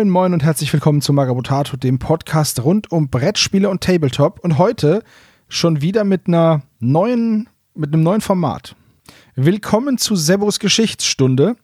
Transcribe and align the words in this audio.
Moin, 0.00 0.08
moin 0.08 0.32
und 0.32 0.42
herzlich 0.42 0.72
willkommen 0.72 1.02
zu 1.02 1.12
Magabotato, 1.12 1.76
dem 1.76 1.98
Podcast 1.98 2.64
rund 2.64 2.90
um 2.90 3.10
Brettspiele 3.10 3.68
und 3.68 3.82
Tabletop. 3.82 4.40
Und 4.42 4.56
heute 4.56 5.02
schon 5.46 5.82
wieder 5.82 6.04
mit 6.04 6.26
einer 6.26 6.62
neuen, 6.78 7.50
mit 7.74 7.92
einem 7.92 8.02
neuen 8.02 8.22
Format. 8.22 8.76
Willkommen 9.34 9.98
zu 9.98 10.16
Sebos 10.16 10.58
Geschichtsstunde, 10.58 11.54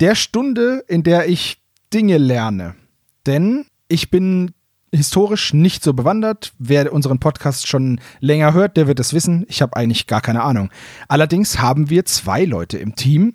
der 0.00 0.14
Stunde, 0.14 0.84
in 0.88 1.02
der 1.02 1.28
ich 1.28 1.60
Dinge 1.92 2.16
lerne. 2.16 2.76
Denn 3.26 3.66
ich 3.88 4.10
bin 4.10 4.54
historisch 4.90 5.52
nicht 5.52 5.84
so 5.84 5.92
bewandert. 5.92 6.54
Wer 6.58 6.94
unseren 6.94 7.18
Podcast 7.18 7.66
schon 7.66 8.00
länger 8.20 8.54
hört, 8.54 8.78
der 8.78 8.86
wird 8.86 9.00
es 9.00 9.12
wissen. 9.12 9.44
Ich 9.48 9.60
habe 9.60 9.76
eigentlich 9.76 10.06
gar 10.06 10.22
keine 10.22 10.44
Ahnung. 10.44 10.70
Allerdings 11.08 11.58
haben 11.58 11.90
wir 11.90 12.06
zwei 12.06 12.46
Leute 12.46 12.78
im 12.78 12.94
Team, 12.94 13.34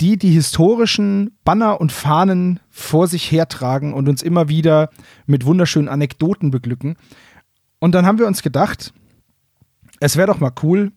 die 0.00 0.18
die 0.18 0.30
historischen 0.30 1.36
Banner 1.44 1.80
und 1.80 1.92
Fahnen 1.92 2.60
vor 2.70 3.08
sich 3.08 3.30
hertragen 3.30 3.94
und 3.94 4.08
uns 4.08 4.22
immer 4.22 4.48
wieder 4.48 4.90
mit 5.26 5.46
wunderschönen 5.46 5.88
Anekdoten 5.88 6.50
beglücken. 6.50 6.96
Und 7.78 7.94
dann 7.94 8.04
haben 8.04 8.18
wir 8.18 8.26
uns 8.26 8.42
gedacht, 8.42 8.92
es 10.00 10.16
wäre 10.16 10.26
doch 10.26 10.40
mal 10.40 10.52
cool, 10.62 10.92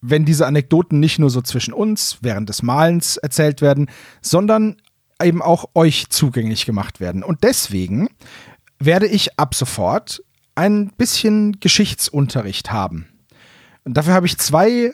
wenn 0.00 0.24
diese 0.24 0.46
Anekdoten 0.46 1.00
nicht 1.00 1.18
nur 1.18 1.30
so 1.30 1.42
zwischen 1.42 1.72
uns 1.72 2.18
während 2.22 2.48
des 2.48 2.62
Malens 2.62 3.16
erzählt 3.16 3.60
werden, 3.60 3.88
sondern 4.20 4.76
eben 5.22 5.42
auch 5.42 5.70
euch 5.74 6.08
zugänglich 6.10 6.66
gemacht 6.66 7.00
werden. 7.00 7.22
Und 7.22 7.44
deswegen 7.44 8.08
werde 8.78 9.06
ich 9.06 9.38
ab 9.38 9.54
sofort 9.54 10.22
ein 10.54 10.90
bisschen 10.90 11.60
Geschichtsunterricht 11.60 12.72
haben. 12.72 13.08
Und 13.84 13.96
dafür 13.96 14.14
habe 14.14 14.26
ich 14.26 14.38
zwei 14.38 14.92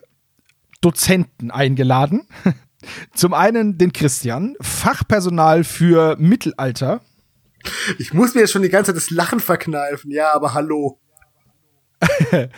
Dozenten 0.80 1.50
eingeladen. 1.50 2.26
Zum 3.12 3.34
einen 3.34 3.78
den 3.78 3.92
Christian, 3.92 4.56
Fachpersonal 4.60 5.64
für 5.64 6.16
Mittelalter. 6.18 7.00
Ich 7.98 8.14
muss 8.14 8.34
mir 8.34 8.42
jetzt 8.42 8.52
schon 8.52 8.62
die 8.62 8.68
ganze 8.68 8.92
Zeit 8.92 8.96
das 8.96 9.10
Lachen 9.10 9.40
verkneifen. 9.40 10.10
Ja, 10.10 10.32
aber 10.32 10.54
hallo. 10.54 10.98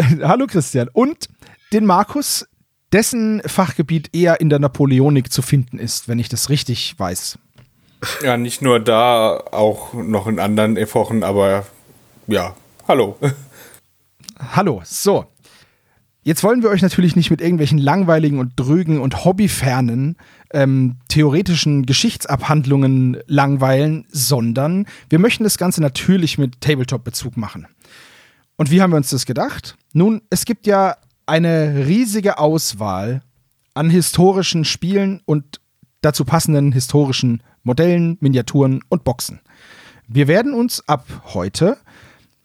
hallo 0.00 0.46
Christian. 0.46 0.88
Und 0.92 1.28
den 1.72 1.84
Markus, 1.84 2.46
dessen 2.92 3.42
Fachgebiet 3.44 4.14
eher 4.14 4.40
in 4.40 4.48
der 4.48 4.58
Napoleonik 4.58 5.30
zu 5.30 5.42
finden 5.42 5.78
ist, 5.78 6.08
wenn 6.08 6.18
ich 6.18 6.28
das 6.28 6.48
richtig 6.48 6.98
weiß. 6.98 7.38
Ja, 8.22 8.36
nicht 8.36 8.62
nur 8.62 8.80
da, 8.80 9.42
auch 9.50 9.92
noch 9.94 10.26
in 10.26 10.38
anderen 10.38 10.76
Epochen, 10.76 11.24
aber 11.24 11.66
ja, 12.26 12.54
hallo. 12.88 13.18
Hallo, 14.38 14.82
so. 14.84 15.24
Jetzt 16.26 16.42
wollen 16.42 16.64
wir 16.64 16.70
euch 16.70 16.82
natürlich 16.82 17.14
nicht 17.14 17.30
mit 17.30 17.40
irgendwelchen 17.40 17.78
langweiligen 17.78 18.40
und 18.40 18.54
drögen 18.56 18.98
und 18.98 19.24
hobbyfernen 19.24 20.16
ähm, 20.50 20.96
theoretischen 21.06 21.86
Geschichtsabhandlungen 21.86 23.18
langweilen, 23.28 24.06
sondern 24.10 24.86
wir 25.08 25.20
möchten 25.20 25.44
das 25.44 25.56
Ganze 25.56 25.80
natürlich 25.80 26.36
mit 26.36 26.60
Tabletop-Bezug 26.60 27.36
machen. 27.36 27.68
Und 28.56 28.72
wie 28.72 28.82
haben 28.82 28.90
wir 28.90 28.96
uns 28.96 29.10
das 29.10 29.24
gedacht? 29.24 29.76
Nun, 29.92 30.20
es 30.28 30.46
gibt 30.46 30.66
ja 30.66 30.96
eine 31.26 31.86
riesige 31.86 32.40
Auswahl 32.40 33.22
an 33.74 33.88
historischen 33.88 34.64
Spielen 34.64 35.20
und 35.26 35.60
dazu 36.00 36.24
passenden 36.24 36.72
historischen 36.72 37.40
Modellen, 37.62 38.18
Miniaturen 38.18 38.80
und 38.88 39.04
Boxen. 39.04 39.38
Wir 40.08 40.26
werden 40.26 40.54
uns 40.54 40.82
ab 40.88 41.06
heute 41.34 41.76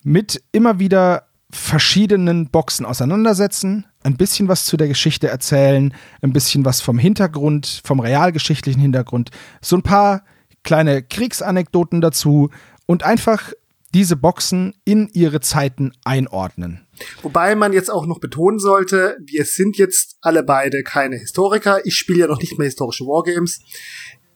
mit 0.03 0.39
immer 0.51 0.77
wieder 0.77 1.30
verschiedenen 1.53 2.49
Boxen 2.49 2.85
auseinandersetzen, 2.85 3.85
ein 4.03 4.17
bisschen 4.17 4.47
was 4.47 4.65
zu 4.65 4.77
der 4.77 4.87
Geschichte 4.87 5.27
erzählen, 5.27 5.93
ein 6.21 6.33
bisschen 6.33 6.65
was 6.65 6.81
vom 6.81 6.97
Hintergrund, 6.97 7.81
vom 7.83 7.99
realgeschichtlichen 7.99 8.81
Hintergrund, 8.81 9.31
so 9.61 9.75
ein 9.75 9.83
paar 9.83 10.23
kleine 10.63 11.03
Kriegsanekdoten 11.03 12.01
dazu 12.01 12.49
und 12.85 13.03
einfach 13.03 13.51
diese 13.93 14.15
Boxen 14.15 14.73
in 14.85 15.09
ihre 15.13 15.41
Zeiten 15.41 15.91
einordnen. 16.05 16.87
Wobei 17.21 17.55
man 17.55 17.73
jetzt 17.73 17.89
auch 17.89 18.05
noch 18.05 18.19
betonen 18.19 18.59
sollte, 18.59 19.17
wir 19.25 19.45
sind 19.45 19.77
jetzt 19.77 20.17
alle 20.21 20.43
beide 20.43 20.83
keine 20.83 21.17
Historiker. 21.17 21.85
Ich 21.85 21.95
spiele 21.95 22.19
ja 22.19 22.27
noch 22.27 22.39
nicht 22.39 22.57
mehr 22.57 22.65
historische 22.67 23.05
Wargames. 23.05 23.59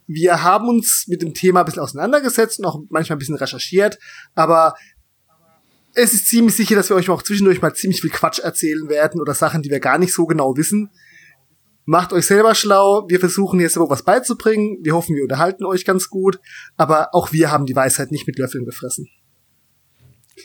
Wir 0.07 0.43
haben 0.43 0.67
uns 0.67 1.05
mit 1.07 1.21
dem 1.21 1.33
Thema 1.33 1.61
ein 1.61 1.65
bisschen 1.65 1.81
auseinandergesetzt 1.81 2.59
und 2.59 2.65
auch 2.65 2.79
manchmal 2.89 3.15
ein 3.15 3.19
bisschen 3.19 3.37
recherchiert, 3.37 3.97
aber 4.35 4.75
es 5.95 6.13
ist 6.13 6.27
ziemlich 6.27 6.55
sicher, 6.55 6.75
dass 6.75 6.89
wir 6.89 6.95
euch 6.95 7.09
auch 7.09 7.23
zwischendurch 7.23 7.61
mal 7.61 7.73
ziemlich 7.73 8.01
viel 8.01 8.09
Quatsch 8.09 8.39
erzählen 8.39 8.89
werden 8.89 9.21
oder 9.21 9.33
Sachen, 9.33 9.61
die 9.61 9.69
wir 9.69 9.79
gar 9.79 9.97
nicht 9.97 10.13
so 10.13 10.25
genau 10.25 10.55
wissen. 10.57 10.91
Macht 11.85 12.13
euch 12.13 12.25
selber 12.25 12.53
schlau. 12.53 13.05
Wir 13.07 13.19
versuchen 13.19 13.59
jetzt 13.59 13.77
aber 13.77 13.89
was 13.89 14.03
beizubringen. 14.03 14.79
Wir 14.81 14.93
hoffen, 14.93 15.15
wir 15.15 15.23
unterhalten 15.23 15.63
euch 15.63 15.85
ganz 15.85 16.09
gut. 16.09 16.39
Aber 16.77 17.13
auch 17.13 17.31
wir 17.31 17.51
haben 17.51 17.65
die 17.65 17.75
Weisheit 17.75 18.11
nicht 18.11 18.27
mit 18.27 18.37
Löffeln 18.37 18.65
gefressen. 18.65 19.07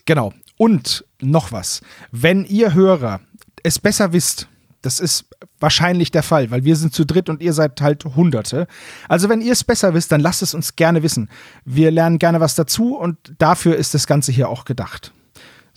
Genau. 0.04 0.32
Und 0.56 1.04
noch 1.20 1.50
was. 1.50 1.80
Wenn 2.12 2.44
ihr 2.44 2.74
Hörer 2.74 3.20
es 3.62 3.78
besser 3.78 4.12
wisst, 4.12 4.48
das 4.82 5.00
ist 5.00 5.26
wahrscheinlich 5.58 6.10
der 6.10 6.22
Fall, 6.22 6.50
weil 6.50 6.64
wir 6.64 6.76
sind 6.76 6.94
zu 6.94 7.04
dritt 7.04 7.28
und 7.28 7.42
ihr 7.42 7.52
seid 7.52 7.80
halt 7.80 8.04
Hunderte. 8.04 8.66
Also 9.08 9.28
wenn 9.28 9.40
ihr 9.40 9.52
es 9.52 9.64
besser 9.64 9.94
wisst, 9.94 10.12
dann 10.12 10.20
lasst 10.20 10.42
es 10.42 10.54
uns 10.54 10.76
gerne 10.76 11.02
wissen. 11.02 11.28
Wir 11.64 11.90
lernen 11.90 12.18
gerne 12.18 12.40
was 12.40 12.54
dazu 12.54 12.96
und 12.96 13.16
dafür 13.38 13.76
ist 13.76 13.94
das 13.94 14.06
Ganze 14.06 14.32
hier 14.32 14.48
auch 14.48 14.64
gedacht. 14.64 15.12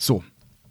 So, 0.04 0.22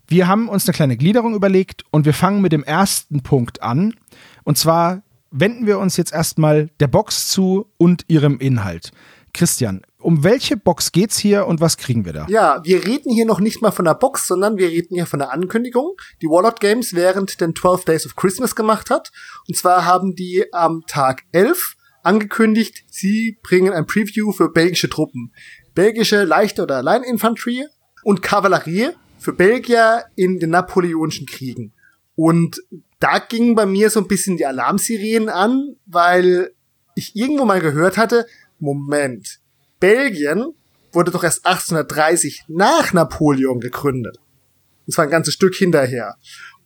wir 0.07 0.27
haben 0.27 0.47
uns 0.47 0.67
eine 0.67 0.75
kleine 0.75 0.95
Gliederung 0.95 1.33
überlegt 1.33 1.85
und 1.89 2.05
wir 2.05 2.13
fangen 2.13 2.43
mit 2.43 2.51
dem 2.51 2.63
ersten 2.63 3.23
Punkt 3.23 3.63
an. 3.63 3.95
Und 4.43 4.59
zwar 4.59 5.01
wenden 5.31 5.65
wir 5.65 5.79
uns 5.79 5.97
jetzt 5.97 6.13
erstmal 6.13 6.69
der 6.79 6.85
Box 6.85 7.29
zu 7.29 7.65
und 7.77 8.05
ihrem 8.09 8.37
Inhalt. 8.37 8.91
Christian, 9.33 9.81
um 9.97 10.23
welche 10.23 10.55
Box 10.55 10.91
geht's 10.91 11.17
hier 11.17 11.47
und 11.47 11.61
was 11.61 11.77
kriegen 11.77 12.05
wir 12.05 12.13
da? 12.13 12.27
Ja, 12.29 12.61
wir 12.63 12.85
reden 12.85 13.11
hier 13.11 13.25
noch 13.25 13.39
nicht 13.39 13.59
mal 13.63 13.71
von 13.71 13.85
der 13.85 13.95
Box, 13.95 14.27
sondern 14.27 14.57
wir 14.57 14.67
reden 14.67 14.93
hier 14.93 15.07
von 15.07 15.17
der 15.17 15.31
Ankündigung, 15.31 15.93
die 16.21 16.27
Warlord 16.27 16.59
Games 16.59 16.93
während 16.93 17.41
den 17.41 17.55
12 17.55 17.85
Days 17.85 18.05
of 18.05 18.15
Christmas 18.15 18.53
gemacht 18.55 18.91
hat. 18.91 19.11
Und 19.47 19.57
zwar 19.57 19.83
haben 19.83 20.13
die 20.13 20.45
am 20.53 20.83
Tag 20.85 21.23
11 21.31 21.75
angekündigt, 22.03 22.83
sie 22.91 23.39
bringen 23.41 23.73
ein 23.73 23.87
Preview 23.87 24.31
für 24.31 24.51
belgische 24.51 24.91
Truppen. 24.91 25.33
Belgische 25.73 26.23
leichte 26.23 26.61
oder 26.61 26.77
Alleininfanterie 26.77 27.65
und 28.03 28.21
Kavallerie 28.21 28.91
für 29.23 29.33
Belgier 29.33 30.03
in 30.15 30.39
den 30.39 30.49
napoleonischen 30.49 31.25
Kriegen. 31.25 31.71
Und 32.15 32.61
da 32.99 33.19
gingen 33.19 33.55
bei 33.55 33.65
mir 33.65 33.89
so 33.89 34.01
ein 34.01 34.07
bisschen 34.07 34.35
die 34.35 34.45
Alarmsirenen 34.45 35.29
an, 35.29 35.77
weil 35.85 36.51
ich 36.95 37.15
irgendwo 37.15 37.45
mal 37.45 37.61
gehört 37.61 37.97
hatte, 37.97 38.25
Moment, 38.59 39.39
Belgien 39.79 40.53
wurde 40.91 41.11
doch 41.11 41.23
erst 41.23 41.45
1830 41.45 42.43
nach 42.49 42.93
Napoleon 42.93 43.59
gegründet. 43.59 44.17
Das 44.85 44.97
war 44.97 45.05
ein 45.05 45.11
ganzes 45.11 45.33
Stück 45.33 45.55
hinterher. 45.55 46.15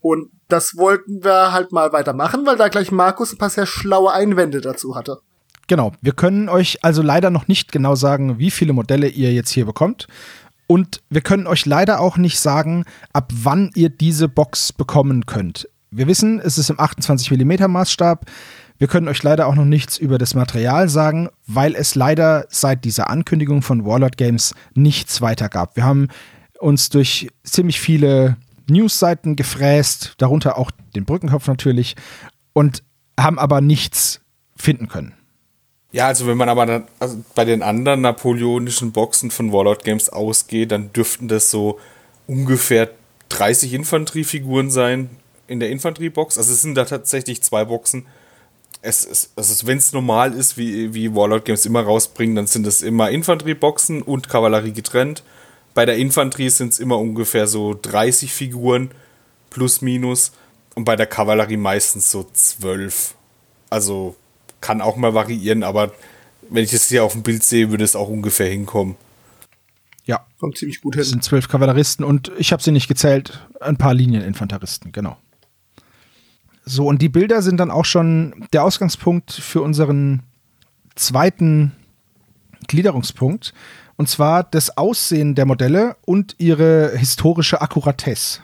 Und 0.02 0.32
das 0.48 0.78
wollten 0.78 1.24
wir 1.24 1.52
halt 1.52 1.72
mal 1.72 1.94
weitermachen, 1.94 2.46
weil 2.46 2.58
da 2.58 2.70
gleich 2.70 2.92
Markus 2.92 3.34
ein 3.34 3.38
paar 3.38 3.50
sehr 3.50 3.68
schlaue 3.68 4.12
Einwände 4.12 4.62
dazu 4.62 4.96
hatte. 4.96 5.20
Genau, 5.68 5.92
wir 6.02 6.14
können 6.14 6.50
euch 6.50 6.84
also 6.84 7.02
leider 7.02 7.30
noch 7.30 7.48
nicht 7.48 7.72
genau 7.72 7.96
sagen, 7.96 8.40
wie 8.40 8.52
viele 8.52 8.74
Modelle 8.74 9.10
ihr 9.10 9.34
jetzt 9.34 9.52
hier 9.52 9.66
bekommt. 9.66 10.08
Und 10.68 11.02
wir 11.10 11.22
können 11.22 11.48
euch 11.48 11.66
leider 11.66 12.02
auch 12.02 12.18
nicht 12.18 12.40
sagen, 12.40 12.84
ab 13.14 13.32
wann 13.34 13.72
ihr 13.74 13.90
diese 13.90 14.28
Box 14.28 14.74
bekommen 14.74 15.26
könnt. 15.26 15.70
Wir 15.92 16.08
wissen, 16.08 16.40
es 16.40 16.58
ist 16.58 16.70
im 16.70 16.80
28 16.80 17.32
mm 17.32 17.72
Maßstab. 17.72 18.26
Wir 18.78 18.88
können 18.88 19.08
euch 19.08 19.24
leider 19.24 19.48
auch 19.48 19.56
noch 19.56 19.66
nichts 19.66 19.98
über 19.98 20.18
das 20.18 20.36
Material 20.36 20.90
sagen, 20.90 21.30
weil 21.48 21.74
es 21.74 21.96
leider 21.96 22.46
seit 22.50 22.84
dieser 22.86 23.10
Ankündigung 23.10 23.62
von 23.62 23.86
Warlord 23.86 24.18
Games 24.18 24.54
nichts 24.76 25.22
weiter 25.22 25.50
gab. 25.50 25.76
Wir 25.78 25.86
haben 25.86 26.10
uns 26.60 26.90
durch 26.90 27.30
ziemlich 27.44 27.80
viele 27.80 28.36
Newsseiten 28.70 29.36
gefräst, 29.36 30.16
darunter 30.18 30.58
auch 30.58 30.72
den 30.96 31.06
Brückenkopf 31.06 31.48
natürlich, 31.48 31.96
und 32.54 32.84
haben 33.20 33.40
aber 33.40 33.62
nichts 33.62 34.22
finden 34.56 34.90
können. 34.90 35.14
Ja, 35.92 36.08
also 36.08 36.28
wenn 36.28 36.38
man 36.38 36.50
aber 36.50 36.66
dann, 36.66 36.88
also 37.00 37.24
bei 37.34 37.46
den 37.46 37.64
anderen 37.64 38.02
napoleonischen 38.02 38.92
Boxen 38.92 39.32
von 39.32 39.54
Warlord 39.54 39.84
Games 39.84 40.10
ausgeht, 40.10 40.72
dann 40.72 40.92
dürften 40.92 41.28
das 41.28 41.50
so 41.50 41.80
ungefähr 42.28 42.90
30 43.30 43.74
Infanteriefiguren 43.74 44.70
sein 44.70 45.10
in 45.48 45.60
der 45.60 45.70
Infanteriebox. 45.70 46.38
Also 46.38 46.54
es 46.54 46.62
sind 46.62 46.76
da 46.76 46.86
tatsächlich 46.86 47.42
zwei 47.42 47.66
Boxen. 47.66 48.06
Es 48.82 49.06
ist, 49.06 49.32
also 49.36 49.66
wenn 49.66 49.78
es 49.78 49.94
normal 49.94 50.34
ist, 50.34 50.58
wie, 50.58 50.94
wie 50.94 51.16
Warlord 51.16 51.46
Games 51.46 51.66
immer 51.66 51.82
rausbringen, 51.82 52.36
dann 52.36 52.48
sind 52.48 52.68
es 52.68 52.82
immer 52.82 53.10
Infanterieboxen 53.10 54.02
und 54.02 54.30
Kavallerie 54.30 54.74
getrennt. 54.74 55.24
Bei 55.74 55.86
der 55.86 55.98
Infanterie 55.98 56.50
sind 56.50 56.74
es 56.74 56.80
immer 56.80 57.00
ungefähr 57.00 57.48
so 57.48 57.78
30 57.82 58.34
Figuren 58.34 58.92
plus 59.50 59.82
minus 59.82 60.32
und 60.76 60.86
bei 60.86 60.96
der 60.96 61.08
Kavallerie 61.08 61.58
meistens 61.58 62.12
so 62.12 62.28
12. 62.32 63.16
Also 63.70 64.16
kann 64.68 64.82
auch 64.82 64.98
mal 64.98 65.14
variieren, 65.14 65.64
aber 65.64 65.94
wenn 66.50 66.66
ich 66.66 66.74
es 66.74 66.90
hier 66.90 67.06
auf 67.06 67.14
dem 67.14 67.24
Bild 67.24 67.42
sehe, 67.42 67.72
würde 67.72 67.86
es 67.86 67.96
auch 67.96 68.10
ungefähr 68.10 68.50
hinkommen. 68.50 68.98
Ja, 70.04 70.26
kommt 70.40 70.58
ziemlich 70.58 70.82
gut 70.82 70.96
hin. 70.96 71.04
Es 71.04 71.10
sind 71.10 71.24
zwölf 71.24 71.48
Kavalleristen 71.48 72.04
und 72.04 72.34
ich 72.38 72.52
habe 72.52 72.62
sie 72.62 72.74
nicht 72.74 72.90
gezählt, 72.90 73.48
ein 73.62 73.78
paar 73.78 73.94
Linieninfanteristen, 73.94 74.92
genau. 74.92 75.16
So, 76.66 76.86
und 76.86 77.02
die 77.02 77.08
Bilder 77.08 77.42
sind 77.42 77.62
dann 77.62 77.72
auch 77.72 77.86
schon 77.86 78.46
der 78.52 78.66
Ausgangspunkt 78.66 79.32
für 79.32 79.62
unseren 79.62 80.24
zweiten 80.96 81.72
Gliederungspunkt. 82.68 83.54
Und 83.96 84.10
zwar 84.10 84.44
das 84.44 84.78
Aussehen 84.78 85.34
der 85.34 85.46
Modelle 85.46 85.96
und 86.06 86.36
ihre 86.40 86.92
historische 86.98 87.62
Akkuratesse. 87.62 88.42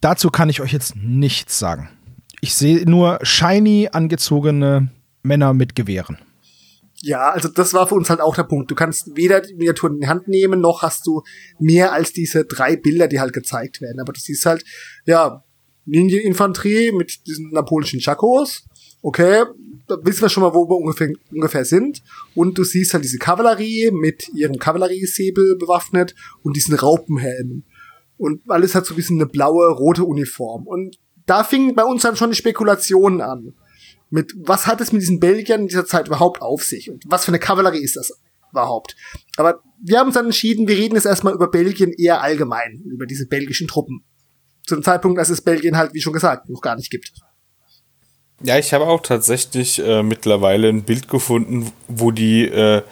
Dazu 0.00 0.30
kann 0.30 0.48
ich 0.48 0.62
euch 0.62 0.72
jetzt 0.72 0.96
nichts 0.96 1.58
sagen. 1.58 1.90
Ich 2.44 2.54
sehe 2.54 2.84
nur 2.84 3.20
shiny 3.22 3.88
angezogene 3.90 4.90
Männer 5.22 5.54
mit 5.54 5.74
Gewehren. 5.74 6.18
Ja, 7.00 7.30
also 7.30 7.48
das 7.48 7.72
war 7.72 7.86
für 7.86 7.94
uns 7.94 8.10
halt 8.10 8.20
auch 8.20 8.34
der 8.34 8.42
Punkt. 8.42 8.70
Du 8.70 8.74
kannst 8.74 9.16
weder 9.16 9.40
die 9.40 9.54
Miniaturen 9.54 9.94
in 9.94 10.00
die 10.00 10.08
Hand 10.08 10.28
nehmen, 10.28 10.60
noch 10.60 10.82
hast 10.82 11.06
du 11.06 11.22
mehr 11.58 11.94
als 11.94 12.12
diese 12.12 12.44
drei 12.44 12.76
Bilder, 12.76 13.08
die 13.08 13.18
halt 13.18 13.32
gezeigt 13.32 13.80
werden. 13.80 13.98
Aber 13.98 14.12
das 14.12 14.28
ist 14.28 14.44
halt, 14.44 14.62
ja, 15.06 15.42
Linieninfanterie 15.86 16.92
mit 16.92 17.26
diesen 17.26 17.48
napoleonischen 17.48 18.02
Chakos. 18.02 18.66
Okay, 19.00 19.44
da 19.88 19.96
wissen 20.02 20.20
wir 20.20 20.28
schon 20.28 20.42
mal, 20.42 20.52
wo 20.52 20.68
wir 20.68 20.76
ungefähr, 20.76 21.08
ungefähr 21.32 21.64
sind. 21.64 22.02
Und 22.34 22.58
du 22.58 22.64
siehst 22.64 22.92
halt 22.92 23.04
diese 23.04 23.16
Kavallerie 23.16 23.90
mit 23.90 24.28
ihrem 24.34 24.58
Kavalleriesäbel 24.58 25.56
bewaffnet 25.56 26.14
und 26.42 26.56
diesen 26.56 26.74
Raupenhelmen. 26.74 27.64
Und 28.18 28.42
alles 28.48 28.74
hat 28.74 28.84
so 28.84 28.92
ein 28.92 28.96
bisschen 28.96 29.18
eine 29.18 29.30
blaue, 29.30 29.70
rote 29.70 30.04
Uniform. 30.04 30.66
Und 30.66 30.98
da 31.26 31.44
fingen 31.44 31.74
bei 31.74 31.84
uns 31.84 32.02
dann 32.02 32.16
schon 32.16 32.30
die 32.30 32.36
Spekulationen 32.36 33.20
an. 33.20 33.54
Mit 34.10 34.32
was 34.36 34.66
hat 34.66 34.80
es 34.80 34.92
mit 34.92 35.02
diesen 35.02 35.20
Belgiern 35.20 35.62
in 35.62 35.68
dieser 35.68 35.86
Zeit 35.86 36.06
überhaupt 36.06 36.42
auf 36.42 36.62
sich? 36.62 36.90
Und 36.90 37.02
was 37.06 37.24
für 37.24 37.30
eine 37.30 37.38
Kavallerie 37.38 37.82
ist 37.82 37.96
das 37.96 38.12
überhaupt? 38.50 38.96
Aber 39.36 39.60
wir 39.82 39.98
haben 39.98 40.08
uns 40.08 40.14
dann 40.14 40.26
entschieden, 40.26 40.68
wir 40.68 40.76
reden 40.76 40.94
jetzt 40.94 41.06
erstmal 41.06 41.34
über 41.34 41.50
Belgien 41.50 41.92
eher 41.92 42.22
allgemein, 42.22 42.82
über 42.84 43.06
diese 43.06 43.26
belgischen 43.26 43.66
Truppen. 43.66 44.04
Zum 44.66 44.82
Zeitpunkt, 44.82 45.18
als 45.18 45.30
es 45.30 45.42
Belgien 45.42 45.76
halt, 45.76 45.94
wie 45.94 46.00
schon 46.00 46.12
gesagt, 46.12 46.48
noch 46.48 46.60
gar 46.60 46.76
nicht 46.76 46.90
gibt. 46.90 47.12
Ja, 48.42 48.58
ich 48.58 48.72
habe 48.72 48.86
auch 48.86 49.00
tatsächlich 49.00 49.78
äh, 49.78 50.02
mittlerweile 50.02 50.68
ein 50.68 50.84
Bild 50.84 51.08
gefunden, 51.08 51.72
wo 51.88 52.10
die 52.10 52.46
äh, 52.46 52.82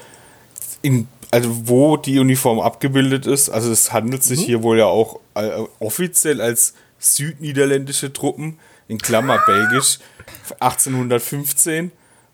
in 0.83 1.09
also 1.33 1.67
wo 1.67 1.97
die 1.97 2.19
Uniform 2.19 2.61
abgebildet 2.61 3.27
ist. 3.27 3.49
Also 3.49 3.73
es 3.73 3.93
handelt 3.93 4.23
sich 4.23 4.41
mhm. 4.41 4.45
hier 4.45 4.63
wohl 4.63 4.79
ja 4.79 4.85
auch 4.85 5.19
äh, 5.35 5.51
offiziell 5.79 6.43
als 6.43 6.75
südniederländische 7.03 8.13
Truppen, 8.13 8.59
in 8.89 8.99
Klammer 8.99 9.39
belgisch, 9.47 9.99
1815. 10.61 11.91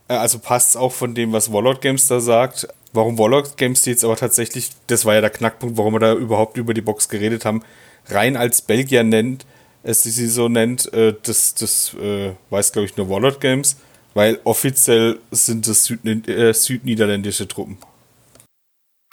Äh, 0.09 0.15
also 0.15 0.39
passt 0.39 0.71
es 0.71 0.77
auch 0.77 0.93
von 0.93 1.15
dem, 1.15 1.33
was 1.33 1.53
Warlord 1.53 1.81
Games 1.81 2.07
da 2.07 2.21
sagt. 2.21 2.69
Warum 2.93 3.19
Warlord 3.19 3.57
Games 3.57 3.85
jetzt 3.85 4.05
aber 4.05 4.17
tatsächlich, 4.17 4.71
das 4.87 5.05
war 5.05 5.15
ja 5.15 5.21
der 5.21 5.31
Knackpunkt, 5.31 5.77
warum 5.77 5.95
wir 5.95 6.01
da 6.01 6.15
überhaupt 6.15 6.57
über 6.57 6.73
die 6.75 6.81
Box 6.81 7.09
geredet 7.09 7.45
haben, 7.45 7.63
rein 8.07 8.37
als 8.37 8.63
Belgier 8.63 9.05
nennt, 9.05 9.45
es 9.83 10.03
sie 10.03 10.29
so 10.29 10.49
nennt, 10.49 10.93
äh, 10.93 11.15
das, 11.23 11.55
das 11.55 11.95
äh, 11.95 12.33
weiß, 12.51 12.73
glaube 12.73 12.87
ich, 12.87 12.97
nur 12.97 13.09
Warlord 13.09 13.41
Games, 13.41 13.77
weil 14.15 14.41
offiziell 14.45 15.21
sind 15.31 15.67
es 15.67 15.85
Süd, 15.85 16.01
südniederländische 16.05 17.47
Truppen. 17.47 17.79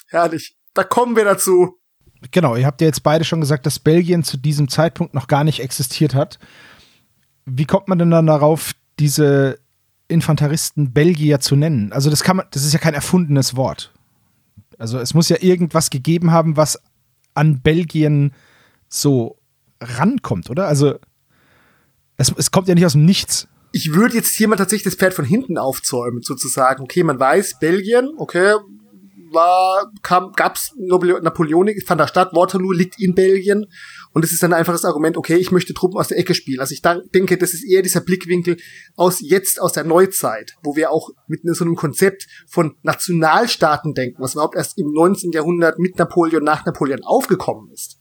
Herrlich. 0.07 0.55
Da 0.73 0.83
kommen 0.83 1.15
wir 1.15 1.25
dazu. 1.25 1.77
Genau, 2.31 2.55
ihr 2.55 2.65
habt 2.65 2.81
ja 2.81 2.87
jetzt 2.87 3.03
beide 3.03 3.23
schon 3.23 3.41
gesagt, 3.41 3.65
dass 3.65 3.79
Belgien 3.79 4.23
zu 4.23 4.37
diesem 4.37 4.67
Zeitpunkt 4.67 5.13
noch 5.13 5.27
gar 5.27 5.43
nicht 5.43 5.59
existiert 5.59 6.15
hat. 6.15 6.39
Wie 7.45 7.65
kommt 7.65 7.87
man 7.87 7.99
denn 7.99 8.11
dann 8.11 8.27
darauf, 8.27 8.71
diese 8.99 9.59
Infanteristen 10.07 10.93
Belgier 10.93 11.39
zu 11.39 11.55
nennen? 11.55 11.91
Also 11.91 12.09
das 12.09 12.23
kann 12.23 12.37
man, 12.37 12.45
das 12.51 12.63
ist 12.63 12.73
ja 12.73 12.79
kein 12.79 12.93
erfundenes 12.93 13.55
Wort. 13.55 13.91
Also 14.77 14.99
es 14.99 15.13
muss 15.13 15.29
ja 15.29 15.37
irgendwas 15.39 15.89
gegeben 15.89 16.31
haben, 16.31 16.57
was 16.57 16.81
an 17.33 17.61
Belgien 17.61 18.33
so 18.89 19.37
rankommt, 19.81 20.49
oder? 20.49 20.67
Also 20.67 20.95
es, 22.17 22.33
es 22.37 22.51
kommt 22.51 22.67
ja 22.67 22.75
nicht 22.75 22.85
aus 22.85 22.93
dem 22.93 23.05
Nichts. 23.05 23.47
Ich 23.71 23.93
würde 23.93 24.15
jetzt 24.15 24.35
hier 24.35 24.47
mal 24.47 24.55
tatsächlich 24.55 24.85
das 24.85 24.95
Pferd 24.95 25.13
von 25.13 25.25
hinten 25.25 25.57
aufzäumen, 25.57 26.21
sozusagen. 26.21 26.83
Okay, 26.83 27.03
man 27.03 27.19
weiß, 27.19 27.59
Belgien, 27.59 28.09
okay, 28.17 28.55
war, 29.35 29.91
kam, 30.01 30.31
gab's 30.31 30.73
Napoleonik, 30.77 31.85
fand 31.87 32.01
da 32.01 32.07
statt, 32.07 32.31
Waterloo 32.33 32.71
liegt 32.71 32.99
in 32.99 33.13
Belgien. 33.13 33.65
Und 34.13 34.25
es 34.25 34.31
ist 34.31 34.41
dann 34.41 34.53
einfach 34.53 34.73
das 34.73 34.85
Argument, 34.85 35.17
okay, 35.17 35.35
ich 35.35 35.51
möchte 35.51 35.73
Truppen 35.73 35.99
aus 35.99 36.07
der 36.07 36.17
Ecke 36.17 36.33
spielen. 36.33 36.61
Also 36.61 36.73
ich 36.73 36.81
denke, 36.81 37.37
das 37.37 37.53
ist 37.53 37.63
eher 37.63 37.81
dieser 37.81 38.01
Blickwinkel 38.01 38.57
aus 38.95 39.19
jetzt, 39.21 39.61
aus 39.61 39.73
der 39.73 39.83
Neuzeit, 39.83 40.53
wo 40.63 40.75
wir 40.75 40.89
auch 40.89 41.09
mit 41.27 41.41
so 41.43 41.65
einem 41.65 41.75
Konzept 41.75 42.25
von 42.47 42.77
Nationalstaaten 42.81 43.93
denken, 43.93 44.21
was 44.21 44.33
überhaupt 44.33 44.55
erst 44.55 44.77
im 44.79 44.91
19. 44.91 45.31
Jahrhundert 45.31 45.77
mit 45.77 45.99
Napoleon, 45.99 46.43
nach 46.43 46.65
Napoleon 46.65 47.03
aufgekommen 47.03 47.69
ist. 47.71 47.99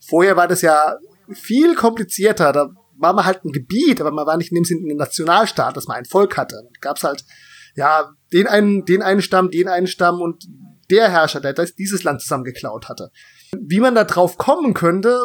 Vorher 0.00 0.36
war 0.36 0.48
das 0.48 0.62
ja 0.62 0.96
viel 1.32 1.74
komplizierter. 1.74 2.52
Da 2.52 2.70
war 2.98 3.12
man 3.12 3.24
halt 3.24 3.44
ein 3.44 3.52
Gebiet, 3.52 4.00
aber 4.00 4.12
man 4.12 4.26
war 4.26 4.36
nicht 4.36 4.50
in 4.50 4.56
dem 4.56 4.64
Sinne 4.64 4.92
ein 4.92 4.96
Nationalstaat, 4.96 5.76
dass 5.76 5.86
man 5.86 5.98
ein 5.98 6.04
Volk 6.04 6.36
hatte. 6.36 6.68
Gab's 6.80 7.04
halt, 7.04 7.24
ja, 7.74 8.12
den 8.32 8.46
einen, 8.46 8.84
den 8.84 9.02
einen 9.02 9.22
Stamm, 9.22 9.50
den 9.50 9.68
einen 9.68 9.86
Stamm 9.86 10.20
und 10.20 10.44
der 10.90 11.10
Herrscher, 11.10 11.40
der 11.40 11.54
dieses 11.78 12.02
Land 12.02 12.20
zusammengeklaut 12.20 12.88
hatte. 12.88 13.10
Wie 13.58 13.80
man 13.80 13.94
da 13.94 14.04
drauf 14.04 14.36
kommen 14.36 14.74
könnte, 14.74 15.18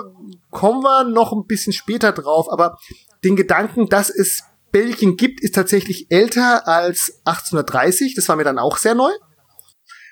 kommen 0.52 0.84
wir 0.84 1.04
noch 1.04 1.34
ein 1.34 1.46
bisschen 1.46 1.74
später 1.74 2.12
drauf, 2.12 2.48
aber 2.52 2.78
den 3.24 3.36
Gedanken, 3.36 3.88
dass 3.88 4.10
es 4.10 4.44
Belgien 4.72 5.18
gibt, 5.18 5.42
ist 5.42 5.56
tatsächlich 5.56 6.08
älter 6.10 6.68
als 6.68 7.22
1830. 7.26 8.14
Das 8.16 8.30
war 8.30 8.36
mir 8.36 8.44
dann 8.44 8.60
auch 8.60 8.78
sehr 8.78 8.96
neu. 8.96 9.12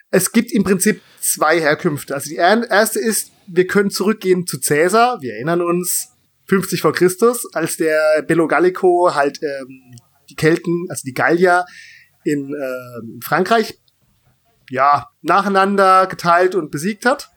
Es 0.10 0.32
gibt 0.32 0.52
im 0.52 0.64
Prinzip 0.64 1.02
zwei 1.20 1.60
Herkünfte. 1.60 2.16
Also 2.16 2.30
die 2.30 2.36
erste 2.36 3.00
ist, 3.00 3.32
wir 3.46 3.68
können 3.68 3.90
zurückgehen 3.90 4.48
zu 4.48 4.60
Caesar. 4.60 5.22
Wir 5.22 5.34
erinnern 5.34 5.62
uns 5.62 6.10
50 6.46 6.82
vor 6.82 6.94
Christus, 6.94 7.46
als 7.54 7.78
der 7.78 8.24
Bello 8.26 8.48
Gallico 8.48 9.14
halt 9.14 9.40
ähm, 9.44 9.96
die 10.30 10.36
Kelten, 10.36 10.88
also 10.90 11.02
die 11.06 11.14
Gallier 11.14 11.66
in 12.28 12.54
äh, 12.54 13.24
Frankreich 13.24 13.80
ja 14.70 15.08
nacheinander 15.22 16.08
geteilt 16.08 16.56
und 16.56 16.72
besiegt 16.72 17.06
hat. 17.06 17.30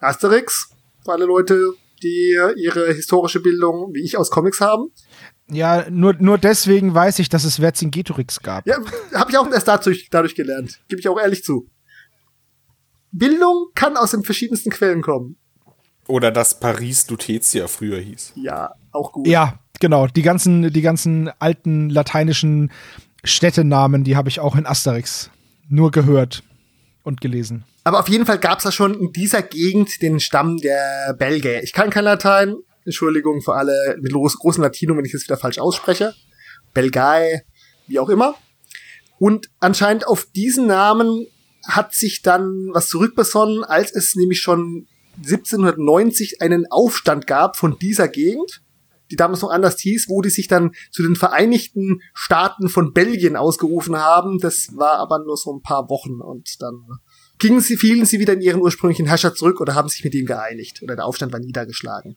Asterix, 0.00 0.70
für 1.04 1.12
alle 1.12 1.24
Leute, 1.24 1.72
die 2.02 2.36
ihre 2.56 2.92
historische 2.92 3.40
Bildung, 3.40 3.94
wie 3.94 4.04
ich, 4.04 4.18
aus 4.18 4.30
Comics 4.30 4.60
haben. 4.60 4.90
Ja, 5.48 5.88
nur, 5.88 6.14
nur 6.14 6.38
deswegen 6.38 6.92
weiß 6.92 7.20
ich, 7.20 7.28
dass 7.28 7.44
es 7.44 7.56
Vercingetorix 7.56 8.40
gab. 8.40 8.66
Ja, 8.66 8.78
habe 9.14 9.30
ich 9.30 9.38
auch 9.38 9.50
erst 9.50 9.68
dadurch, 9.68 10.08
dadurch 10.10 10.34
gelernt. 10.34 10.80
Gebe 10.88 11.00
ich 11.00 11.08
auch 11.08 11.20
ehrlich 11.20 11.44
zu. 11.44 11.68
Bildung 13.12 13.68
kann 13.74 13.96
aus 13.96 14.10
den 14.10 14.24
verschiedensten 14.24 14.70
Quellen 14.70 15.02
kommen. 15.02 15.36
Oder 16.08 16.30
dass 16.30 16.58
Paris 16.58 17.08
Lutetia 17.08 17.68
früher 17.68 17.98
hieß. 17.98 18.32
Ja, 18.36 18.74
auch 18.90 19.12
gut. 19.12 19.26
Ja, 19.26 19.60
genau. 19.80 20.08
Die 20.08 20.22
ganzen, 20.22 20.72
die 20.72 20.82
ganzen 20.82 21.30
alten 21.38 21.90
lateinischen 21.90 22.72
Städtenamen, 23.26 24.04
die 24.04 24.16
habe 24.16 24.28
ich 24.28 24.40
auch 24.40 24.56
in 24.56 24.66
Asterix 24.66 25.30
nur 25.68 25.90
gehört 25.90 26.42
und 27.02 27.20
gelesen. 27.20 27.64
Aber 27.84 28.00
auf 28.00 28.08
jeden 28.08 28.26
Fall 28.26 28.38
gab 28.38 28.58
es 28.58 28.64
da 28.64 28.72
schon 28.72 28.94
in 28.94 29.12
dieser 29.12 29.42
Gegend 29.42 30.02
den 30.02 30.18
Stamm 30.18 30.58
der 30.58 31.14
Belgier. 31.18 31.62
Ich 31.62 31.72
kann 31.72 31.90
kein 31.90 32.04
Latein. 32.04 32.56
Entschuldigung 32.84 33.42
für 33.42 33.54
alle 33.54 33.96
mit 34.00 34.12
großen 34.12 34.62
Latinum, 34.62 34.98
wenn 34.98 35.04
ich 35.04 35.12
das 35.12 35.24
wieder 35.24 35.36
falsch 35.36 35.58
ausspreche. 35.58 36.14
Belgae, 36.72 37.42
wie 37.86 37.98
auch 37.98 38.08
immer. 38.08 38.34
Und 39.18 39.50
anscheinend 39.60 40.06
auf 40.06 40.26
diesen 40.34 40.66
Namen 40.66 41.26
hat 41.66 41.94
sich 41.94 42.22
dann 42.22 42.70
was 42.72 42.88
zurückbesonnen, 42.88 43.64
als 43.64 43.94
es 43.94 44.14
nämlich 44.14 44.40
schon 44.40 44.86
1790 45.18 46.42
einen 46.42 46.66
Aufstand 46.70 47.26
gab 47.26 47.56
von 47.56 47.78
dieser 47.78 48.08
Gegend, 48.08 48.62
die 49.10 49.16
damals 49.16 49.42
noch 49.42 49.50
anders 49.50 49.78
hieß, 49.78 50.06
wo 50.08 50.22
die 50.22 50.30
sich 50.30 50.48
dann 50.48 50.72
zu 50.90 51.02
den 51.02 51.16
Vereinigten 51.16 52.00
Staaten 52.14 52.68
von 52.68 52.92
Belgien 52.92 53.36
ausgerufen 53.36 53.96
haben. 53.96 54.38
Das 54.38 54.76
war 54.76 54.98
aber 54.98 55.18
nur 55.24 55.36
so 55.36 55.54
ein 55.54 55.62
paar 55.62 55.88
Wochen 55.88 56.20
und 56.20 56.60
dann 56.60 56.86
gingen 57.38 57.60
sie, 57.60 57.76
fielen 57.76 58.06
sie 58.06 58.18
wieder 58.18 58.32
in 58.32 58.40
ihren 58.40 58.60
ursprünglichen 58.60 59.06
Herrscher 59.06 59.34
zurück 59.34 59.60
oder 59.60 59.74
haben 59.74 59.88
sich 59.88 60.04
mit 60.04 60.14
ihm 60.14 60.26
geeinigt 60.26 60.82
oder 60.82 60.96
der 60.96 61.04
Aufstand 61.04 61.32
war 61.32 61.40
niedergeschlagen. 61.40 62.16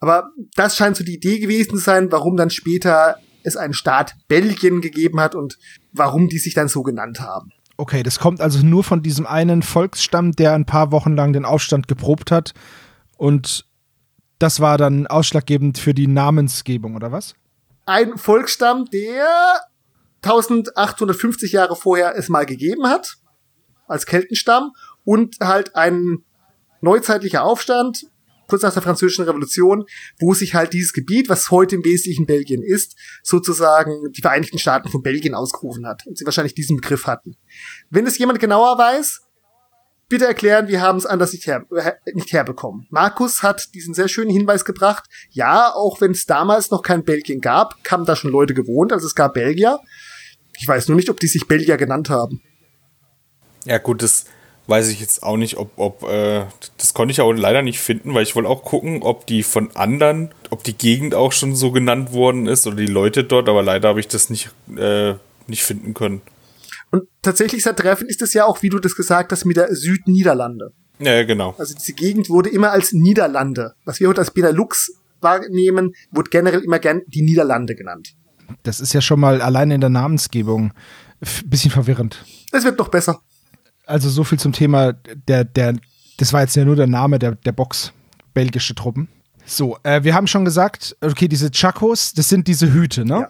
Aber 0.00 0.30
das 0.54 0.76
scheint 0.76 0.96
so 0.96 1.04
die 1.04 1.14
Idee 1.14 1.38
gewesen 1.38 1.70
zu 1.70 1.78
sein, 1.78 2.12
warum 2.12 2.36
dann 2.36 2.50
später 2.50 3.16
es 3.42 3.56
einen 3.56 3.74
Staat 3.74 4.14
Belgien 4.28 4.80
gegeben 4.80 5.20
hat 5.20 5.34
und 5.34 5.58
warum 5.92 6.28
die 6.28 6.38
sich 6.38 6.54
dann 6.54 6.68
so 6.68 6.82
genannt 6.82 7.20
haben. 7.20 7.52
Okay, 7.76 8.02
das 8.02 8.18
kommt 8.18 8.40
also 8.40 8.64
nur 8.64 8.84
von 8.84 9.02
diesem 9.02 9.26
einen 9.26 9.62
Volksstamm, 9.62 10.32
der 10.32 10.52
ein 10.54 10.64
paar 10.64 10.92
Wochen 10.92 11.14
lang 11.14 11.32
den 11.32 11.44
Aufstand 11.44 11.88
geprobt 11.88 12.30
hat. 12.30 12.54
Und 13.16 13.66
das 14.38 14.60
war 14.60 14.78
dann 14.78 15.06
ausschlaggebend 15.06 15.78
für 15.78 15.94
die 15.94 16.06
Namensgebung, 16.06 16.96
oder 16.96 17.12
was? 17.12 17.34
Ein 17.86 18.16
Volksstamm, 18.16 18.86
der 18.86 19.60
1850 20.22 21.52
Jahre 21.52 21.76
vorher 21.76 22.16
es 22.16 22.28
mal 22.28 22.46
gegeben 22.46 22.86
hat, 22.86 23.16
als 23.86 24.06
Keltenstamm, 24.06 24.72
und 25.04 25.36
halt 25.40 25.76
ein 25.76 26.24
neuzeitlicher 26.80 27.44
Aufstand, 27.44 28.06
kurz 28.48 28.62
nach 28.62 28.72
der 28.72 28.82
Französischen 28.82 29.24
Revolution, 29.24 29.84
wo 30.18 30.34
sich 30.34 30.54
halt 30.54 30.72
dieses 30.72 30.92
Gebiet, 30.92 31.28
was 31.28 31.50
heute 31.50 31.76
im 31.76 31.84
Wesentlichen 31.84 32.26
Belgien 32.26 32.62
ist, 32.62 32.96
sozusagen 33.22 34.12
die 34.12 34.22
Vereinigten 34.22 34.58
Staaten 34.58 34.88
von 34.88 35.02
Belgien 35.02 35.34
ausgerufen 35.34 35.86
hat 35.86 36.06
und 36.06 36.18
sie 36.18 36.24
wahrscheinlich 36.24 36.54
diesen 36.54 36.76
Begriff 36.76 37.06
hatten. 37.06 37.36
Wenn 37.90 38.06
es 38.06 38.18
jemand 38.18 38.40
genauer 38.40 38.78
weiß, 38.78 39.22
bitte 40.08 40.26
erklären, 40.26 40.68
wir 40.68 40.80
haben 40.80 40.98
es 40.98 41.06
anders 41.06 41.32
nicht, 41.32 41.46
her 41.46 41.64
äh, 41.74 41.92
nicht 42.12 42.32
herbekommen. 42.32 42.86
Markus 42.90 43.42
hat 43.42 43.74
diesen 43.74 43.94
sehr 43.94 44.08
schönen 44.08 44.30
Hinweis 44.30 44.64
gebracht. 44.64 45.04
Ja, 45.30 45.72
auch 45.74 46.00
wenn 46.00 46.12
es 46.12 46.26
damals 46.26 46.70
noch 46.70 46.82
kein 46.82 47.04
Belgien 47.04 47.40
gab, 47.40 47.82
kamen 47.84 48.04
da 48.04 48.16
schon 48.16 48.30
Leute 48.30 48.54
gewohnt, 48.54 48.92
also 48.92 49.06
es 49.06 49.14
gab 49.14 49.34
Belgier. 49.34 49.80
Ich 50.60 50.68
weiß 50.68 50.88
nur 50.88 50.96
nicht, 50.96 51.10
ob 51.10 51.18
die 51.20 51.26
sich 51.26 51.46
Belgier 51.48 51.76
genannt 51.76 52.10
haben. 52.10 52.42
Ja, 53.64 53.78
gut, 53.78 54.02
das 54.02 54.26
weiß 54.66 54.88
ich 54.88 55.00
jetzt 55.00 55.22
auch 55.22 55.36
nicht, 55.36 55.56
ob, 55.56 55.72
ob 55.76 56.04
äh, 56.04 56.44
das 56.78 56.94
konnte 56.94 57.12
ich 57.12 57.20
auch 57.20 57.32
leider 57.32 57.62
nicht 57.62 57.80
finden, 57.80 58.14
weil 58.14 58.22
ich 58.22 58.34
wollte 58.34 58.48
auch 58.48 58.62
gucken, 58.62 59.02
ob 59.02 59.26
die 59.26 59.42
von 59.42 59.74
anderen, 59.74 60.32
ob 60.50 60.64
die 60.64 60.76
Gegend 60.76 61.14
auch 61.14 61.32
schon 61.32 61.54
so 61.54 61.70
genannt 61.70 62.12
worden 62.12 62.46
ist 62.46 62.66
oder 62.66 62.76
die 62.76 62.86
Leute 62.86 63.24
dort, 63.24 63.48
aber 63.48 63.62
leider 63.62 63.88
habe 63.88 64.00
ich 64.00 64.08
das 64.08 64.30
nicht, 64.30 64.50
äh, 64.76 65.14
nicht 65.46 65.64
finden 65.64 65.92
können. 65.92 66.22
Und 66.90 67.04
tatsächlich 67.22 67.62
seit 67.62 67.78
Treffen 67.78 68.08
ist 68.08 68.22
es 68.22 68.34
ja 68.34 68.44
auch, 68.44 68.62
wie 68.62 68.68
du 68.68 68.78
das 68.78 68.94
gesagt 68.94 69.32
hast, 69.32 69.44
mit 69.44 69.56
der 69.56 69.74
Südniederlande. 69.74 70.70
Ja, 70.98 71.24
genau. 71.24 71.54
Also 71.58 71.74
diese 71.74 71.92
Gegend 71.92 72.28
wurde 72.28 72.50
immer 72.50 72.70
als 72.70 72.92
Niederlande. 72.92 73.74
Was 73.84 74.00
wir 74.00 74.08
heute 74.08 74.20
als 74.20 74.30
Benelux 74.30 74.92
wahrnehmen, 75.20 75.92
wird 76.12 76.30
generell 76.30 76.60
immer 76.60 76.78
gern 76.78 77.02
die 77.08 77.22
Niederlande 77.22 77.74
genannt. 77.74 78.14
Das 78.62 78.80
ist 78.80 78.92
ja 78.92 79.00
schon 79.00 79.20
mal 79.20 79.40
alleine 79.40 79.74
in 79.74 79.80
der 79.80 79.90
Namensgebung 79.90 80.72
ein 81.20 81.48
bisschen 81.50 81.70
verwirrend. 81.70 82.24
Es 82.52 82.64
wird 82.64 82.78
noch 82.78 82.88
besser. 82.88 83.20
Also 83.86 84.08
so 84.08 84.24
viel 84.24 84.38
zum 84.38 84.52
Thema 84.52 84.92
der, 84.92 85.44
der, 85.44 85.76
das 86.18 86.32
war 86.32 86.42
jetzt 86.42 86.54
ja 86.56 86.64
nur 86.64 86.76
der 86.76 86.86
Name 86.86 87.18
der, 87.18 87.32
der 87.34 87.52
Box, 87.52 87.92
belgische 88.32 88.74
Truppen. 88.74 89.08
So, 89.46 89.76
äh, 89.82 90.04
wir 90.04 90.14
haben 90.14 90.26
schon 90.26 90.44
gesagt, 90.44 90.96
okay, 91.00 91.28
diese 91.28 91.50
Chacos, 91.50 92.12
das 92.14 92.28
sind 92.28 92.48
diese 92.48 92.72
Hüte, 92.72 93.04
ne? 93.04 93.20
Ja. 93.20 93.28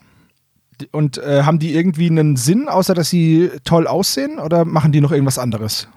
Und 0.91 1.19
äh, 1.19 1.43
haben 1.43 1.59
die 1.59 1.75
irgendwie 1.75 2.09
einen 2.09 2.37
Sinn, 2.37 2.69
außer 2.69 2.95
dass 2.95 3.11
sie 3.11 3.51
toll 3.65 3.87
aussehen, 3.87 4.39
oder 4.39 4.65
machen 4.65 4.93
die 4.93 5.01
noch 5.01 5.13
irgendwas 5.13 5.39
anderes? 5.39 5.89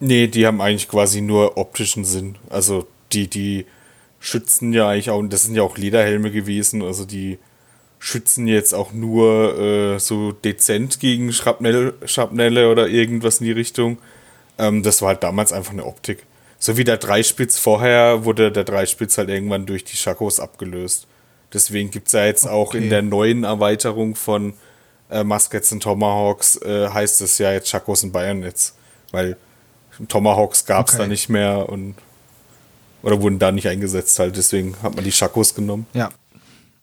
Nee, 0.00 0.28
die 0.28 0.46
haben 0.46 0.60
eigentlich 0.60 0.88
quasi 0.88 1.20
nur 1.20 1.56
optischen 1.56 2.04
Sinn. 2.04 2.36
Also 2.48 2.86
die, 3.12 3.28
die 3.28 3.66
schützen 4.20 4.72
ja 4.72 4.88
eigentlich 4.88 5.10
auch, 5.10 5.22
das 5.22 5.44
sind 5.44 5.54
ja 5.54 5.62
auch 5.62 5.76
Lederhelme 5.76 6.30
gewesen, 6.30 6.82
also 6.82 7.04
die 7.04 7.38
schützen 7.98 8.46
jetzt 8.46 8.74
auch 8.74 8.92
nur 8.92 9.58
äh, 9.58 9.98
so 9.98 10.32
dezent 10.32 11.00
gegen 11.00 11.32
Schrapnell, 11.32 11.94
Schrapnelle 12.04 12.70
oder 12.70 12.88
irgendwas 12.88 13.40
in 13.40 13.46
die 13.46 13.52
Richtung. 13.52 13.98
Ähm, 14.56 14.82
das 14.82 15.02
war 15.02 15.08
halt 15.08 15.22
damals 15.22 15.52
einfach 15.52 15.72
eine 15.72 15.84
Optik. 15.84 16.24
So 16.60 16.76
wie 16.76 16.84
der 16.84 16.96
Dreispitz 16.96 17.58
vorher 17.58 18.24
wurde 18.24 18.52
der 18.52 18.64
Dreispitz 18.64 19.18
halt 19.18 19.28
irgendwann 19.28 19.66
durch 19.66 19.84
die 19.84 19.96
Schakos 19.96 20.40
abgelöst. 20.40 21.06
Deswegen 21.52 21.90
gibt 21.90 22.08
es 22.08 22.12
ja 22.12 22.26
jetzt 22.26 22.44
okay. 22.44 22.52
auch 22.52 22.74
in 22.74 22.90
der 22.90 23.02
neuen 23.02 23.44
Erweiterung 23.44 24.14
von 24.14 24.54
äh, 25.10 25.24
Muskets 25.24 25.72
und 25.72 25.82
Tomahawks 25.82 26.56
äh, 26.56 26.88
heißt 26.88 27.20
es 27.22 27.38
ja 27.38 27.52
jetzt 27.52 27.68
Schakos 27.68 28.04
und 28.04 28.12
Bayernets. 28.12 28.74
Weil 29.12 29.36
Tomahawks 30.08 30.66
gab 30.66 30.88
es 30.88 30.94
okay. 30.94 31.04
da 31.04 31.08
nicht 31.08 31.28
mehr 31.28 31.68
und 31.68 31.94
oder 33.02 33.22
wurden 33.22 33.38
da 33.38 33.52
nicht 33.52 33.68
eingesetzt 33.68 34.18
halt. 34.18 34.36
Deswegen 34.36 34.76
hat 34.82 34.94
man 34.94 35.04
die 35.04 35.12
Schakos 35.12 35.54
genommen. 35.54 35.86
Ja, 35.94 36.10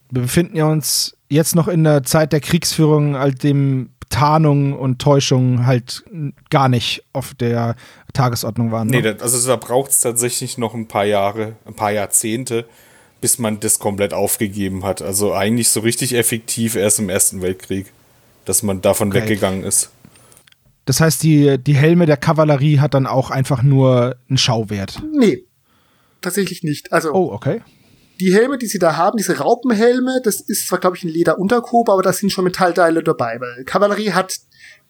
wir 0.10 0.22
befinden 0.22 0.56
ja 0.56 0.66
uns 0.66 1.16
jetzt 1.30 1.56
noch 1.56 1.68
in 1.68 1.84
der 1.84 2.04
Zeit 2.04 2.34
der 2.34 2.40
Kriegsführung, 2.40 3.16
als 3.16 3.40
dem 3.40 3.90
Tarnung 4.10 4.74
und 4.74 5.00
Täuschung 5.00 5.66
halt 5.66 6.04
gar 6.50 6.70
nicht 6.70 7.04
auf 7.12 7.34
der 7.34 7.76
Tagesordnung 8.14 8.72
waren. 8.72 8.88
Ne? 8.88 8.98
Nee, 8.98 9.14
das, 9.14 9.34
also 9.34 9.48
da 9.48 9.56
braucht 9.56 9.92
es 9.92 10.00
tatsächlich 10.00 10.58
noch 10.58 10.74
ein 10.74 10.88
paar 10.88 11.06
Jahre, 11.06 11.56
ein 11.66 11.74
paar 11.74 11.92
Jahrzehnte, 11.92 12.66
bis 13.26 13.40
man 13.40 13.60
das 13.60 13.80
komplett 13.80 14.14
aufgegeben 14.14 14.86
hat. 14.86 15.02
Also 15.02 15.34
eigentlich 15.34 15.70
so 15.70 15.80
richtig 15.80 16.14
effektiv 16.14 16.76
erst 16.76 17.00
im 17.00 17.10
Ersten 17.10 17.42
Weltkrieg, 17.42 17.88
dass 18.46 18.62
man 18.62 18.82
davon 18.82 19.08
okay. 19.08 19.22
weggegangen 19.22 19.64
ist. 19.64 19.90
Das 20.86 21.02
heißt, 21.02 21.24
die, 21.24 21.58
die 21.58 21.74
Helme 21.74 22.06
der 22.06 22.18
Kavallerie 22.18 22.78
hat 22.78 22.94
dann 22.94 23.08
auch 23.08 23.32
einfach 23.32 23.64
nur 23.64 24.16
einen 24.30 24.38
Schauwert. 24.38 25.02
Nee, 25.12 25.44
tatsächlich 26.22 26.62
nicht. 26.62 26.94
Also, 26.94 27.14
oh, 27.14 27.32
okay 27.32 27.62
die 28.20 28.32
Helme, 28.32 28.60
die 28.60 28.68
sie 28.68 28.78
da 28.78 28.96
haben, 28.96 29.18
diese 29.18 29.40
Raupenhelme, 29.40 30.22
das 30.24 30.40
ist 30.40 30.68
zwar, 30.68 30.80
glaube 30.80 30.96
ich, 30.96 31.04
ein 31.04 31.10
Lederunterkopf, 31.10 31.90
aber 31.90 32.04
da 32.04 32.14
sind 32.14 32.32
schon 32.32 32.46
Metallteile 32.46 33.04
dabei, 33.04 33.42
weil 33.42 33.66
Kavallerie 33.66 34.12
hat, 34.12 34.38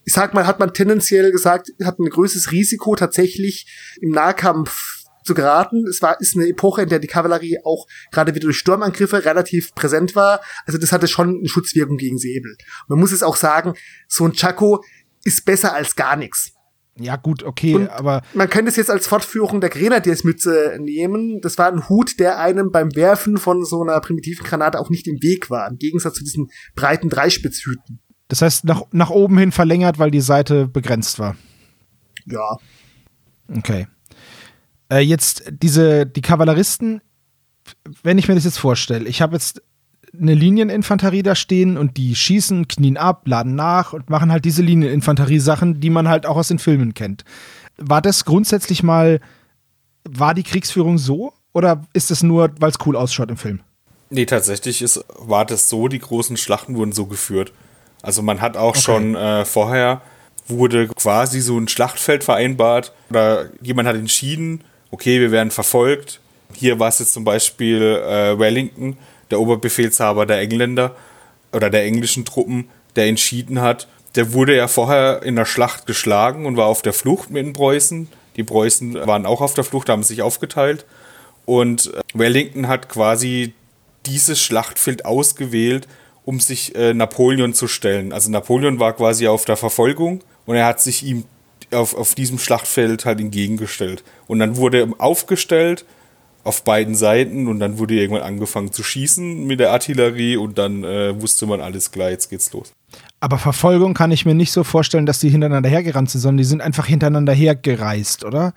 ich 0.03 0.13
sag 0.13 0.33
mal, 0.33 0.45
hat 0.45 0.59
man 0.59 0.73
tendenziell 0.73 1.31
gesagt, 1.31 1.71
hat 1.83 1.97
ein 1.97 2.09
größeres 2.09 2.51
Risiko 2.51 2.95
tatsächlich 2.95 3.65
im 4.01 4.11
Nahkampf 4.11 4.94
zu 5.25 5.33
geraten. 5.33 5.85
Es 5.87 6.01
war, 6.01 6.19
ist 6.21 6.35
eine 6.35 6.47
Epoche, 6.47 6.83
in 6.83 6.89
der 6.89 6.99
die 6.99 7.07
Kavallerie 7.07 7.59
auch 7.63 7.87
gerade 8.11 8.33
wieder 8.33 8.45
durch 8.45 8.57
Sturmangriffe 8.57 9.25
relativ 9.25 9.73
präsent 9.75 10.15
war. 10.15 10.41
Also 10.65 10.77
das 10.77 10.91
hatte 10.91 11.07
schon 11.07 11.39
eine 11.39 11.49
Schutzwirkung 11.49 11.97
gegen 11.97 12.17
Säbel. 12.17 12.55
Man 12.87 12.99
muss 12.99 13.11
es 13.11 13.23
auch 13.23 13.35
sagen, 13.35 13.73
so 14.07 14.25
ein 14.25 14.33
Chaco 14.33 14.83
ist 15.23 15.45
besser 15.45 15.73
als 15.73 15.95
gar 15.95 16.15
nichts. 16.15 16.51
Ja, 16.97 17.17
gut, 17.17 17.43
okay, 17.43 17.75
und 17.75 17.89
aber. 17.89 18.21
Man 18.33 18.49
könnte 18.49 18.69
es 18.69 18.77
jetzt 18.77 18.89
als 18.89 19.05
Fortführung 19.05 19.59
der 19.59 19.69
Grenadiersmütze 19.69 20.77
nehmen. 20.79 21.41
Das 21.41 21.57
war 21.57 21.69
ein 21.69 21.89
Hut, 21.89 22.19
der 22.19 22.39
einem 22.39 22.71
beim 22.71 22.95
Werfen 22.95 23.35
von 23.35 23.65
so 23.65 23.81
einer 23.81 23.99
primitiven 23.99 24.45
Granate 24.45 24.79
auch 24.79 24.89
nicht 24.89 25.05
im 25.07 25.21
Weg 25.21 25.49
war, 25.49 25.67
im 25.67 25.77
Gegensatz 25.77 26.13
zu 26.13 26.23
diesen 26.23 26.47
breiten 26.73 27.09
Dreispitzhüten. 27.09 27.99
Das 28.29 28.41
heißt, 28.41 28.63
nach, 28.63 28.83
nach 28.91 29.09
oben 29.09 29.37
hin 29.37 29.51
verlängert, 29.51 29.99
weil 29.99 30.09
die 30.09 30.21
Seite 30.21 30.67
begrenzt 30.67 31.19
war. 31.19 31.35
Ja. 32.25 32.57
Okay. 33.53 33.87
Äh, 34.89 34.99
jetzt 34.99 35.43
diese, 35.49 36.05
die 36.05 36.21
Kavalleristen, 36.21 37.01
wenn 38.03 38.17
ich 38.17 38.27
mir 38.27 38.35
das 38.35 38.45
jetzt 38.45 38.59
vorstelle, 38.59 39.07
ich 39.07 39.21
habe 39.21 39.33
jetzt 39.33 39.61
eine 40.19 40.33
Linieninfanterie 40.33 41.23
da 41.23 41.35
stehen 41.35 41.77
und 41.77 41.97
die 41.97 42.15
schießen, 42.15 42.67
knien 42.67 42.97
ab, 42.97 43.23
laden 43.25 43.55
nach 43.55 43.93
und 43.93 44.09
machen 44.09 44.31
halt 44.31 44.45
diese 44.45 44.61
Linieninfanterie-Sachen, 44.61 45.79
die 45.79 45.89
man 45.89 46.07
halt 46.07 46.25
auch 46.25 46.37
aus 46.37 46.47
den 46.47 46.59
Filmen 46.59 46.93
kennt. 46.93 47.23
War 47.77 48.01
das 48.01 48.25
grundsätzlich 48.25 48.83
mal, 48.83 49.19
war 50.07 50.33
die 50.33 50.43
Kriegsführung 50.43 50.97
so 50.97 51.33
oder 51.53 51.85
ist 51.93 52.11
es 52.11 52.23
nur, 52.23 52.51
weil 52.59 52.69
es 52.69 52.77
cool 52.85 52.95
ausschaut 52.95 53.29
im 53.29 53.37
Film? 53.37 53.61
Nee, 54.09 54.25
tatsächlich 54.25 54.81
ist, 54.81 55.03
war 55.17 55.45
das 55.45 55.67
so, 55.67 55.87
die 55.87 55.99
großen 55.99 56.37
Schlachten 56.37 56.75
wurden 56.75 56.91
so 56.91 57.07
geführt. 57.07 57.51
Also 58.01 58.21
man 58.21 58.39
hat 58.39 58.55
auch 58.55 58.69
okay. 58.69 58.81
schon 58.81 59.15
äh, 59.15 59.45
vorher, 59.45 60.01
wurde 60.47 60.87
quasi 60.89 61.41
so 61.41 61.57
ein 61.57 61.67
Schlachtfeld 61.67 62.23
vereinbart 62.23 62.93
oder 63.09 63.49
jemand 63.61 63.87
hat 63.87 63.95
entschieden, 63.95 64.63
okay, 64.91 65.19
wir 65.19 65.31
werden 65.31 65.51
verfolgt. 65.51 66.19
Hier 66.53 66.79
war 66.79 66.89
es 66.89 66.99
jetzt 66.99 67.13
zum 67.13 67.23
Beispiel 67.23 67.81
äh, 67.81 68.37
Wellington, 68.37 68.97
der 69.31 69.39
Oberbefehlshaber 69.39 70.25
der 70.25 70.39
Engländer 70.39 70.95
oder 71.51 71.69
der 71.69 71.83
englischen 71.83 72.25
Truppen, 72.25 72.69
der 72.95 73.07
entschieden 73.07 73.61
hat. 73.61 73.87
Der 74.15 74.33
wurde 74.33 74.55
ja 74.55 74.67
vorher 74.67 75.23
in 75.23 75.35
der 75.35 75.45
Schlacht 75.45 75.85
geschlagen 75.85 76.45
und 76.45 76.57
war 76.57 76.67
auf 76.67 76.81
der 76.81 76.93
Flucht 76.93 77.29
mit 77.29 77.45
den 77.45 77.53
Preußen. 77.53 78.07
Die 78.35 78.43
Preußen 78.43 78.93
waren 79.07 79.25
auch 79.25 79.41
auf 79.41 79.53
der 79.53 79.63
Flucht, 79.63 79.89
haben 79.89 80.03
sich 80.03 80.21
aufgeteilt. 80.21 80.85
Und 81.45 81.93
äh, 81.93 82.01
Wellington 82.13 82.67
hat 82.67 82.89
quasi 82.89 83.53
dieses 84.05 84.41
Schlachtfeld 84.41 85.05
ausgewählt, 85.05 85.87
um 86.23 86.39
sich 86.39 86.75
äh, 86.75 86.93
Napoleon 86.93 87.53
zu 87.53 87.67
stellen. 87.67 88.13
Also 88.13 88.29
Napoleon 88.31 88.79
war 88.79 88.93
quasi 88.93 89.27
auf 89.27 89.45
der 89.45 89.57
Verfolgung 89.57 90.23
und 90.45 90.55
er 90.55 90.65
hat 90.65 90.81
sich 90.81 91.03
ihm 91.03 91.25
auf, 91.71 91.95
auf 91.95 92.15
diesem 92.15 92.39
Schlachtfeld 92.39 93.05
halt 93.05 93.19
entgegengestellt. 93.19 94.03
Und 94.27 94.39
dann 94.39 94.57
wurde 94.57 94.87
aufgestellt 94.97 95.85
auf 96.45 96.63
beiden 96.63 96.93
Seiten 96.93 97.47
und 97.47 97.59
dann 97.59 97.79
wurde 97.79 97.95
irgendwann 97.95 98.21
angefangen 98.21 98.71
zu 98.71 98.83
schießen 98.83 99.47
mit 99.47 99.59
der 99.59 99.71
Artillerie 99.71 100.37
und 100.37 100.59
dann 100.59 100.83
äh, 100.83 101.19
wusste 101.19 101.47
man 101.47 101.59
alles 101.59 101.91
klar, 101.91 102.11
jetzt 102.11 102.29
geht's 102.29 102.53
los. 102.53 102.71
Aber 103.19 103.39
Verfolgung 103.39 103.95
kann 103.95 104.11
ich 104.11 104.25
mir 104.25 104.35
nicht 104.35 104.51
so 104.51 104.63
vorstellen, 104.63 105.07
dass 105.07 105.19
die 105.19 105.29
hintereinander 105.29 105.69
hergerannt 105.69 106.11
sind, 106.11 106.21
sondern 106.21 106.37
die 106.37 106.43
sind 106.43 106.61
einfach 106.61 106.85
hintereinander 106.85 107.33
hergereist, 107.33 108.23
oder? 108.23 108.53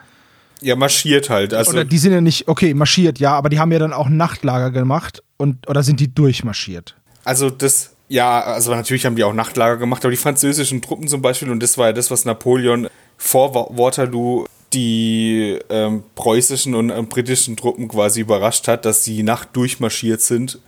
Ja, 0.61 0.77
marschiert 0.77 1.31
halt. 1.31 1.55
Also 1.55 1.71
oder 1.71 1.87
die 1.87 1.97
sind 1.97 2.13
ja 2.13 2.21
nicht, 2.21 2.47
okay, 2.47 2.75
marschiert, 2.75 3.19
ja, 3.21 3.33
aber 3.33 3.49
die 3.49 3.59
haben 3.59 3.73
ja 3.73 3.79
dann 3.79 3.95
auch 3.95 4.11
Nachtlager 4.11 4.71
gemacht 4.71 5.23
und 5.39 5.67
oder 5.67 5.83
sind 5.83 5.99
die 5.99 6.15
durchmarschiert? 6.15 6.95
Also 7.25 7.49
das, 7.49 7.95
ja, 8.09 8.43
also 8.43 8.75
natürlich 8.75 9.07
haben 9.07 9.17
die 9.17 9.25
auch 9.25 9.33
Nachtlager 9.33 9.79
gemacht, 9.79 10.05
aber 10.05 10.11
die 10.11 10.19
französischen 10.19 10.83
Truppen 10.83 11.09
zum 11.09 11.23
Beispiel, 11.23 11.51
und 11.51 11.63
das 11.63 11.79
war 11.79 11.87
ja 11.87 11.93
das, 11.95 12.11
was 12.11 12.27
Napoleon 12.27 12.89
vor 13.19 13.77
Waterloo 13.77 14.47
die 14.73 15.59
ähm, 15.69 16.05
preußischen 16.15 16.75
und 16.75 16.91
äh, 16.91 17.03
britischen 17.03 17.57
Truppen 17.57 17.89
quasi 17.89 18.21
überrascht 18.21 18.69
hat, 18.69 18.85
dass 18.85 19.05
sie 19.05 19.23
Nacht 19.23 19.51
durchmarschiert 19.55 20.21
sind 20.21 20.61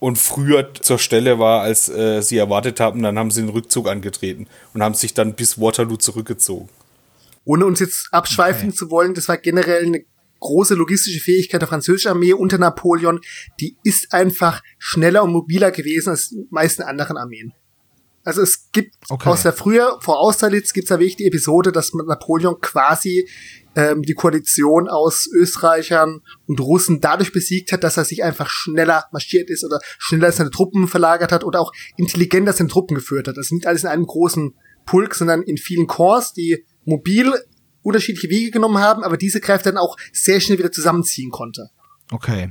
und 0.00 0.16
früher 0.16 0.72
zur 0.74 0.98
Stelle 0.98 1.38
war, 1.38 1.62
als 1.62 1.88
äh, 1.88 2.22
sie 2.22 2.38
erwartet 2.38 2.80
haben. 2.80 3.02
Dann 3.02 3.18
haben 3.18 3.30
sie 3.30 3.42
den 3.42 3.50
Rückzug 3.50 3.88
angetreten 3.88 4.46
und 4.74 4.82
haben 4.82 4.94
sich 4.94 5.14
dann 5.14 5.34
bis 5.34 5.60
Waterloo 5.60 5.96
zurückgezogen. 5.96 6.68
Ohne 7.44 7.66
uns 7.66 7.80
jetzt 7.80 8.08
abschweifen 8.12 8.68
okay. 8.68 8.76
zu 8.76 8.90
wollen, 8.90 9.14
das 9.14 9.28
war 9.28 9.38
generell 9.38 9.86
eine 9.86 10.04
große 10.40 10.74
logistische 10.74 11.20
Fähigkeit 11.20 11.60
der 11.60 11.68
französischen 11.68 12.10
Armee 12.10 12.32
unter 12.32 12.58
Napoleon. 12.58 13.20
Die 13.60 13.76
ist 13.82 14.12
einfach 14.12 14.62
schneller 14.78 15.24
und 15.24 15.32
mobiler 15.32 15.70
gewesen 15.70 16.10
als 16.10 16.28
die 16.28 16.46
meisten 16.50 16.82
anderen 16.82 17.16
Armeen. 17.16 17.52
Also 18.28 18.42
es 18.42 18.70
gibt 18.72 18.94
okay. 19.08 19.30
aus 19.30 19.42
der 19.42 19.54
früher 19.54 19.98
vor 20.02 20.18
Austerlitz 20.18 20.74
gibt 20.74 20.84
es 20.84 20.88
da 20.90 20.98
wirklich 20.98 21.16
die 21.16 21.26
Episode, 21.26 21.72
dass 21.72 21.94
Napoleon 21.94 22.60
quasi 22.60 23.26
ähm, 23.74 24.02
die 24.02 24.12
Koalition 24.12 24.86
aus 24.86 25.26
Österreichern 25.32 26.20
und 26.46 26.60
Russen 26.60 27.00
dadurch 27.00 27.32
besiegt 27.32 27.72
hat, 27.72 27.84
dass 27.84 27.96
er 27.96 28.04
sich 28.04 28.22
einfach 28.22 28.50
schneller 28.50 29.04
marschiert 29.12 29.48
ist 29.48 29.64
oder 29.64 29.80
schneller 29.98 30.30
seine 30.30 30.50
Truppen 30.50 30.88
verlagert 30.88 31.32
hat 31.32 31.42
oder 31.42 31.58
auch 31.58 31.72
intelligenter 31.96 32.52
seine 32.52 32.68
Truppen 32.68 32.96
geführt 32.96 33.28
hat. 33.28 33.38
Das 33.38 33.46
ist 33.46 33.52
nicht 33.52 33.66
alles 33.66 33.84
in 33.84 33.88
einem 33.88 34.04
großen 34.04 34.54
Pulk, 34.84 35.14
sondern 35.14 35.42
in 35.42 35.56
vielen 35.56 35.86
Corps, 35.86 36.34
die 36.36 36.66
mobil 36.84 37.32
unterschiedliche 37.80 38.28
Wege 38.28 38.50
genommen 38.50 38.78
haben, 38.78 39.04
aber 39.04 39.16
diese 39.16 39.40
Kräfte 39.40 39.70
dann 39.70 39.78
auch 39.78 39.96
sehr 40.12 40.40
schnell 40.40 40.58
wieder 40.58 40.70
zusammenziehen 40.70 41.30
konnte. 41.30 41.70
Okay. 42.12 42.50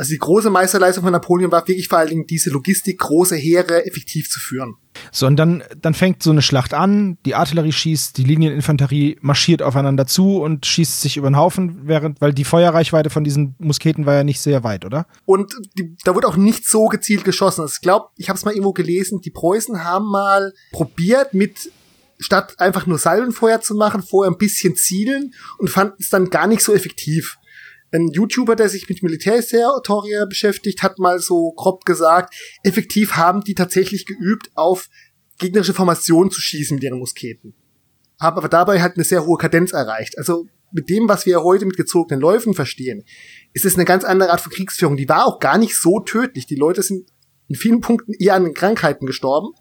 Also 0.00 0.12
die 0.12 0.18
große 0.18 0.48
Meisterleistung 0.48 1.04
von 1.04 1.12
Napoleon 1.12 1.52
war 1.52 1.68
wirklich 1.68 1.88
vor 1.88 1.98
allen 1.98 2.08
Dingen 2.08 2.26
diese 2.26 2.48
Logistik, 2.48 3.00
große 3.00 3.36
Heere 3.36 3.84
effektiv 3.84 4.30
zu 4.30 4.40
führen. 4.40 4.76
So, 5.12 5.26
und 5.26 5.36
dann, 5.36 5.62
dann 5.78 5.92
fängt 5.92 6.22
so 6.22 6.30
eine 6.30 6.40
Schlacht 6.40 6.72
an, 6.72 7.18
die 7.26 7.34
Artillerie 7.34 7.70
schießt, 7.70 8.16
die 8.16 8.24
Linieninfanterie 8.24 9.18
marschiert 9.20 9.60
aufeinander 9.60 10.06
zu 10.06 10.40
und 10.40 10.64
schießt 10.64 11.02
sich 11.02 11.18
über 11.18 11.28
den 11.28 11.36
Haufen, 11.36 11.82
während, 11.82 12.22
weil 12.22 12.32
die 12.32 12.44
Feuerreichweite 12.44 13.10
von 13.10 13.24
diesen 13.24 13.56
Musketen 13.58 14.06
war 14.06 14.14
ja 14.14 14.24
nicht 14.24 14.40
sehr 14.40 14.64
weit, 14.64 14.86
oder? 14.86 15.06
Und 15.26 15.52
die, 15.76 15.94
da 16.02 16.14
wurde 16.14 16.28
auch 16.28 16.36
nicht 16.38 16.66
so 16.66 16.86
gezielt 16.86 17.26
geschossen. 17.26 17.60
Also 17.60 17.74
ich 17.74 17.82
glaube, 17.82 18.06
ich 18.16 18.30
habe 18.30 18.38
es 18.38 18.44
mal 18.46 18.52
irgendwo 18.52 18.72
gelesen, 18.72 19.20
die 19.20 19.30
Preußen 19.30 19.84
haben 19.84 20.06
mal 20.10 20.54
probiert, 20.72 21.34
mit 21.34 21.70
statt 22.18 22.54
einfach 22.58 22.86
nur 22.86 22.96
Salvenfeuer 22.96 23.60
zu 23.60 23.74
machen, 23.74 24.02
vorher 24.02 24.32
ein 24.32 24.38
bisschen 24.38 24.76
zielen 24.76 25.34
und 25.58 25.68
fanden 25.68 25.96
es 25.98 26.08
dann 26.08 26.30
gar 26.30 26.46
nicht 26.46 26.62
so 26.62 26.72
effektiv. 26.72 27.36
Ein 27.92 28.08
YouTuber, 28.08 28.54
der 28.56 28.68
sich 28.68 28.88
mit 28.88 29.02
Militärhistorie 29.02 30.24
beschäftigt, 30.28 30.82
hat 30.82 30.98
mal 30.98 31.18
so 31.18 31.52
grob 31.52 31.84
gesagt, 31.84 32.34
effektiv 32.62 33.16
haben 33.16 33.42
die 33.42 33.54
tatsächlich 33.54 34.06
geübt, 34.06 34.50
auf 34.54 34.88
gegnerische 35.38 35.74
Formationen 35.74 36.30
zu 36.30 36.40
schießen 36.40 36.76
mit 36.76 36.84
ihren 36.84 36.98
Musketen. 36.98 37.54
Haben 38.20 38.36
aber 38.38 38.48
dabei 38.48 38.80
halt 38.80 38.96
eine 38.96 39.04
sehr 39.04 39.26
hohe 39.26 39.38
Kadenz 39.38 39.72
erreicht. 39.72 40.18
Also 40.18 40.46
mit 40.72 40.88
dem, 40.88 41.08
was 41.08 41.26
wir 41.26 41.42
heute 41.42 41.66
mit 41.66 41.76
gezogenen 41.76 42.20
Läufen 42.20 42.54
verstehen, 42.54 43.04
ist 43.52 43.64
es 43.64 43.74
eine 43.74 43.84
ganz 43.84 44.04
andere 44.04 44.30
Art 44.30 44.40
von 44.40 44.52
Kriegsführung. 44.52 44.96
Die 44.96 45.08
war 45.08 45.26
auch 45.26 45.40
gar 45.40 45.58
nicht 45.58 45.76
so 45.76 46.00
tödlich. 46.00 46.46
Die 46.46 46.54
Leute 46.54 46.82
sind 46.82 47.10
in 47.48 47.56
vielen 47.56 47.80
Punkten 47.80 48.12
eher 48.12 48.34
an 48.34 48.54
Krankheiten 48.54 49.06
gestorben 49.06 49.52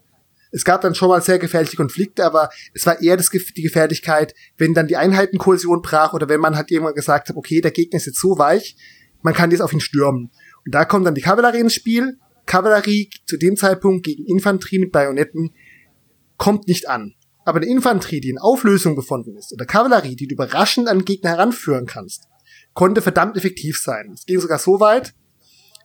es 0.52 0.66
gab 0.66 0.82
dann 0.82 0.96
schon 0.96 1.10
mal 1.10 1.22
sehr 1.22 1.40
gefährliche 1.40 1.78
Konflikte, 1.78 2.26
aber 2.26 2.50
es 2.74 2.86
war 2.86 3.02
eher 3.02 3.18
das, 3.18 3.30
die 3.30 3.62
Gefährlichkeit, 3.62 4.34
wenn 4.58 4.74
dann 4.74 4.88
die 4.88 4.98
Einheitenkohäsion 4.98 5.82
brach 5.82 6.14
oder 6.14 6.28
wenn 6.30 6.40
man 6.40 6.56
halt 6.56 6.72
irgendwann 6.72 6.96
gesagt 6.96 7.30
hat, 7.30 7.36
okay, 7.36 7.62
der 7.62 7.72
Gegner 7.72 7.98
ist 7.98 8.08
jetzt 8.08 8.20
so 8.20 8.38
weich, 8.38 8.76
man 9.22 9.34
kann 9.34 9.52
jetzt 9.52 9.62
auf 9.62 9.74
ihn 9.74 9.80
stürmen. 9.80 10.32
Und 10.66 10.76
da 10.76 10.86
kommt 10.86 11.06
dann 11.06 11.16
die 11.16 11.22
Kavallerie 11.22 11.60
ins 11.60 11.74
Spiel. 11.74 12.18
Kavallerie 12.46 13.10
zu 13.26 13.38
dem 13.38 13.58
Zeitpunkt 13.58 14.06
gegen 14.06 14.26
Infanterie 14.26 14.80
mit 14.80 14.92
Bajonetten 14.92 15.52
kommt 16.38 16.68
nicht 16.68 16.90
an. 16.90 17.14
Aber 17.46 17.58
eine 17.58 17.70
Infanterie, 17.70 18.22
die 18.22 18.30
in 18.30 18.38
Auflösung 18.38 18.96
befunden 18.96 19.36
ist, 19.36 19.54
oder 19.54 19.66
Kavallerie, 19.66 20.16
die 20.16 20.28
du 20.28 20.34
überraschend 20.34 20.88
an 20.88 21.06
Gegner 21.06 21.32
heranführen 21.32 21.86
kannst, 21.86 22.28
konnte 22.74 23.02
verdammt 23.02 23.38
effektiv 23.38 23.80
sein. 23.80 24.12
Es 24.14 24.26
ging 24.26 24.40
sogar 24.40 24.60
so 24.60 24.80
weit, 24.80 25.14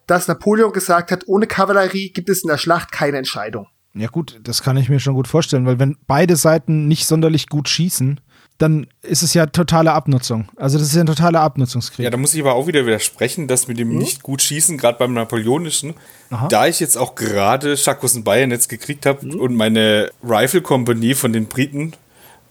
dass 0.07 0.29
Napoleon 0.29 0.73
gesagt 0.73 1.11
hat, 1.11 1.25
ohne 1.27 1.47
Kavallerie 1.47 2.13
gibt 2.13 2.29
es 2.29 2.43
in 2.43 2.49
der 2.49 2.59
Schlacht 2.59 2.93
keine 2.93 3.19
Entscheidung. 3.19 3.67
Ja 3.97 4.09
gut, 4.09 4.41
das 4.43 4.63
kann 4.63 4.77
ich 4.77 4.89
mir 4.89 4.99
schon 4.99 5.15
gut 5.15 5.29
vorstellen, 5.29 5.67
weil 5.67 5.79
wenn 5.79 5.97
beide 6.07 6.37
Seiten 6.37 6.89
nicht 6.89 7.07
sonderlich 7.07 7.49
gut 7.49 7.69
schießen, 7.69 8.21
dann 8.59 8.87
ist 9.03 9.23
es 9.23 9.35
ja 9.35 9.47
totale 9.47 9.93
Abnutzung. 9.93 10.49
Also 10.57 10.79
das 10.79 10.89
ist 10.89 10.95
ja 10.95 11.01
ein 11.01 11.07
totaler 11.07 11.41
Abnutzungskrieg. 11.41 12.05
Ja, 12.05 12.11
da 12.11 12.17
muss 12.17 12.35
ich 12.35 12.41
aber 12.41 12.55
auch 12.55 12.67
wieder 12.67 12.87
widersprechen, 12.87 13.49
dass 13.49 13.67
mit 13.69 13.79
dem 13.79 13.89
mhm. 13.89 13.99
nicht 13.99 14.23
gut 14.23 14.43
schießen, 14.43 14.79
gerade 14.79 14.99
beim 14.99 15.13
Napoleonischen, 15.13 15.95
Aha. 16.31 16.49
da 16.49 16.67
ich 16.67 16.81
jetzt 16.81 16.97
auch 16.97 17.15
gerade 17.15 17.77
Chakos 17.77 18.15
und 18.15 18.25
Bayern 18.25 18.51
jetzt 18.51 18.69
gekriegt 18.69 19.07
habe 19.07 19.27
mhm. 19.27 19.41
und 19.41 19.55
meine 19.55 20.11
Rifle 20.23 20.63
Company 20.63 21.15
von 21.15 21.33
den 21.33 21.47
Briten 21.47 21.95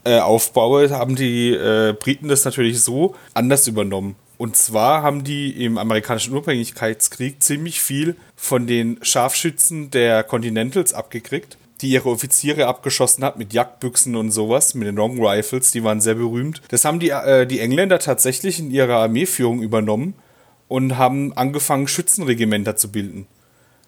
äh, 0.04 0.20
aufbaue, 0.20 0.90
haben 0.90 1.16
die 1.16 1.52
äh, 1.52 1.94
Briten 1.94 2.28
das 2.28 2.44
natürlich 2.44 2.82
so 2.82 3.16
anders 3.34 3.68
übernommen. 3.68 4.16
Und 4.44 4.58
zwar 4.58 5.04
haben 5.04 5.24
die 5.24 5.64
im 5.64 5.78
amerikanischen 5.78 6.34
Unabhängigkeitskrieg 6.34 7.42
ziemlich 7.42 7.82
viel 7.82 8.18
von 8.36 8.68
den 8.68 9.00
Scharfschützen 9.02 9.90
der 9.90 10.22
Continentals 10.24 10.92
abgekriegt, 10.92 11.58
die 11.80 11.92
ihre 11.92 12.10
Offiziere 12.10 12.68
abgeschossen 12.68 13.24
hat 13.24 13.38
mit 13.38 13.54
Jagdbüchsen 13.54 14.18
und 14.18 14.32
sowas, 14.32 14.76
mit 14.76 14.86
den 14.86 14.98
Long 14.98 15.26
Rifles, 15.26 15.72
die 15.72 15.86
waren 15.86 16.02
sehr 16.02 16.16
berühmt. 16.16 16.62
Das 16.68 16.84
haben 16.84 17.00
die, 17.00 17.12
äh, 17.12 17.48
die 17.48 17.62
Engländer 17.62 18.00
tatsächlich 18.00 18.60
in 18.60 18.70
ihrer 18.70 18.98
Armeeführung 18.98 19.62
übernommen 19.62 20.14
und 20.68 20.98
haben 20.98 21.32
angefangen, 21.38 21.88
Schützenregimenter 21.88 22.76
zu 22.76 22.92
bilden. 22.92 23.28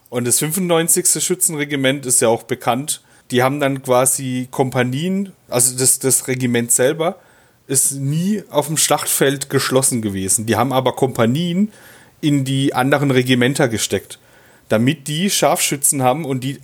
Und 0.08 0.26
das 0.26 0.40
95. 0.40 1.22
Schützenregiment 1.22 2.06
ist 2.06 2.22
ja 2.22 2.30
auch 2.30 2.44
bekannt. 2.44 3.04
Die 3.30 3.44
haben 3.44 3.60
dann 3.60 3.84
quasi 3.84 4.48
Kompanien, 4.52 5.34
also 5.50 5.78
das, 5.78 6.00
das 6.00 6.30
Regiment 6.30 6.72
selber, 6.72 7.20
ist 7.68 7.94
nie 7.94 8.44
auf 8.50 8.68
dem 8.68 8.78
Schlachtfeld 8.78 9.50
geschlossen 9.50 10.02
gewesen. 10.02 10.46
Die 10.46 10.56
haben 10.56 10.74
aber 10.74 10.94
Kompanien 10.94 11.72
in 12.22 12.46
die 12.46 12.74
anderen 12.74 13.12
Regimenter 13.12 13.68
gesteckt, 13.68 14.20
damit 14.70 15.08
die 15.08 15.30
Scharfschützen 15.30 16.02
haben 16.04 16.26
und 16.26 16.44
die, 16.44 16.60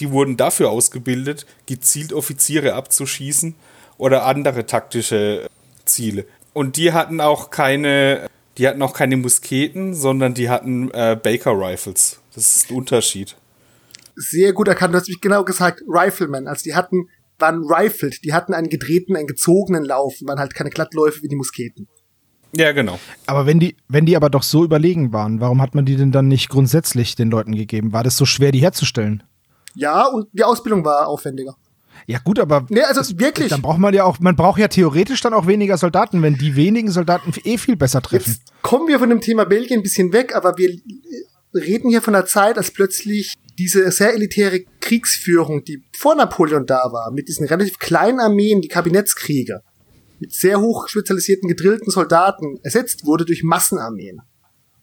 die 0.00 0.10
wurden 0.10 0.36
dafür 0.36 0.70
ausgebildet, 0.70 1.46
gezielt 1.66 2.12
Offiziere 2.12 2.74
abzuschießen 2.74 3.54
oder 3.98 4.24
andere 4.26 4.66
taktische 4.66 5.48
Ziele. 5.84 6.26
Und 6.52 6.76
die 6.76 6.92
hatten 6.92 7.20
auch 7.20 7.50
keine, 7.50 8.28
die 8.58 8.68
hatten 8.68 8.82
auch 8.82 8.92
keine 8.92 9.16
Musketen, 9.16 9.94
sondern 9.94 10.34
die 10.34 10.50
hatten 10.50 10.90
äh, 10.90 11.16
Baker 11.20 11.52
Rifles. 11.52 12.20
Das 12.34 12.56
ist 12.56 12.70
ein 12.70 12.76
Unterschied. 12.76 13.36
Sehr 14.14 14.52
gut 14.52 14.68
erkannt, 14.68 14.94
du 14.94 14.98
hast 14.98 15.08
mich 15.08 15.20
genau 15.20 15.44
gesagt, 15.44 15.82
Riflemen. 15.86 16.46
Also 16.46 16.64
die 16.64 16.74
hatten 16.74 17.08
waren 17.42 17.62
rifled, 17.64 18.24
die 18.24 18.32
hatten 18.32 18.54
einen 18.54 18.70
gedrehten, 18.70 19.16
einen 19.16 19.26
gezogenen 19.26 19.84
Lauf, 19.84 20.14
waren 20.22 20.38
halt 20.38 20.54
keine 20.54 20.70
Glattläufe 20.70 21.22
wie 21.22 21.28
die 21.28 21.36
Musketen. 21.36 21.88
Ja, 22.54 22.72
genau. 22.72 22.98
Aber 23.26 23.46
wenn 23.46 23.60
die, 23.60 23.76
wenn 23.88 24.06
die 24.06 24.16
aber 24.16 24.30
doch 24.30 24.42
so 24.42 24.64
überlegen 24.64 25.12
waren, 25.12 25.40
warum 25.40 25.60
hat 25.60 25.74
man 25.74 25.84
die 25.84 25.96
denn 25.96 26.12
dann 26.12 26.28
nicht 26.28 26.48
grundsätzlich 26.48 27.14
den 27.14 27.30
Leuten 27.30 27.54
gegeben? 27.54 27.92
War 27.92 28.04
das 28.04 28.16
so 28.16 28.24
schwer, 28.26 28.52
die 28.52 28.60
herzustellen? 28.60 29.22
Ja, 29.74 30.06
und 30.06 30.28
die 30.32 30.44
Ausbildung 30.44 30.84
war 30.84 31.08
aufwendiger. 31.08 31.56
Ja, 32.06 32.18
gut, 32.18 32.38
aber. 32.38 32.66
Nee, 32.68 32.82
also 32.82 33.00
das, 33.00 33.18
wirklich. 33.18 33.48
Dann 33.48 33.62
braucht 33.62 33.78
man 33.78 33.94
ja 33.94 34.04
auch, 34.04 34.18
man 34.20 34.36
braucht 34.36 34.58
ja 34.58 34.68
theoretisch 34.68 35.20
dann 35.20 35.34
auch 35.34 35.46
weniger 35.46 35.78
Soldaten, 35.78 36.20
wenn 36.22 36.34
die 36.34 36.56
wenigen 36.56 36.90
Soldaten 36.90 37.32
eh 37.44 37.56
viel 37.56 37.76
besser 37.76 38.02
treffen. 38.02 38.32
Jetzt 38.32 38.52
kommen 38.62 38.88
wir 38.88 38.98
von 38.98 39.08
dem 39.08 39.20
Thema 39.20 39.44
Belgien 39.44 39.80
ein 39.80 39.82
bisschen 39.82 40.12
weg, 40.12 40.34
aber 40.34 40.58
wir 40.58 40.76
reden 41.54 41.90
hier 41.90 42.02
von 42.02 42.12
der 42.12 42.26
Zeit, 42.26 42.58
als 42.58 42.70
plötzlich 42.70 43.34
diese 43.58 43.90
sehr 43.90 44.14
elitäre 44.14 44.64
Kriegsführung, 44.80 45.64
die 45.64 45.84
vor 45.96 46.14
Napoleon 46.14 46.66
da 46.66 46.92
war, 46.92 47.10
mit 47.12 47.28
diesen 47.28 47.46
relativ 47.46 47.78
kleinen 47.78 48.20
Armeen, 48.20 48.60
die 48.60 48.68
Kabinettskriege, 48.68 49.62
mit 50.20 50.32
sehr 50.32 50.60
hoch 50.60 50.88
spezialisierten, 50.88 51.48
gedrillten 51.48 51.90
Soldaten, 51.90 52.58
ersetzt 52.62 53.06
wurde 53.06 53.24
durch 53.24 53.42
Massenarmeen. 53.42 54.20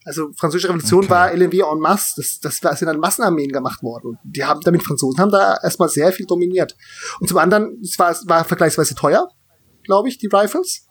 Also 0.06 0.32
französische 0.36 0.70
Revolution 0.70 1.06
okay. 1.06 1.10
war 1.10 1.32
LNW 1.32 1.62
en 1.72 1.80
masse, 1.80 2.14
das, 2.18 2.40
das 2.40 2.64
war, 2.64 2.76
sind 2.76 2.88
dann 2.88 3.00
Massenarmeen 3.00 3.52
gemacht 3.52 3.84
worden. 3.84 4.18
Die 4.24 4.44
haben 4.44 4.62
damit 4.62 4.84
Franzosen 4.84 5.20
haben 5.20 5.32
da 5.32 5.58
erstmal 5.62 5.90
sehr 5.90 6.12
viel 6.12 6.26
dominiert. 6.26 6.76
Und 7.20 7.28
zum 7.28 7.38
anderen, 7.38 7.80
es 7.84 8.00
war, 8.00 8.16
war 8.26 8.46
vergleichsweise 8.46 8.96
teuer, 8.96 9.30
glaube 9.84 10.10
ich, 10.10 10.18
die 10.18 10.28
Rifles 10.28 10.89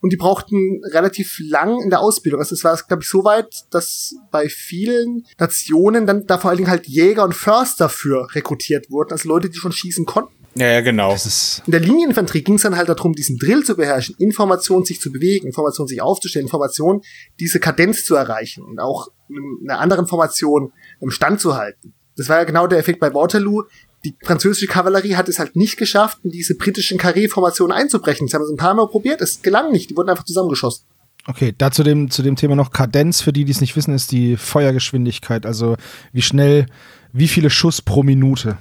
und 0.00 0.12
die 0.12 0.16
brauchten 0.16 0.80
relativ 0.92 1.38
lang 1.40 1.80
in 1.82 1.90
der 1.90 2.00
Ausbildung. 2.00 2.40
Also 2.40 2.54
es 2.54 2.64
war, 2.64 2.76
glaube 2.88 3.02
ich, 3.02 3.08
so 3.08 3.24
weit, 3.24 3.64
dass 3.70 4.14
bei 4.30 4.48
vielen 4.48 5.26
Nationen 5.38 6.06
dann 6.06 6.26
da 6.26 6.38
vor 6.38 6.50
allen 6.50 6.58
Dingen 6.58 6.70
halt 6.70 6.86
Jäger 6.86 7.24
und 7.24 7.34
Förster 7.34 7.84
dafür 7.84 8.28
rekrutiert 8.34 8.90
wurden, 8.90 9.12
also 9.12 9.28
Leute, 9.28 9.50
die 9.50 9.58
schon 9.58 9.72
schießen 9.72 10.06
konnten. 10.06 10.34
Ja, 10.56 10.66
ja, 10.66 10.80
genau. 10.80 11.12
in 11.12 11.70
der 11.70 11.80
Linieninfanterie 11.80 12.42
ging 12.42 12.56
es 12.56 12.62
dann 12.62 12.76
halt 12.76 12.88
darum, 12.88 13.12
diesen 13.12 13.38
Drill 13.38 13.62
zu 13.62 13.76
beherrschen, 13.76 14.16
Informationen 14.18 14.84
sich 14.84 15.00
zu 15.00 15.12
bewegen, 15.12 15.46
Informationen 15.46 15.86
sich 15.86 16.02
aufzustellen, 16.02 16.46
Informationen, 16.46 17.02
diese 17.38 17.60
Kadenz 17.60 18.04
zu 18.04 18.16
erreichen 18.16 18.64
und 18.64 18.80
auch 18.80 19.08
in 19.28 19.70
einer 19.70 19.78
anderen 19.78 20.06
Formation 20.08 20.72
im 21.00 21.10
Stand 21.10 21.40
zu 21.40 21.56
halten. 21.56 21.94
Das 22.16 22.28
war 22.28 22.38
ja 22.38 22.44
genau 22.44 22.66
der 22.66 22.78
Effekt 22.78 22.98
bei 22.98 23.14
Waterloo 23.14 23.62
die 24.04 24.14
französische 24.22 24.66
Kavallerie 24.66 25.16
hat 25.16 25.28
es 25.28 25.38
halt 25.38 25.56
nicht 25.56 25.76
geschafft, 25.76 26.18
in 26.22 26.30
diese 26.30 26.54
britischen 26.56 26.98
Carré-Formationen 26.98 27.76
einzubrechen. 27.76 28.26
Das 28.26 28.34
haben 28.34 28.46
sie 28.46 28.54
ein 28.54 28.56
paar 28.56 28.74
Mal 28.74 28.88
probiert, 28.88 29.20
es 29.20 29.42
gelang 29.42 29.72
nicht, 29.72 29.90
die 29.90 29.96
wurden 29.96 30.08
einfach 30.08 30.24
zusammengeschossen. 30.24 30.84
Okay, 31.26 31.54
da 31.56 31.70
zu 31.70 31.82
dem, 31.82 32.10
zu 32.10 32.22
dem 32.22 32.36
Thema 32.36 32.56
noch 32.56 32.72
Kadenz, 32.72 33.20
für 33.20 33.32
die, 33.32 33.44
die 33.44 33.52
es 33.52 33.60
nicht 33.60 33.76
wissen, 33.76 33.94
ist 33.94 34.10
die 34.10 34.36
Feuergeschwindigkeit, 34.36 35.44
also 35.44 35.76
wie 36.12 36.22
schnell, 36.22 36.66
wie 37.12 37.28
viele 37.28 37.50
Schuss 37.50 37.82
pro 37.82 38.02
Minute 38.02 38.56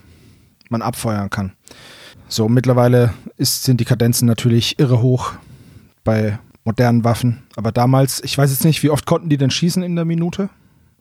man 0.69 0.81
abfeuern 0.81 1.29
kann. 1.29 1.53
So, 2.27 2.49
mittlerweile 2.49 3.13
ist, 3.37 3.63
sind 3.63 3.79
die 3.79 3.85
Kadenzen 3.85 4.27
natürlich 4.27 4.77
irre 4.77 5.01
hoch 5.01 5.33
bei 6.03 6.37
modernen 6.65 7.03
Waffen, 7.05 7.43
aber 7.55 7.71
damals, 7.71 8.21
ich 8.23 8.37
weiß 8.37 8.51
jetzt 8.51 8.65
nicht, 8.65 8.83
wie 8.83 8.89
oft 8.89 9.05
konnten 9.05 9.29
die 9.29 9.37
denn 9.37 9.51
schießen 9.51 9.81
in 9.81 9.95
der 9.95 10.05
Minute? 10.05 10.49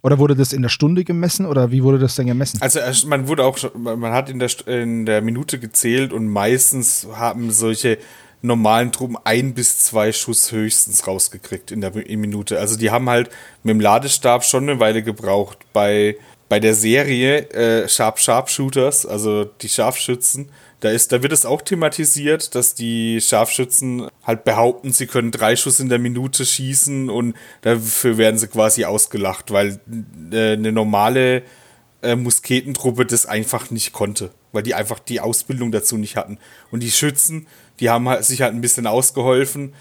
Oder 0.09 0.19
wurde 0.19 0.37
das 0.37 0.55
in 0.55 0.63
der 0.63 0.71
Stunde 0.71 1.05
gemessen 1.05 1.45
oder 1.45 1.71
wie 1.71 1.83
wurde 1.83 1.99
das 1.99 2.15
denn 2.15 2.29
gemessen? 2.29 2.63
Also 2.63 2.81
man 3.09 3.29
wurde 3.29 3.45
auch, 3.45 3.59
man 3.75 4.11
hat 4.15 4.31
in 4.31 4.39
der, 4.39 4.49
in 4.67 5.05
der 5.05 5.21
Minute 5.21 5.59
gezählt 5.59 6.15
und 6.15 6.29
meistens 6.29 7.07
haben 7.15 7.51
solche 7.51 7.99
normalen 8.41 8.91
Truppen 8.91 9.19
ein 9.25 9.53
bis 9.53 9.81
zwei 9.81 10.13
Schuss 10.13 10.51
höchstens 10.51 11.07
rausgekriegt 11.07 11.73
in 11.73 11.83
der 11.83 11.93
Minute. 11.95 12.59
Also 12.59 12.79
die 12.79 12.91
haben 12.91 13.11
halt 13.11 13.29
mit 13.63 13.75
dem 13.75 13.81
Ladestab 13.81 14.47
schon 14.47 14.63
eine 14.63 14.81
Weile 14.81 15.03
gebraucht. 15.03 15.59
Bei, 15.75 16.17
bei 16.49 16.59
der 16.59 16.75
Serie 16.75 17.51
äh, 17.51 17.87
Sharp 17.87 18.19
Sharpshooters, 18.19 19.05
also 19.05 19.45
die 19.45 19.69
Scharfschützen, 19.69 20.49
da, 20.81 20.91
ist, 20.91 21.11
da 21.13 21.23
wird 21.23 21.33
es 21.33 21.45
auch 21.45 21.63
thematisiert, 21.63 22.55
dass 22.55 22.75
die 22.75 23.21
Scharfschützen 23.21 24.09
halt 24.23 24.45
behaupten, 24.45 24.93
sie 24.93 25.07
können 25.07 25.31
drei 25.31 25.57
Schuss 25.57 25.81
in 25.81 25.89
der 25.89 25.99
Minute 25.99 26.45
schießen 26.45 27.11
und 27.11 27.35
dafür 27.63 28.17
werden 28.17 28.39
sie 28.39 28.47
quasi 28.49 28.85
ausgelacht, 28.85 29.51
weil 29.51 29.81
äh, 30.31 30.53
eine 30.53 30.71
normale 30.71 31.43
äh, 32.03 32.15
Musketentruppe 32.15 33.07
das 33.07 33.27
einfach 33.27 33.71
nicht 33.71 33.93
konnte, 33.93 34.31
weil 34.53 34.63
die 34.63 34.75
einfach 34.75 35.01
die 35.01 35.21
Ausbildung 35.21 35.73
dazu 35.73 35.97
nicht 35.97 36.17
hatten. 36.17 36.39
Und 36.71 36.81
die 36.83 36.93
Schützen, 36.93 37.49
die 37.81 37.91
haben 37.91 38.09
halt, 38.09 38.25
sich 38.25 38.43
halt 38.43 38.55
ein 38.55 38.61
bisschen 38.61 38.87
ausgeholfen. 38.87 39.75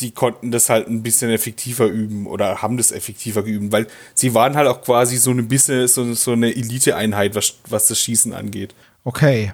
die 0.00 0.10
konnten 0.10 0.50
das 0.50 0.68
halt 0.68 0.88
ein 0.88 1.02
bisschen 1.02 1.30
effektiver 1.30 1.86
üben 1.86 2.26
oder 2.26 2.60
haben 2.60 2.76
das 2.76 2.92
effektiver 2.92 3.44
geübt, 3.44 3.72
weil 3.72 3.86
sie 4.12 4.34
waren 4.34 4.56
halt 4.56 4.68
auch 4.68 4.82
quasi 4.82 5.16
so 5.16 5.30
ein 5.30 5.48
bisschen 5.48 5.86
so, 5.88 6.12
so 6.14 6.32
eine 6.32 6.54
Elite-Einheit, 6.54 7.34
was, 7.34 7.54
was 7.68 7.86
das 7.86 7.98
Schießen 8.00 8.34
angeht. 8.34 8.74
Okay. 9.04 9.52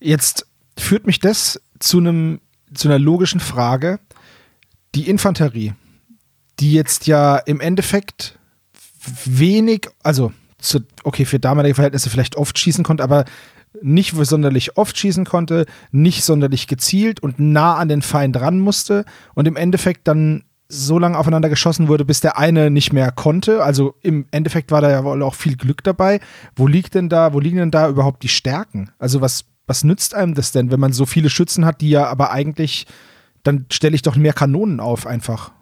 Jetzt 0.00 0.46
führt 0.78 1.06
mich 1.06 1.20
das 1.20 1.60
zu 1.78 1.98
einem 1.98 2.40
zu 2.74 2.88
einer 2.88 2.98
logischen 2.98 3.40
Frage. 3.40 3.98
Die 4.94 5.08
Infanterie, 5.08 5.74
die 6.58 6.72
jetzt 6.72 7.06
ja 7.06 7.36
im 7.36 7.60
Endeffekt 7.60 8.38
wenig, 9.24 9.88
also 10.02 10.32
zu, 10.58 10.80
okay, 11.04 11.24
für 11.24 11.38
damalige 11.38 11.74
Verhältnisse 11.74 12.10
vielleicht 12.10 12.36
oft 12.36 12.58
schießen 12.58 12.84
konnte, 12.84 13.02
aber 13.02 13.24
nicht 13.82 14.14
sonderlich 14.16 14.76
oft 14.76 14.98
schießen 14.98 15.24
konnte, 15.24 15.66
nicht 15.90 16.24
sonderlich 16.24 16.66
gezielt 16.66 17.20
und 17.20 17.38
nah 17.38 17.76
an 17.76 17.88
den 17.88 18.02
Feind 18.02 18.38
ran 18.40 18.58
musste 18.58 19.04
und 19.34 19.46
im 19.46 19.56
Endeffekt 19.56 20.08
dann 20.08 20.44
so 20.68 20.98
lange 20.98 21.18
aufeinander 21.18 21.48
geschossen 21.48 21.88
wurde, 21.88 22.04
bis 22.04 22.20
der 22.20 22.38
eine 22.38 22.70
nicht 22.70 22.92
mehr 22.92 23.10
konnte. 23.10 23.62
Also 23.62 23.94
im 24.02 24.26
Endeffekt 24.30 24.70
war 24.70 24.80
da 24.80 24.90
ja 24.90 25.04
wohl 25.04 25.22
auch 25.22 25.34
viel 25.34 25.56
Glück 25.56 25.82
dabei. 25.82 26.20
Wo 26.54 26.66
liegt 26.66 26.94
denn 26.94 27.08
da, 27.08 27.32
wo 27.32 27.40
liegen 27.40 27.58
denn 27.58 27.70
da 27.72 27.88
überhaupt 27.88 28.22
die 28.22 28.28
Stärken? 28.28 28.90
Also 28.98 29.20
was, 29.20 29.44
was 29.66 29.84
nützt 29.84 30.14
einem 30.14 30.34
das 30.34 30.52
denn, 30.52 30.70
wenn 30.70 30.80
man 30.80 30.92
so 30.92 31.06
viele 31.06 31.30
Schützen 31.30 31.64
hat, 31.64 31.80
die 31.80 31.90
ja 31.90 32.06
aber 32.06 32.30
eigentlich, 32.30 32.86
dann 33.42 33.66
stelle 33.70 33.94
ich 33.94 34.02
doch 34.02 34.16
mehr 34.16 34.32
Kanonen 34.32 34.80
auf 34.80 35.06
einfach. 35.06 35.52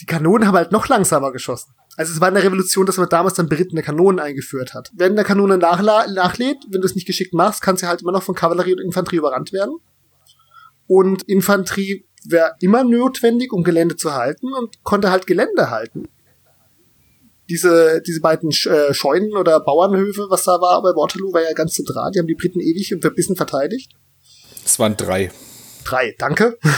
Die 0.00 0.06
Kanonen 0.06 0.48
haben 0.48 0.56
halt 0.56 0.72
noch 0.72 0.88
langsamer 0.88 1.32
geschossen. 1.32 1.74
Also 1.96 2.12
es 2.12 2.20
war 2.20 2.28
eine 2.28 2.42
Revolution, 2.42 2.86
dass 2.86 2.96
man 2.96 3.08
damals 3.08 3.34
dann 3.34 3.48
berittene 3.48 3.82
Kanonen 3.82 4.18
eingeführt 4.18 4.72
hat. 4.72 4.90
Wenn 4.94 5.14
der 5.14 5.24
Kanone 5.24 5.58
nachlädt, 5.58 6.56
wenn 6.70 6.80
du 6.80 6.86
es 6.86 6.94
nicht 6.94 7.06
geschickt 7.06 7.34
machst, 7.34 7.60
kann 7.60 7.76
sie 7.76 7.86
halt 7.86 8.00
immer 8.00 8.12
noch 8.12 8.22
von 8.22 8.34
Kavallerie 8.34 8.72
und 8.72 8.80
Infanterie 8.80 9.18
überrannt 9.18 9.52
werden. 9.52 9.76
Und 10.86 11.22
Infanterie 11.24 12.06
wäre 12.24 12.54
immer 12.60 12.82
notwendig, 12.82 13.52
um 13.52 13.62
Gelände 13.62 13.96
zu 13.96 14.14
halten 14.14 14.52
und 14.54 14.82
konnte 14.84 15.10
halt 15.10 15.26
Gelände 15.26 15.70
halten. 15.70 16.08
Diese, 17.52 18.00
diese 18.06 18.22
beiden 18.22 18.48
äh, 18.48 18.94
Scheunen 18.94 19.36
oder 19.36 19.60
Bauernhöfe, 19.60 20.24
was 20.30 20.44
da 20.44 20.52
war 20.52 20.80
bei 20.80 20.88
Waterloo, 20.88 21.34
war 21.34 21.42
ja 21.42 21.52
ganz 21.52 21.74
zentral. 21.74 22.10
Die 22.10 22.18
haben 22.18 22.26
die 22.26 22.34
Briten 22.34 22.60
ewig 22.60 22.94
und 22.94 23.02
verbissen 23.02 23.36
verteidigt. 23.36 23.92
Es 24.64 24.78
waren 24.78 24.96
drei. 24.96 25.30
Drei, 25.84 26.14
danke. 26.18 26.58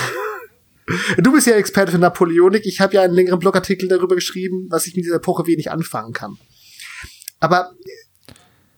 Du 1.17 1.33
bist 1.33 1.47
ja 1.47 1.55
Experte 1.55 1.93
für 1.93 1.99
Napoleonik. 1.99 2.67
Ich 2.67 2.79
habe 2.79 2.93
ja 2.93 3.01
einen 3.01 3.15
längeren 3.15 3.39
Blogartikel 3.39 3.89
darüber 3.89 4.17
geschrieben, 4.17 4.67
was 4.69 4.87
ich 4.87 4.95
mit 4.95 5.07
dieser 5.07 5.17
Epoche 5.17 5.47
wenig 5.47 5.71
anfangen 5.71 6.13
kann. 6.13 6.37
Aber 7.41 7.71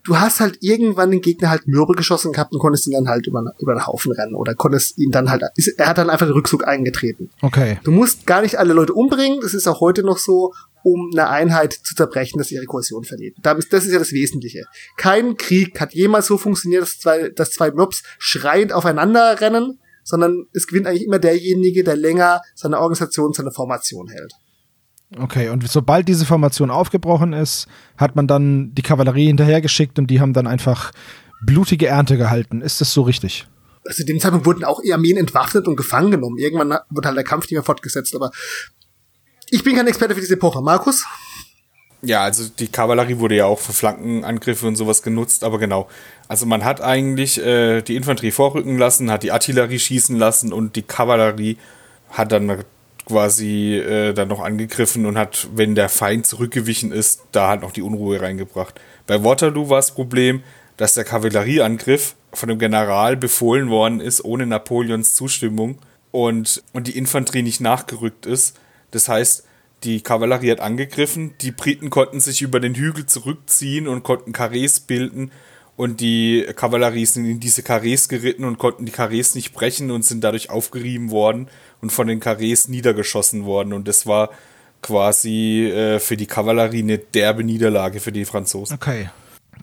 du 0.04 0.18
hast 0.18 0.40
halt 0.40 0.58
irgendwann 0.60 1.10
den 1.10 1.20
Gegner 1.20 1.50
halt 1.50 1.66
mürbe 1.66 1.94
geschossen 1.94 2.32
gehabt 2.32 2.52
und 2.52 2.60
konntest 2.60 2.86
ihn 2.86 2.92
dann 2.92 3.08
halt 3.08 3.26
über, 3.26 3.42
über 3.58 3.74
den 3.74 3.86
Haufen 3.86 4.12
rennen 4.12 4.34
oder 4.34 4.54
konntest 4.54 4.98
ihn 4.98 5.10
dann 5.10 5.30
halt, 5.30 5.42
er 5.76 5.86
hat 5.86 5.98
dann 5.98 6.10
einfach 6.10 6.26
den 6.26 6.32
Rückzug 6.32 6.66
eingetreten. 6.66 7.30
Okay. 7.42 7.78
Du 7.82 7.90
musst 7.90 8.26
gar 8.26 8.42
nicht 8.42 8.58
alle 8.58 8.72
Leute 8.72 8.94
umbringen, 8.94 9.40
das 9.40 9.52
ist 9.52 9.66
auch 9.66 9.80
heute 9.80 10.02
noch 10.02 10.18
so, 10.18 10.52
um 10.86 11.10
eine 11.12 11.28
Einheit 11.28 11.72
zu 11.72 11.96
zerbrechen, 11.96 12.38
dass 12.38 12.52
ihre 12.52 12.64
Kohäsion 12.64 13.02
verliert. 13.02 13.36
Das 13.42 13.58
ist 13.58 13.90
ja 13.90 13.98
das 13.98 14.12
Wesentliche. 14.12 14.66
Kein 14.96 15.36
Krieg 15.36 15.80
hat 15.80 15.94
jemals 15.94 16.26
so 16.26 16.38
funktioniert, 16.38 16.82
dass 16.82 17.00
zwei, 17.00 17.28
dass 17.30 17.50
zwei 17.50 17.72
Mobs 17.72 18.04
schreiend 18.20 18.72
aufeinander 18.72 19.40
rennen, 19.40 19.80
sondern 20.04 20.46
es 20.52 20.68
gewinnt 20.68 20.86
eigentlich 20.86 21.04
immer 21.04 21.18
derjenige, 21.18 21.82
der 21.82 21.96
länger 21.96 22.40
seine 22.54 22.78
Organisation, 22.78 23.32
seine 23.32 23.50
Formation 23.50 24.06
hält. 24.06 24.32
Okay, 25.18 25.48
und 25.48 25.68
sobald 25.68 26.06
diese 26.06 26.24
Formation 26.24 26.70
aufgebrochen 26.70 27.32
ist, 27.32 27.66
hat 27.96 28.14
man 28.14 28.28
dann 28.28 28.72
die 28.72 28.82
Kavallerie 28.82 29.26
hinterhergeschickt 29.26 29.98
und 29.98 30.06
die 30.06 30.20
haben 30.20 30.34
dann 30.34 30.46
einfach 30.46 30.92
blutige 31.44 31.88
Ernte 31.88 32.16
gehalten. 32.16 32.60
Ist 32.60 32.80
das 32.80 32.92
so 32.92 33.02
richtig? 33.02 33.48
Also 33.84 34.04
dem 34.04 34.20
Zeitpunkt 34.20 34.46
wurden 34.46 34.62
auch 34.62 34.80
Armeen 34.88 35.16
entwaffnet 35.16 35.66
und 35.66 35.74
gefangen 35.74 36.12
genommen. 36.12 36.38
Irgendwann 36.38 36.78
wird 36.90 37.06
halt 37.06 37.16
der 37.16 37.24
Kampf 37.24 37.46
nicht 37.46 37.54
mehr 37.54 37.64
fortgesetzt, 37.64 38.14
aber 38.14 38.30
ich 39.50 39.62
bin 39.62 39.76
kein 39.76 39.86
Experte 39.86 40.14
für 40.14 40.20
diese 40.20 40.34
Epoche. 40.34 40.60
Markus? 40.60 41.04
Ja, 42.02 42.22
also 42.22 42.44
die 42.48 42.68
Kavallerie 42.68 43.18
wurde 43.18 43.36
ja 43.36 43.46
auch 43.46 43.58
für 43.58 43.72
Flankenangriffe 43.72 44.66
und 44.66 44.76
sowas 44.76 45.02
genutzt, 45.02 45.42
aber 45.44 45.58
genau. 45.58 45.88
Also 46.28 46.46
man 46.46 46.64
hat 46.64 46.80
eigentlich 46.80 47.38
äh, 47.38 47.82
die 47.82 47.96
Infanterie 47.96 48.30
vorrücken 48.30 48.78
lassen, 48.78 49.10
hat 49.10 49.22
die 49.22 49.32
Artillerie 49.32 49.78
schießen 49.78 50.16
lassen 50.16 50.52
und 50.52 50.76
die 50.76 50.82
Kavallerie 50.82 51.56
hat 52.10 52.32
dann 52.32 52.64
quasi 53.06 53.76
äh, 53.76 54.12
dann 54.12 54.28
noch 54.28 54.40
angegriffen 54.40 55.06
und 55.06 55.16
hat, 55.16 55.48
wenn 55.54 55.74
der 55.74 55.88
Feind 55.88 56.26
zurückgewichen 56.26 56.92
ist, 56.92 57.22
da 57.32 57.48
halt 57.48 57.62
noch 57.62 57.72
die 57.72 57.82
Unruhe 57.82 58.20
reingebracht. 58.20 58.78
Bei 59.06 59.22
Waterloo 59.24 59.68
war 59.68 59.78
das 59.78 59.92
Problem, 59.92 60.42
dass 60.76 60.94
der 60.94 61.04
Kavallerieangriff 61.04 62.14
von 62.32 62.48
dem 62.48 62.58
General 62.58 63.16
befohlen 63.16 63.70
worden 63.70 64.00
ist, 64.00 64.24
ohne 64.24 64.46
Napoleons 64.46 65.14
Zustimmung 65.14 65.78
und, 66.10 66.62
und 66.72 66.86
die 66.88 66.98
Infanterie 66.98 67.42
nicht 67.42 67.60
nachgerückt 67.60 68.26
ist. 68.26 68.56
Das 68.90 69.08
heißt, 69.08 69.44
die 69.84 70.00
Kavallerie 70.00 70.50
hat 70.50 70.60
angegriffen, 70.60 71.34
die 71.40 71.50
Briten 71.50 71.90
konnten 71.90 72.20
sich 72.20 72.42
über 72.42 72.60
den 72.60 72.74
Hügel 72.74 73.06
zurückziehen 73.06 73.88
und 73.88 74.02
konnten 74.02 74.32
Karrees 74.32 74.80
bilden 74.80 75.30
und 75.76 76.00
die 76.00 76.46
Kavallerie 76.56 77.04
sind 77.04 77.26
in 77.26 77.40
diese 77.40 77.62
Karrees 77.62 78.08
geritten 78.08 78.44
und 78.44 78.58
konnten 78.58 78.86
die 78.86 78.92
Karrees 78.92 79.34
nicht 79.34 79.52
brechen 79.52 79.90
und 79.90 80.04
sind 80.04 80.24
dadurch 80.24 80.48
aufgerieben 80.48 81.10
worden 81.10 81.48
und 81.82 81.92
von 81.92 82.06
den 82.06 82.20
Karrees 82.20 82.68
niedergeschossen 82.68 83.44
worden 83.44 83.74
und 83.74 83.86
das 83.86 84.06
war 84.06 84.30
quasi 84.82 85.66
äh, 85.66 85.98
für 85.98 86.16
die 86.16 86.26
Kavallerie 86.26 86.82
eine 86.82 86.98
derbe 86.98 87.44
Niederlage 87.44 88.00
für 88.00 88.12
die 88.12 88.24
Franzosen. 88.24 88.74
Okay. 88.74 89.10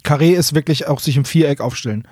Karree 0.03 0.33
ist 0.33 0.53
wirklich 0.53 0.87
auch 0.87 0.99
sich 0.99 1.17
im 1.17 1.25
Viereck 1.25 1.61
aufstellen. 1.61 2.07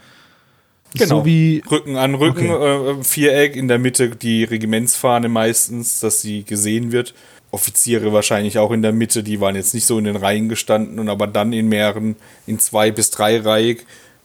Genau. 0.94 1.20
So 1.20 1.26
wie 1.26 1.64
Rücken 1.70 1.96
an 1.96 2.16
Rücken, 2.16 2.50
okay. 2.50 3.00
äh, 3.00 3.04
Viereck, 3.04 3.56
in 3.56 3.68
der 3.68 3.80
Mitte 3.80 4.10
die 4.10 4.44
Regimentsfahne 4.44 5.30
meistens, 5.30 6.00
dass 6.00 6.22
sie 6.22 6.44
gesehen 6.44 6.92
wird. 6.92 7.14
Offiziere 7.52 8.14
wahrscheinlich 8.14 8.58
auch 8.58 8.72
in 8.72 8.82
der 8.82 8.94
Mitte, 8.94 9.24
die 9.24 9.42
waren 9.42 9.56
jetzt 9.56 9.74
nicht 9.74 9.86
so 9.86 9.98
in 9.98 10.06
den 10.06 10.16
Reihen 10.16 10.50
gestanden 10.50 11.00
und 11.00 11.10
aber 11.10 11.28
dann 11.28 11.54
in 11.54 11.68
mehreren, 11.68 12.16
in 12.48 12.60
zwei 12.60 12.92
bis 12.92 13.12
drei 13.12 13.40
Reihen 13.40 13.80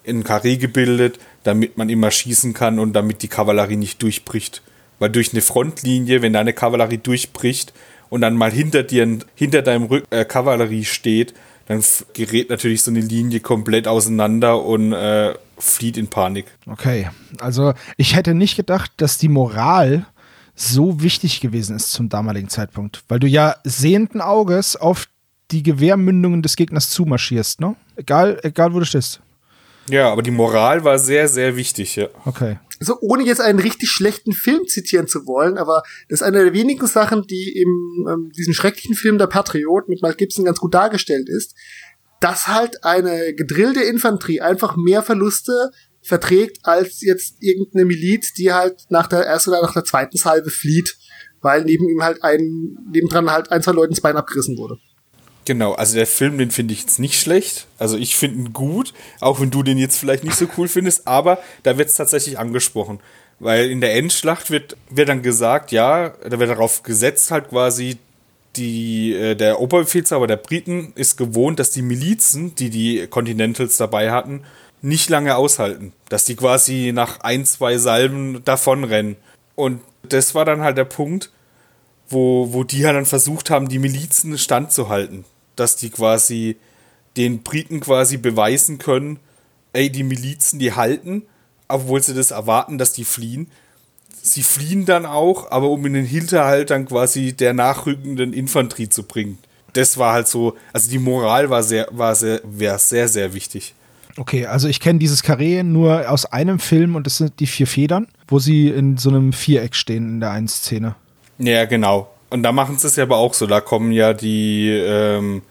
in 0.04 0.22
Karree 0.22 0.56
gebildet, 0.56 1.18
damit 1.42 1.76
man 1.76 1.88
immer 1.88 2.10
schießen 2.10 2.54
kann 2.54 2.78
und 2.78 2.92
damit 2.92 3.22
die 3.22 3.28
Kavallerie 3.28 3.76
nicht 3.76 4.00
durchbricht. 4.02 4.62
Weil 4.98 5.10
durch 5.10 5.32
eine 5.32 5.42
Frontlinie, 5.42 6.22
wenn 6.22 6.32
deine 6.32 6.52
Kavallerie 6.52 6.98
durchbricht 6.98 7.72
und 8.08 8.20
dann 8.20 8.36
mal 8.36 8.52
hinter 8.52 8.84
dir, 8.84 9.18
hinter 9.34 9.62
deinem 9.62 9.84
Rück 9.84 10.04
äh, 10.10 10.24
Kavallerie 10.24 10.84
steht, 10.84 11.34
dann 11.66 11.82
gerät 12.14 12.50
natürlich 12.50 12.82
so 12.82 12.92
eine 12.92 13.00
Linie 13.00 13.40
komplett 13.40 13.88
auseinander 13.88 14.64
und 14.64 14.92
äh, 14.92 15.34
flieht 15.58 15.96
in 15.96 16.08
Panik. 16.08 16.46
Okay, 16.66 17.10
also 17.38 17.74
ich 17.96 18.14
hätte 18.14 18.34
nicht 18.34 18.56
gedacht, 18.56 18.92
dass 18.96 19.18
die 19.18 19.28
Moral 19.28 20.06
so 20.54 21.02
wichtig 21.02 21.40
gewesen 21.40 21.76
ist 21.76 21.92
zum 21.92 22.08
damaligen 22.08 22.48
Zeitpunkt, 22.48 23.02
weil 23.08 23.18
du 23.18 23.26
ja 23.26 23.56
sehenden 23.64 24.20
Auges 24.20 24.76
auf 24.76 25.06
die 25.50 25.62
Gewehrmündungen 25.62 26.42
des 26.42 26.56
Gegners 26.56 26.90
zumarschierst, 26.90 27.60
ne? 27.60 27.76
Egal, 27.94 28.40
egal 28.42 28.74
wo 28.74 28.80
du 28.80 28.84
stehst. 28.84 29.20
Ja, 29.88 30.10
aber 30.10 30.22
die 30.22 30.32
Moral 30.32 30.82
war 30.82 30.98
sehr, 30.98 31.28
sehr 31.28 31.56
wichtig, 31.56 31.96
ja. 31.96 32.08
Okay. 32.24 32.58
Also 32.80 32.98
ohne 33.00 33.24
jetzt 33.24 33.40
einen 33.40 33.58
richtig 33.58 33.88
schlechten 33.88 34.32
Film 34.32 34.66
zitieren 34.66 35.06
zu 35.06 35.26
wollen, 35.26 35.56
aber 35.56 35.82
das 36.08 36.20
ist 36.20 36.26
eine 36.26 36.44
der 36.44 36.52
wenigen 36.52 36.86
Sachen, 36.86 37.22
die 37.22 37.52
im 37.56 38.06
ähm, 38.08 38.32
diesem 38.36 38.52
schrecklichen 38.52 38.94
Film 38.94 39.18
Der 39.18 39.28
Patriot 39.28 39.88
mit 39.88 40.02
Mel 40.02 40.14
Gibson 40.14 40.44
ganz 40.44 40.58
gut 40.58 40.74
dargestellt 40.74 41.28
ist, 41.28 41.54
dass 42.20 42.48
halt 42.48 42.84
eine 42.84 43.34
gedrillte 43.34 43.82
Infanterie 43.82 44.40
einfach 44.40 44.76
mehr 44.76 45.02
Verluste 45.02 45.70
verträgt 46.02 46.58
als 46.62 47.00
jetzt 47.02 47.36
irgendeine 47.40 47.84
Miliz, 47.84 48.32
die 48.32 48.52
halt 48.52 48.84
nach 48.90 49.06
der 49.06 49.20
ersten 49.20 49.50
oder 49.50 49.62
nach 49.62 49.74
der 49.74 49.84
zweiten 49.84 50.16
Salve 50.16 50.50
flieht, 50.50 50.96
weil 51.42 51.64
neben 51.64 51.88
ihm 51.88 52.02
halt 52.02 52.22
ein, 52.22 52.76
nebendran 52.92 53.30
halt 53.30 53.50
ein, 53.50 53.62
zwei 53.62 53.72
Leuten 53.72 53.92
das 53.92 54.00
Bein 54.00 54.16
abgerissen 54.16 54.56
wurde. 54.56 54.78
Genau, 55.46 55.74
also 55.74 55.94
der 55.94 56.08
Film, 56.08 56.38
den 56.38 56.50
finde 56.50 56.74
ich 56.74 56.80
jetzt 56.80 56.98
nicht 56.98 57.20
schlecht. 57.20 57.66
Also 57.78 57.96
ich 57.96 58.16
finde 58.16 58.38
ihn 58.38 58.52
gut, 58.52 58.92
auch 59.20 59.40
wenn 59.40 59.50
du 59.50 59.62
den 59.62 59.78
jetzt 59.78 59.96
vielleicht 59.96 60.24
nicht 60.24 60.36
so 60.36 60.48
cool 60.56 60.66
findest, 60.66 61.06
aber 61.06 61.38
da 61.62 61.78
wird 61.78 61.88
es 61.88 61.94
tatsächlich 61.94 62.38
angesprochen. 62.38 62.98
Weil 63.38 63.70
in 63.70 63.80
der 63.80 63.94
Endschlacht 63.94 64.50
wird, 64.50 64.76
wird 64.90 65.08
dann 65.08 65.22
gesagt, 65.22 65.70
ja, 65.70 66.10
da 66.28 66.38
wird 66.38 66.50
darauf 66.50 66.82
gesetzt 66.82 67.30
halt 67.30 67.50
quasi, 67.50 67.98
die, 68.56 69.14
äh, 69.14 69.34
der 69.34 69.60
Oberbefehlshaber 69.60 70.26
der 70.26 70.36
Briten 70.36 70.92
ist 70.94 71.16
gewohnt, 71.16 71.58
dass 71.58 71.70
die 71.70 71.82
Milizen, 71.82 72.54
die 72.54 72.70
die 72.70 73.06
Continentals 73.06 73.76
dabei 73.76 74.10
hatten, 74.10 74.42
nicht 74.82 75.08
lange 75.10 75.36
aushalten. 75.36 75.92
Dass 76.08 76.24
die 76.24 76.36
quasi 76.36 76.92
nach 76.94 77.20
ein, 77.20 77.44
zwei 77.44 77.78
Salben 77.78 78.44
davonrennen. 78.44 79.16
Und 79.54 79.80
das 80.08 80.34
war 80.34 80.44
dann 80.44 80.62
halt 80.62 80.76
der 80.78 80.84
Punkt, 80.84 81.30
wo, 82.08 82.52
wo 82.52 82.64
die 82.64 82.86
halt 82.86 82.96
dann 82.96 83.06
versucht 83.06 83.50
haben, 83.50 83.68
die 83.68 83.78
Milizen 83.78 84.38
standzuhalten. 84.38 85.24
Dass 85.56 85.76
die 85.76 85.90
quasi 85.90 86.56
den 87.16 87.42
Briten 87.42 87.80
quasi 87.80 88.16
beweisen 88.16 88.78
können, 88.78 89.18
ey, 89.72 89.90
die 89.90 90.02
Milizen, 90.02 90.58
die 90.58 90.72
halten, 90.72 91.22
obwohl 91.68 92.02
sie 92.02 92.14
das 92.14 92.30
erwarten, 92.30 92.78
dass 92.78 92.92
die 92.92 93.04
fliehen. 93.04 93.50
Sie 94.26 94.42
fliehen 94.42 94.86
dann 94.86 95.06
auch, 95.06 95.52
aber 95.52 95.70
um 95.70 95.86
in 95.86 95.94
den 95.94 96.04
Hinterhalt 96.04 96.70
dann 96.70 96.86
quasi 96.86 97.32
der 97.32 97.54
nachrückenden 97.54 98.32
Infanterie 98.32 98.88
zu 98.88 99.04
bringen. 99.04 99.38
Das 99.72 99.98
war 99.98 100.14
halt 100.14 100.26
so, 100.26 100.56
also 100.72 100.90
die 100.90 100.98
Moral 100.98 101.48
war 101.48 101.62
sehr, 101.62 101.86
war 101.92 102.14
sehr, 102.14 102.40
war 102.42 102.78
sehr, 102.78 103.06
sehr 103.06 103.34
wichtig. 103.34 103.74
Okay, 104.16 104.46
also 104.46 104.66
ich 104.66 104.80
kenne 104.80 104.98
dieses 104.98 105.22
Karree 105.22 105.62
nur 105.62 106.10
aus 106.10 106.26
einem 106.26 106.58
Film 106.58 106.96
und 106.96 107.06
das 107.06 107.18
sind 107.18 107.38
die 107.38 107.46
vier 107.46 107.66
Federn, 107.66 108.08
wo 108.26 108.38
sie 108.38 108.68
in 108.68 108.96
so 108.96 109.10
einem 109.10 109.32
Viereck 109.32 109.76
stehen 109.76 110.08
in 110.08 110.20
der 110.20 110.30
einen 110.30 110.48
Szene. 110.48 110.96
Ja, 111.38 111.64
genau. 111.66 112.10
Und 112.30 112.42
da 112.42 112.50
machen 112.50 112.78
sie 112.78 112.88
es 112.88 112.96
ja 112.96 113.04
aber 113.04 113.18
auch 113.18 113.34
so. 113.34 113.46
Da 113.46 113.60
kommen 113.60 113.92
ja 113.92 114.12
die, 114.12 114.70
ähm, 114.70 115.42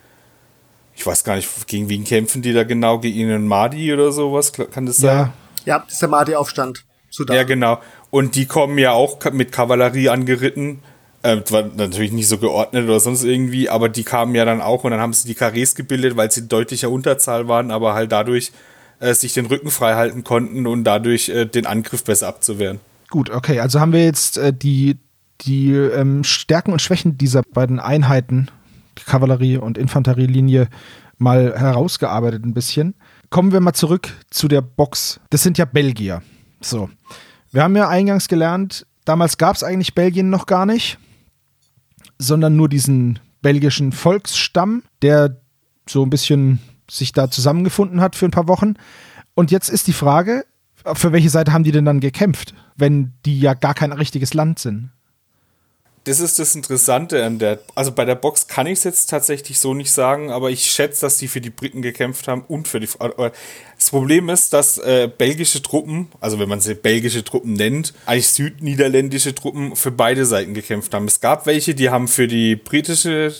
ich 0.96 1.06
weiß 1.06 1.24
gar 1.24 1.36
nicht, 1.36 1.68
gegen 1.68 1.88
wen 1.88 2.04
kämpfen 2.04 2.42
die 2.42 2.52
da 2.52 2.64
genau? 2.64 3.00
Gegen 3.00 3.20
ihnen 3.20 3.48
Madi 3.48 3.94
oder 3.94 4.12
sowas? 4.12 4.52
Kann 4.52 4.86
das 4.86 4.98
sein? 4.98 5.32
Ja, 5.64 5.80
das 5.80 5.94
ist 5.94 6.02
der 6.02 6.10
Madi-Aufstand. 7.20 7.38
Ja, 7.38 7.44
genau. 7.44 7.82
Und 8.10 8.36
die 8.36 8.46
kommen 8.46 8.78
ja 8.78 8.92
auch 8.92 9.20
mit 9.32 9.52
Kavallerie 9.52 10.10
angeritten. 10.10 10.80
Ähm, 11.24 11.44
war 11.50 11.64
natürlich 11.76 12.12
nicht 12.12 12.28
so 12.28 12.38
geordnet 12.38 12.86
oder 12.86 13.00
sonst 13.00 13.24
irgendwie, 13.24 13.70
aber 13.70 13.90
die 13.90 14.04
kamen 14.04 14.36
ja 14.36 14.46
dann 14.46 14.62
auch 14.62 14.84
und 14.84 14.92
dann 14.92 15.00
haben 15.00 15.14
sie 15.14 15.28
die 15.28 15.34
Karrees 15.34 15.74
gebildet, 15.74 16.16
weil 16.18 16.30
sie 16.30 16.42
in 16.42 16.50
deutlicher 16.50 16.92
Unterzahl 16.92 17.48
waren, 17.48 17.72
aber 17.72 17.96
halt 17.96 18.12
dadurch 18.12 18.52
äh, 19.00 19.14
sich 19.14 19.34
den 19.34 19.48
Rücken 19.48 19.72
frei 19.72 19.96
halten 19.96 20.24
konnten 20.24 20.68
und 20.68 20.84
dadurch 20.84 21.30
äh, 21.30 21.46
den 21.46 21.66
Angriff 21.66 22.04
besser 22.04 22.28
abzuwehren. 22.28 22.80
Gut, 23.10 23.32
okay, 23.32 23.60
also 23.60 23.80
haben 23.80 23.92
wir 23.92 24.04
jetzt 24.04 24.38
äh, 24.38 24.54
die, 24.54 24.98
die 25.42 25.72
ähm, 25.72 26.24
Stärken 26.24 26.72
und 26.72 26.82
Schwächen 26.82 27.18
dieser 27.18 27.42
beiden 27.42 27.80
Einheiten, 27.80 28.50
Kavallerie 29.06 29.58
und 29.58 29.78
Infanterielinie, 29.78 30.68
mal 31.18 31.58
herausgearbeitet 31.58 32.46
ein 32.46 32.54
bisschen. 32.54 32.94
Kommen 33.30 33.52
wir 33.52 33.62
mal 33.62 33.74
zurück 33.74 34.10
zu 34.30 34.48
der 34.48 34.62
Box. 34.62 35.20
Das 35.30 35.44
sind 35.44 35.58
ja 35.58 35.66
Belgier. 35.66 36.22
So. 36.66 36.90
Wir 37.52 37.64
haben 37.64 37.76
ja 37.76 37.88
eingangs 37.88 38.28
gelernt, 38.28 38.86
damals 39.06 39.38
gab 39.38 39.56
es 39.56 39.64
eigentlich 39.64 39.96
Belgien 39.96 40.30
noch 40.30 40.46
gar 40.46 40.66
nicht 40.66 40.98
sondern 42.18 42.56
nur 42.56 42.70
diesen 42.70 43.20
belgischen 43.42 43.92
Volksstamm, 43.92 44.84
der 45.02 45.42
so 45.88 46.04
ein 46.04 46.10
bisschen 46.10 46.60
sich 46.90 47.12
da 47.12 47.30
zusammengefunden 47.30 48.02
hat 48.02 48.16
für 48.16 48.26
ein 48.26 48.32
paar 48.32 48.48
Wochen. 48.48 48.76
Und 49.34 49.52
jetzt 49.52 49.70
ist 49.70 49.88
die 49.88 49.94
Frage, 49.94 50.46
für 50.94 51.12
welche 51.12 51.30
Seite 51.30 51.52
haben 51.52 51.64
die 51.64 51.72
denn 51.72 51.86
dann 51.86 52.00
gekämpft, 52.00 52.54
wenn 52.76 53.14
die 53.26 53.40
ja 53.40 53.54
gar 53.54 53.74
kein 53.74 53.92
richtiges 53.92 54.34
Land 54.34 54.60
sind? 54.60 54.92
Das 56.06 56.20
ist 56.20 56.38
das 56.40 56.56
Interessante 56.56 57.26
an 57.26 57.40
der. 57.40 57.60
Also 57.74 57.92
bei 57.92 58.06
der 58.06 58.16
Box 58.16 58.48
kann 58.48 58.68
ich 58.68 58.80
es 58.80 58.84
jetzt 58.84 59.10
tatsächlich 59.10 59.60
so 59.60 59.74
nicht 59.74 59.92
sagen, 59.92 60.32
aber 60.32 60.52
ich 60.52 60.66
schätze, 60.66 61.02
dass 61.02 61.18
die 61.18 61.28
für 61.28 61.42
die 61.42 61.50
Briten 61.50 61.82
gekämpft 61.82 62.28
haben 62.28 62.44
und 62.48 62.68
für 62.68 62.80
die. 62.80 62.88
Das 63.78 63.90
Problem 63.90 64.30
ist, 64.30 64.54
dass 64.54 64.78
äh, 64.78 65.10
belgische 65.16 65.62
Truppen, 65.62 66.08
also 66.22 66.40
wenn 66.40 66.48
man 66.48 66.62
sie 66.62 66.76
belgische 66.76 67.24
Truppen 67.24 67.54
nennt, 67.54 67.94
eigentlich 68.06 68.30
südniederländische 68.30 69.34
Truppen 69.34 69.76
für 69.76 69.92
beide 69.92 70.26
Seiten 70.26 70.54
gekämpft 70.54 70.94
haben. 70.94 71.06
Es 71.06 71.20
gab 71.20 71.48
welche, 71.48 71.74
die 71.74 71.90
haben 71.90 72.08
für 72.08 72.28
die 72.28 72.56
britische 72.56 73.34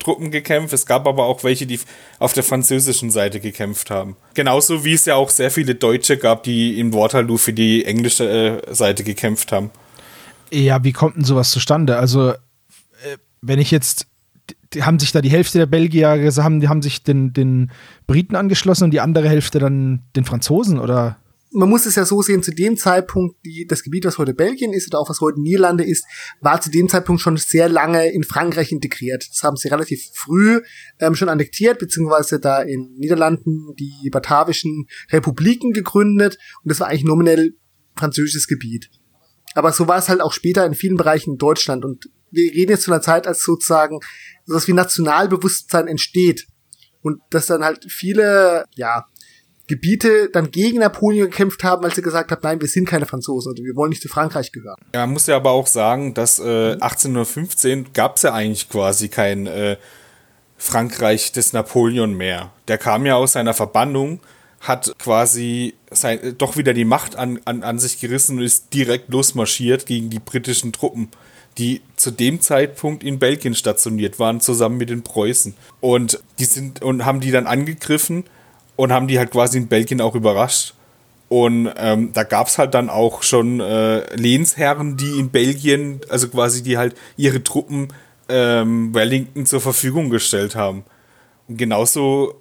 Truppen 0.00 0.30
gekämpft. 0.30 0.72
Es 0.72 0.86
gab 0.86 1.06
aber 1.06 1.26
auch 1.26 1.44
welche, 1.44 1.66
die 1.66 1.78
auf 2.18 2.32
der 2.32 2.42
französischen 2.42 3.10
Seite 3.10 3.38
gekämpft 3.38 3.90
haben. 3.90 4.16
Genauso 4.34 4.84
wie 4.84 4.94
es 4.94 5.04
ja 5.04 5.14
auch 5.14 5.30
sehr 5.30 5.52
viele 5.52 5.76
Deutsche 5.76 6.16
gab, 6.16 6.42
die 6.42 6.80
in 6.80 6.92
Waterloo 6.92 7.36
für 7.36 7.52
die 7.52 7.84
englische 7.84 8.62
äh, 8.68 8.74
Seite 8.74 9.04
gekämpft 9.04 9.52
haben. 9.52 9.70
Ja, 10.50 10.82
wie 10.84 10.92
kommt 10.92 11.16
denn 11.16 11.24
sowas 11.24 11.50
zustande? 11.50 11.96
Also, 11.96 12.30
äh, 12.30 13.16
wenn 13.40 13.58
ich 13.58 13.70
jetzt, 13.70 14.06
die 14.72 14.82
haben 14.82 14.98
sich 14.98 15.12
da 15.12 15.20
die 15.20 15.30
Hälfte 15.30 15.58
der 15.58 15.66
Belgier 15.66 16.08
haben, 16.08 16.60
die 16.60 16.68
haben 16.68 16.82
sich 16.82 17.02
den, 17.02 17.32
den 17.32 17.70
Briten 18.06 18.36
angeschlossen 18.36 18.84
und 18.84 18.90
die 18.92 19.00
andere 19.00 19.28
Hälfte 19.28 19.58
dann 19.58 20.02
den 20.16 20.24
Franzosen 20.24 20.78
oder? 20.78 21.18
Man 21.50 21.70
muss 21.70 21.86
es 21.86 21.94
ja 21.94 22.04
so 22.04 22.20
sehen, 22.20 22.42
zu 22.42 22.50
dem 22.52 22.76
Zeitpunkt, 22.76 23.36
die, 23.44 23.66
das 23.66 23.82
Gebiet, 23.82 24.04
was 24.04 24.18
heute 24.18 24.34
Belgien 24.34 24.74
ist 24.74 24.88
oder 24.88 25.00
auch 25.00 25.08
was 25.08 25.20
heute 25.22 25.40
Niederlande 25.40 25.82
ist, 25.82 26.04
war 26.42 26.60
zu 26.60 26.70
dem 26.70 26.90
Zeitpunkt 26.90 27.22
schon 27.22 27.38
sehr 27.38 27.70
lange 27.70 28.10
in 28.10 28.22
Frankreich 28.22 28.70
integriert. 28.70 29.26
Das 29.30 29.42
haben 29.42 29.56
sie 29.56 29.68
relativ 29.68 30.10
früh 30.12 30.60
ähm, 31.00 31.14
schon 31.14 31.30
annektiert, 31.30 31.78
beziehungsweise 31.78 32.38
da 32.38 32.60
in 32.60 32.94
Niederlanden 32.98 33.74
die 33.78 34.10
batavischen 34.10 34.88
Republiken 35.10 35.72
gegründet 35.72 36.36
und 36.62 36.70
das 36.70 36.80
war 36.80 36.88
eigentlich 36.88 37.04
nominell 37.04 37.54
französisches 37.96 38.46
Gebiet. 38.46 38.90
Aber 39.58 39.72
so 39.72 39.88
war 39.88 39.98
es 39.98 40.08
halt 40.08 40.20
auch 40.20 40.32
später 40.32 40.64
in 40.64 40.74
vielen 40.74 40.96
Bereichen 40.96 41.32
in 41.32 41.38
Deutschland. 41.38 41.84
Und 41.84 42.08
wir 42.30 42.52
reden 42.52 42.70
jetzt 42.70 42.84
von 42.84 42.94
einer 42.94 43.02
Zeit, 43.02 43.26
als 43.26 43.42
sozusagen 43.42 43.98
sowas 44.46 44.68
wie 44.68 44.72
Nationalbewusstsein 44.72 45.88
entsteht. 45.88 46.46
Und 47.02 47.20
dass 47.30 47.46
dann 47.46 47.64
halt 47.64 47.84
viele, 47.90 48.64
ja, 48.76 49.06
Gebiete 49.66 50.30
dann 50.30 50.50
gegen 50.50 50.78
Napoleon 50.78 51.28
gekämpft 51.28 51.62
haben, 51.62 51.82
weil 51.82 51.94
sie 51.94 52.00
gesagt 52.00 52.30
haben, 52.30 52.40
nein, 52.42 52.60
wir 52.60 52.68
sind 52.68 52.88
keine 52.88 53.04
Franzosen 53.04 53.52
oder 53.52 53.62
wir 53.62 53.76
wollen 53.76 53.90
nicht 53.90 54.00
zu 54.00 54.08
Frankreich 54.08 54.50
gehören. 54.50 54.76
Ja, 54.94 55.00
man 55.00 55.12
muss 55.12 55.26
ja 55.26 55.36
aber 55.36 55.50
auch 55.50 55.66
sagen, 55.66 56.14
dass 56.14 56.38
äh, 56.38 56.72
1815 56.72 57.92
gab 57.92 58.16
es 58.16 58.22
ja 58.22 58.32
eigentlich 58.32 58.70
quasi 58.70 59.08
kein 59.08 59.46
äh, 59.46 59.76
Frankreich 60.56 61.32
des 61.32 61.52
Napoleon 61.52 62.14
mehr. 62.14 62.52
Der 62.66 62.78
kam 62.78 63.04
ja 63.04 63.16
aus 63.16 63.32
seiner 63.32 63.52
Verbannung 63.52 64.20
hat 64.60 64.94
quasi 64.98 65.74
sein, 65.90 66.34
doch 66.36 66.56
wieder 66.56 66.74
die 66.74 66.84
Macht 66.84 67.16
an, 67.16 67.40
an, 67.44 67.62
an 67.62 67.78
sich 67.78 68.00
gerissen 68.00 68.38
und 68.38 68.44
ist 68.44 68.74
direkt 68.74 69.08
losmarschiert 69.10 69.86
gegen 69.86 70.10
die 70.10 70.18
britischen 70.18 70.72
Truppen, 70.72 71.08
die 71.58 71.80
zu 71.96 72.10
dem 72.10 72.40
Zeitpunkt 72.40 73.04
in 73.04 73.18
Belgien 73.18 73.54
stationiert 73.54 74.18
waren, 74.18 74.40
zusammen 74.40 74.78
mit 74.78 74.90
den 74.90 75.02
Preußen. 75.02 75.54
Und 75.80 76.20
die 76.38 76.44
sind 76.44 76.82
und 76.82 77.04
haben 77.04 77.20
die 77.20 77.30
dann 77.30 77.46
angegriffen 77.46 78.24
und 78.76 78.92
haben 78.92 79.08
die 79.08 79.18
halt 79.18 79.30
quasi 79.30 79.58
in 79.58 79.68
Belgien 79.68 80.00
auch 80.00 80.14
überrascht. 80.14 80.74
Und 81.28 81.70
ähm, 81.76 82.12
da 82.14 82.22
gab 82.22 82.46
es 82.46 82.56
halt 82.56 82.74
dann 82.74 82.88
auch 82.88 83.22
schon 83.22 83.60
äh, 83.60 84.14
Lehnsherren, 84.16 84.96
die 84.96 85.18
in 85.18 85.30
Belgien, 85.30 86.00
also 86.08 86.28
quasi 86.28 86.62
die 86.62 86.78
halt 86.78 86.96
ihre 87.16 87.44
Truppen 87.44 87.88
ähm, 88.28 88.94
Wellington 88.94 89.44
zur 89.44 89.60
Verfügung 89.60 90.10
gestellt 90.10 90.54
haben. 90.54 90.84
Und 91.46 91.58
genauso 91.58 92.40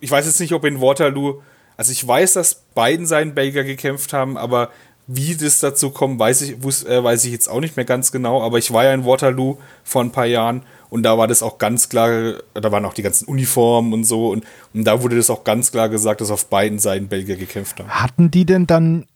ich 0.00 0.10
weiß 0.10 0.26
jetzt 0.26 0.40
nicht, 0.40 0.52
ob 0.52 0.64
in 0.64 0.80
Waterloo, 0.80 1.40
also 1.76 1.92
ich 1.92 2.06
weiß, 2.06 2.34
dass 2.34 2.54
beiden 2.74 3.06
Seiten 3.06 3.34
Belgier 3.34 3.64
gekämpft 3.64 4.12
haben, 4.12 4.36
aber 4.36 4.70
wie 5.06 5.34
das 5.34 5.58
dazu 5.58 5.90
kommt, 5.90 6.20
weiß 6.20 6.42
ich, 6.42 6.52
äh, 6.52 7.02
weiß 7.02 7.24
ich 7.24 7.32
jetzt 7.32 7.48
auch 7.48 7.60
nicht 7.60 7.76
mehr 7.76 7.84
ganz 7.84 8.12
genau. 8.12 8.42
Aber 8.42 8.58
ich 8.58 8.72
war 8.72 8.84
ja 8.84 8.94
in 8.94 9.04
Waterloo 9.04 9.58
vor 9.82 10.02
ein 10.02 10.12
paar 10.12 10.26
Jahren 10.26 10.62
und 10.88 11.02
da 11.02 11.18
war 11.18 11.26
das 11.26 11.42
auch 11.42 11.58
ganz 11.58 11.88
klar, 11.88 12.34
da 12.54 12.70
waren 12.70 12.84
auch 12.84 12.94
die 12.94 13.02
ganzen 13.02 13.26
Uniformen 13.26 13.92
und 13.92 14.04
so 14.04 14.30
und, 14.30 14.44
und 14.72 14.84
da 14.84 15.02
wurde 15.02 15.16
das 15.16 15.28
auch 15.28 15.42
ganz 15.42 15.72
klar 15.72 15.88
gesagt, 15.88 16.20
dass 16.20 16.30
auf 16.30 16.46
beiden 16.46 16.78
Seiten 16.78 17.08
Belgier 17.08 17.36
gekämpft 17.36 17.80
haben. 17.80 17.88
Hatten 17.88 18.30
die 18.30 18.44
denn 18.44 18.68
dann 18.68 19.06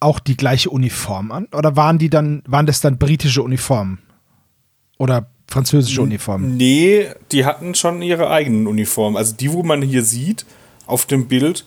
auch 0.00 0.18
die 0.18 0.36
gleiche 0.36 0.68
Uniform 0.68 1.32
an? 1.32 1.46
Oder 1.52 1.76
waren 1.76 1.98
die 1.98 2.10
dann, 2.10 2.42
waren 2.46 2.66
das 2.66 2.80
dann 2.80 2.98
britische 2.98 3.42
Uniformen? 3.42 4.00
Oder 4.98 5.30
französische 5.52 6.02
Uniformen? 6.02 6.56
Nee, 6.56 7.08
die 7.30 7.44
hatten 7.44 7.74
schon 7.74 8.02
ihre 8.02 8.30
eigenen 8.30 8.66
Uniformen. 8.66 9.16
Also 9.16 9.34
die, 9.34 9.52
wo 9.52 9.62
man 9.62 9.82
hier 9.82 10.02
sieht 10.02 10.44
auf 10.86 11.06
dem 11.06 11.28
Bild, 11.28 11.64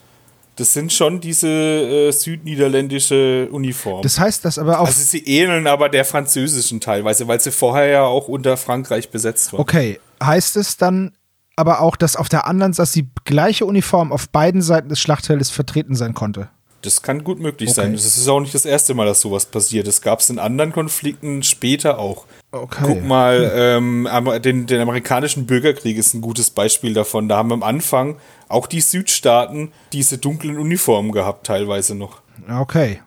das 0.56 0.74
sind 0.74 0.94
schon 0.94 1.20
diese 1.20 1.48
äh, 1.48 2.12
südniederländische 2.12 3.50
Uniformen. 3.52 4.04
Das 4.04 4.20
heißt, 4.20 4.46
dass 4.46 4.58
aber 4.58 4.80
auch. 4.80 4.88
Also 4.88 5.02
sie 5.02 5.20
ähneln 5.26 5.68
aber 5.68 5.90
der 5.90 6.06
französischen 6.06 6.80
teilweise, 6.80 7.28
weil 7.28 7.40
sie 7.40 7.52
vorher 7.52 7.88
ja 7.88 8.04
auch 8.04 8.28
unter 8.28 8.58
Frankreich 8.58 9.10
besetzt 9.10 9.52
waren. 9.52 9.62
Okay, 9.62 10.00
heißt 10.24 10.56
es 10.56 10.78
dann 10.78 11.12
aber 11.56 11.82
auch, 11.82 11.96
dass 11.96 12.16
auf 12.16 12.30
der 12.30 12.48
anderen, 12.48 12.74
dass 12.74 12.92
die 12.92 13.08
gleiche 13.24 13.66
Uniform 13.66 14.12
auf 14.12 14.30
beiden 14.30 14.62
Seiten 14.62 14.90
des 14.90 15.00
Schlachtfeldes 15.00 15.50
vertreten 15.50 15.96
sein 15.96 16.14
konnte? 16.14 16.50
Das 16.82 17.02
kann 17.02 17.24
gut 17.24 17.40
möglich 17.40 17.70
okay. 17.70 17.82
sein. 17.82 17.94
Das 17.94 18.06
ist 18.06 18.28
auch 18.28 18.40
nicht 18.40 18.54
das 18.54 18.66
erste 18.66 18.94
Mal, 18.94 19.06
dass 19.08 19.22
sowas 19.22 19.46
passiert. 19.48 19.88
Das 19.88 20.02
gab 20.02 20.20
es 20.20 20.30
in 20.30 20.38
anderen 20.38 20.72
Konflikten 20.72 21.42
später 21.42 21.98
auch. 21.98 22.26
Okay. 22.56 22.84
Guck 22.88 23.04
mal, 23.06 23.52
ähm, 23.54 24.08
den, 24.42 24.66
den 24.66 24.80
amerikanischen 24.80 25.46
Bürgerkrieg 25.46 25.98
ist 25.98 26.14
ein 26.14 26.22
gutes 26.22 26.52
Beispiel 26.52 26.94
davon. 26.94 27.28
Da 27.28 27.36
haben 27.36 27.52
am 27.52 27.64
Anfang 27.64 28.16
auch 28.48 28.68
die 28.68 28.80
Südstaaten 28.80 29.74
diese 29.92 30.18
dunklen 30.20 30.58
Uniformen 30.58 31.12
gehabt, 31.12 31.46
teilweise 31.46 31.96
noch. 31.96 32.22
Okay. 32.50 33.02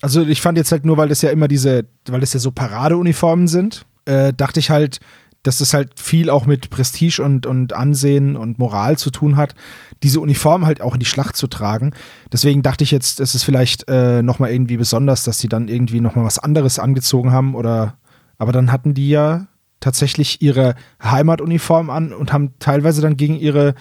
Also 0.00 0.22
ich 0.22 0.40
fand 0.40 0.56
jetzt 0.56 0.72
halt 0.72 0.86
nur, 0.86 0.96
weil 0.96 1.08
das 1.08 1.20
ja 1.20 1.30
immer 1.30 1.48
diese, 1.48 1.84
weil 2.06 2.20
das 2.20 2.32
ja 2.32 2.40
so 2.40 2.50
Paradeuniformen 2.50 3.46
sind, 3.46 3.84
äh, 4.06 4.32
dachte 4.32 4.60
ich 4.60 4.70
halt, 4.70 5.00
dass 5.42 5.58
das 5.58 5.74
halt 5.74 6.00
viel 6.00 6.30
auch 6.30 6.46
mit 6.46 6.70
Prestige 6.70 7.22
und, 7.22 7.44
und 7.44 7.74
Ansehen 7.74 8.36
und 8.36 8.58
Moral 8.58 8.96
zu 8.96 9.10
tun 9.10 9.36
hat, 9.36 9.54
diese 10.02 10.20
Uniform 10.20 10.64
halt 10.64 10.80
auch 10.80 10.94
in 10.94 11.00
die 11.00 11.06
Schlacht 11.06 11.36
zu 11.36 11.46
tragen. 11.46 11.92
Deswegen 12.32 12.62
dachte 12.62 12.84
ich 12.84 12.90
jetzt, 12.90 13.20
es 13.20 13.34
ist 13.34 13.44
vielleicht 13.44 13.86
äh, 13.88 14.22
nochmal 14.22 14.50
irgendwie 14.50 14.78
besonders, 14.78 15.24
dass 15.24 15.38
die 15.38 15.48
dann 15.48 15.68
irgendwie 15.68 16.00
nochmal 16.00 16.24
was 16.24 16.38
anderes 16.38 16.78
angezogen 16.78 17.32
haben 17.32 17.54
oder, 17.54 17.98
aber 18.44 18.52
dann 18.52 18.70
hatten 18.70 18.94
die 18.94 19.08
ja 19.08 19.48
tatsächlich 19.80 20.40
ihre 20.40 20.76
Heimatuniform 21.02 21.90
an 21.90 22.12
und 22.12 22.32
haben 22.32 22.54
teilweise 22.58 23.02
dann 23.02 23.16
gegen 23.16 23.36
ihre, 23.36 23.74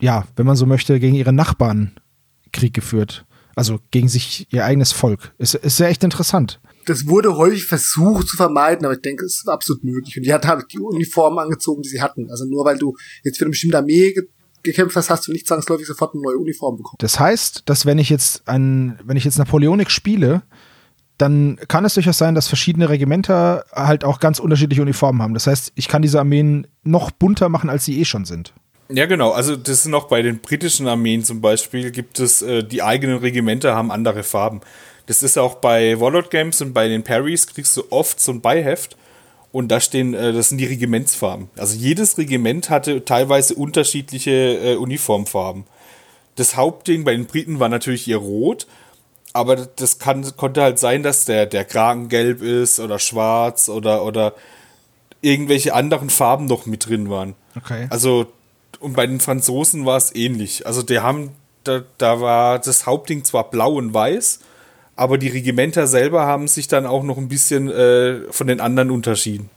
ja, 0.00 0.26
wenn 0.36 0.46
man 0.46 0.56
so 0.56 0.66
möchte, 0.66 0.98
gegen 0.98 1.14
ihre 1.14 1.32
Nachbarn 1.32 1.92
Krieg 2.52 2.74
geführt. 2.74 3.24
Also 3.54 3.78
gegen 3.90 4.08
sich 4.08 4.46
ihr 4.52 4.64
eigenes 4.64 4.92
Volk. 4.92 5.34
Ist, 5.38 5.54
ist 5.54 5.80
ja 5.80 5.86
echt 5.86 6.04
interessant 6.04 6.60
das 6.88 7.06
wurde 7.06 7.36
häufig 7.36 7.66
versucht 7.66 8.28
zu 8.28 8.36
vermeiden, 8.36 8.86
aber 8.86 8.94
ich 8.94 9.02
denke, 9.02 9.24
es 9.24 9.38
ist 9.38 9.48
absolut 9.48 9.84
möglich. 9.84 10.16
Und 10.16 10.24
die 10.24 10.32
hat 10.32 10.46
halt 10.46 10.72
die 10.72 10.78
Uniformen 10.78 11.38
angezogen, 11.38 11.82
die 11.82 11.88
sie 11.88 12.00
hatten. 12.00 12.30
Also 12.30 12.46
nur 12.46 12.64
weil 12.64 12.78
du 12.78 12.96
jetzt 13.24 13.38
für 13.38 13.44
eine 13.44 13.50
bestimmte 13.50 13.78
Armee 13.78 14.12
ge 14.12 14.24
gekämpft 14.64 14.96
hast, 14.96 15.08
hast 15.08 15.28
du 15.28 15.32
nicht 15.32 15.46
zwangsläufig 15.46 15.86
sofort 15.86 16.14
eine 16.14 16.22
neue 16.22 16.36
Uniform 16.36 16.76
bekommen. 16.76 16.96
Das 16.98 17.20
heißt, 17.20 17.62
dass 17.66 17.86
wenn 17.86 17.96
ich 17.96 18.10
jetzt 18.10 18.46
ein, 18.48 18.98
wenn 19.04 19.16
ich 19.16 19.24
jetzt 19.24 19.38
Napoleonik 19.38 19.88
spiele, 19.88 20.42
dann 21.18 21.58
kann 21.68 21.84
es 21.84 21.94
durchaus 21.94 22.16
sein, 22.16 22.34
dass 22.34 22.48
verschiedene 22.48 22.88
Regimenter 22.88 23.64
halt 23.72 24.04
auch 24.04 24.20
ganz 24.20 24.38
unterschiedliche 24.38 24.82
Uniformen 24.82 25.20
haben. 25.20 25.34
Das 25.34 25.46
heißt, 25.46 25.72
ich 25.74 25.88
kann 25.88 26.02
diese 26.02 26.18
Armeen 26.18 26.66
noch 26.84 27.10
bunter 27.10 27.48
machen, 27.48 27.68
als 27.68 27.84
sie 27.84 28.00
eh 28.00 28.04
schon 28.04 28.24
sind. 28.24 28.54
Ja, 28.90 29.06
genau. 29.06 29.32
Also 29.32 29.54
das 29.56 29.80
ist 29.80 29.88
noch 29.88 30.08
bei 30.08 30.22
den 30.22 30.38
britischen 30.38 30.88
Armeen 30.88 31.22
zum 31.22 31.40
Beispiel, 31.40 31.90
gibt 31.90 32.20
es, 32.20 32.40
äh, 32.40 32.64
die 32.64 32.82
eigenen 32.82 33.18
Regimenter 33.18 33.74
haben 33.74 33.90
andere 33.90 34.22
Farben. 34.22 34.60
Das 35.06 35.22
ist 35.22 35.36
auch 35.38 35.56
bei 35.56 36.00
Warlord 36.00 36.30
Games 36.30 36.60
und 36.60 36.72
bei 36.72 36.88
den 36.88 37.02
Parries 37.02 37.46
kriegst 37.46 37.76
du 37.76 37.82
oft 37.90 38.20
so 38.20 38.32
ein 38.32 38.40
Beiheft 38.40 38.96
Und 39.50 39.68
da 39.68 39.80
stehen, 39.80 40.14
äh, 40.14 40.32
das 40.32 40.50
sind 40.50 40.58
die 40.58 40.66
Regimentsfarben. 40.66 41.48
Also 41.56 41.76
jedes 41.76 42.18
Regiment 42.18 42.70
hatte 42.70 43.04
teilweise 43.04 43.54
unterschiedliche 43.54 44.30
äh, 44.30 44.76
Uniformfarben. 44.76 45.64
Das 46.36 46.56
Hauptding 46.56 47.04
bei 47.04 47.12
den 47.12 47.26
Briten 47.26 47.58
war 47.58 47.68
natürlich 47.68 48.06
ihr 48.06 48.18
Rot, 48.18 48.66
aber 49.38 49.56
das 49.56 49.98
kann, 49.98 50.24
konnte 50.36 50.62
halt 50.62 50.78
sein, 50.78 51.02
dass 51.02 51.24
der, 51.24 51.46
der 51.46 51.64
Kragen 51.64 52.08
gelb 52.08 52.42
ist 52.42 52.80
oder 52.80 52.98
schwarz 52.98 53.68
oder, 53.68 54.04
oder 54.04 54.34
irgendwelche 55.20 55.74
anderen 55.74 56.10
Farben 56.10 56.46
noch 56.46 56.66
mit 56.66 56.88
drin 56.88 57.08
waren. 57.08 57.34
Okay. 57.56 57.86
Also, 57.90 58.26
und 58.80 58.94
bei 58.94 59.06
den 59.06 59.20
Franzosen 59.20 59.86
war 59.86 59.96
es 59.96 60.14
ähnlich. 60.14 60.66
Also, 60.66 60.82
die 60.82 61.00
haben, 61.00 61.30
da, 61.64 61.82
da 61.98 62.20
war 62.20 62.58
das 62.58 62.86
Hauptding 62.86 63.24
zwar 63.24 63.50
blau 63.50 63.74
und 63.74 63.94
weiß, 63.94 64.40
aber 64.96 65.16
die 65.16 65.28
Regimenter 65.28 65.86
selber 65.86 66.26
haben 66.26 66.48
sich 66.48 66.66
dann 66.66 66.84
auch 66.84 67.04
noch 67.04 67.18
ein 67.18 67.28
bisschen 67.28 67.70
äh, 67.70 68.20
von 68.30 68.48
den 68.48 68.60
anderen 68.60 68.90
unterschieden. 68.90 69.48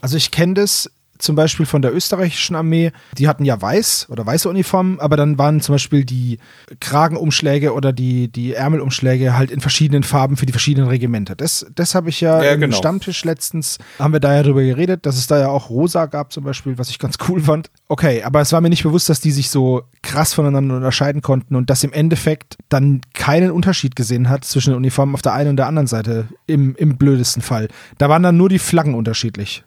Also 0.00 0.16
ich 0.16 0.30
kenne 0.30 0.54
das 0.54 0.90
zum 1.18 1.36
Beispiel 1.36 1.66
von 1.66 1.82
der 1.82 1.94
österreichischen 1.94 2.56
Armee, 2.56 2.92
die 3.16 3.28
hatten 3.28 3.44
ja 3.44 3.60
weiß 3.60 4.06
oder 4.10 4.26
weiße 4.26 4.48
Uniformen, 4.48 5.00
aber 5.00 5.16
dann 5.16 5.38
waren 5.38 5.60
zum 5.60 5.74
Beispiel 5.74 6.04
die 6.04 6.38
Kragenumschläge 6.80 7.72
oder 7.72 7.92
die, 7.92 8.28
die 8.28 8.54
Ärmelumschläge 8.54 9.36
halt 9.36 9.50
in 9.50 9.60
verschiedenen 9.60 10.02
Farben 10.02 10.36
für 10.36 10.46
die 10.46 10.52
verschiedenen 10.52 10.88
Regimenter. 10.88 11.34
Das, 11.34 11.66
das 11.74 11.94
habe 11.94 12.08
ich 12.08 12.20
ja, 12.20 12.42
Ja, 12.42 12.52
im 12.52 12.60
genau. 12.60 12.76
Stammtisch 12.76 13.24
letztens, 13.24 13.78
haben 13.98 14.12
wir 14.12 14.20
da 14.20 14.34
ja 14.34 14.42
drüber 14.42 14.62
geredet, 14.62 15.06
dass 15.06 15.16
es 15.16 15.26
da 15.26 15.38
ja 15.38 15.48
auch 15.48 15.70
rosa 15.70 16.06
gab 16.06 16.32
zum 16.32 16.44
Beispiel, 16.44 16.78
was 16.78 16.90
ich 16.90 16.98
ganz 16.98 17.16
cool 17.28 17.40
fand. 17.40 17.70
Okay, 17.88 18.22
aber 18.22 18.40
es 18.40 18.52
war 18.52 18.60
mir 18.60 18.70
nicht 18.70 18.82
bewusst, 18.82 19.08
dass 19.08 19.20
die 19.20 19.30
sich 19.30 19.50
so 19.50 19.82
krass 20.02 20.34
voneinander 20.34 20.76
unterscheiden 20.76 21.22
konnten 21.22 21.54
und 21.54 21.70
dass 21.70 21.84
im 21.84 21.92
Endeffekt 21.92 22.56
dann 22.68 23.00
keinen 23.14 23.50
Unterschied 23.50 23.96
gesehen 23.96 24.28
hat 24.28 24.44
zwischen 24.44 24.70
den 24.70 24.76
Uniformen 24.76 25.14
auf 25.14 25.22
der 25.22 25.34
einen 25.34 25.50
und 25.50 25.56
der 25.56 25.66
anderen 25.66 25.86
Seite, 25.86 26.28
im, 26.46 26.74
im 26.76 26.96
blödesten 26.96 27.42
Fall. 27.42 27.68
Da 27.98 28.08
waren 28.08 28.22
dann 28.22 28.36
nur 28.36 28.48
die 28.48 28.58
Flaggen 28.58 28.94
unterschiedlich. 28.94 29.64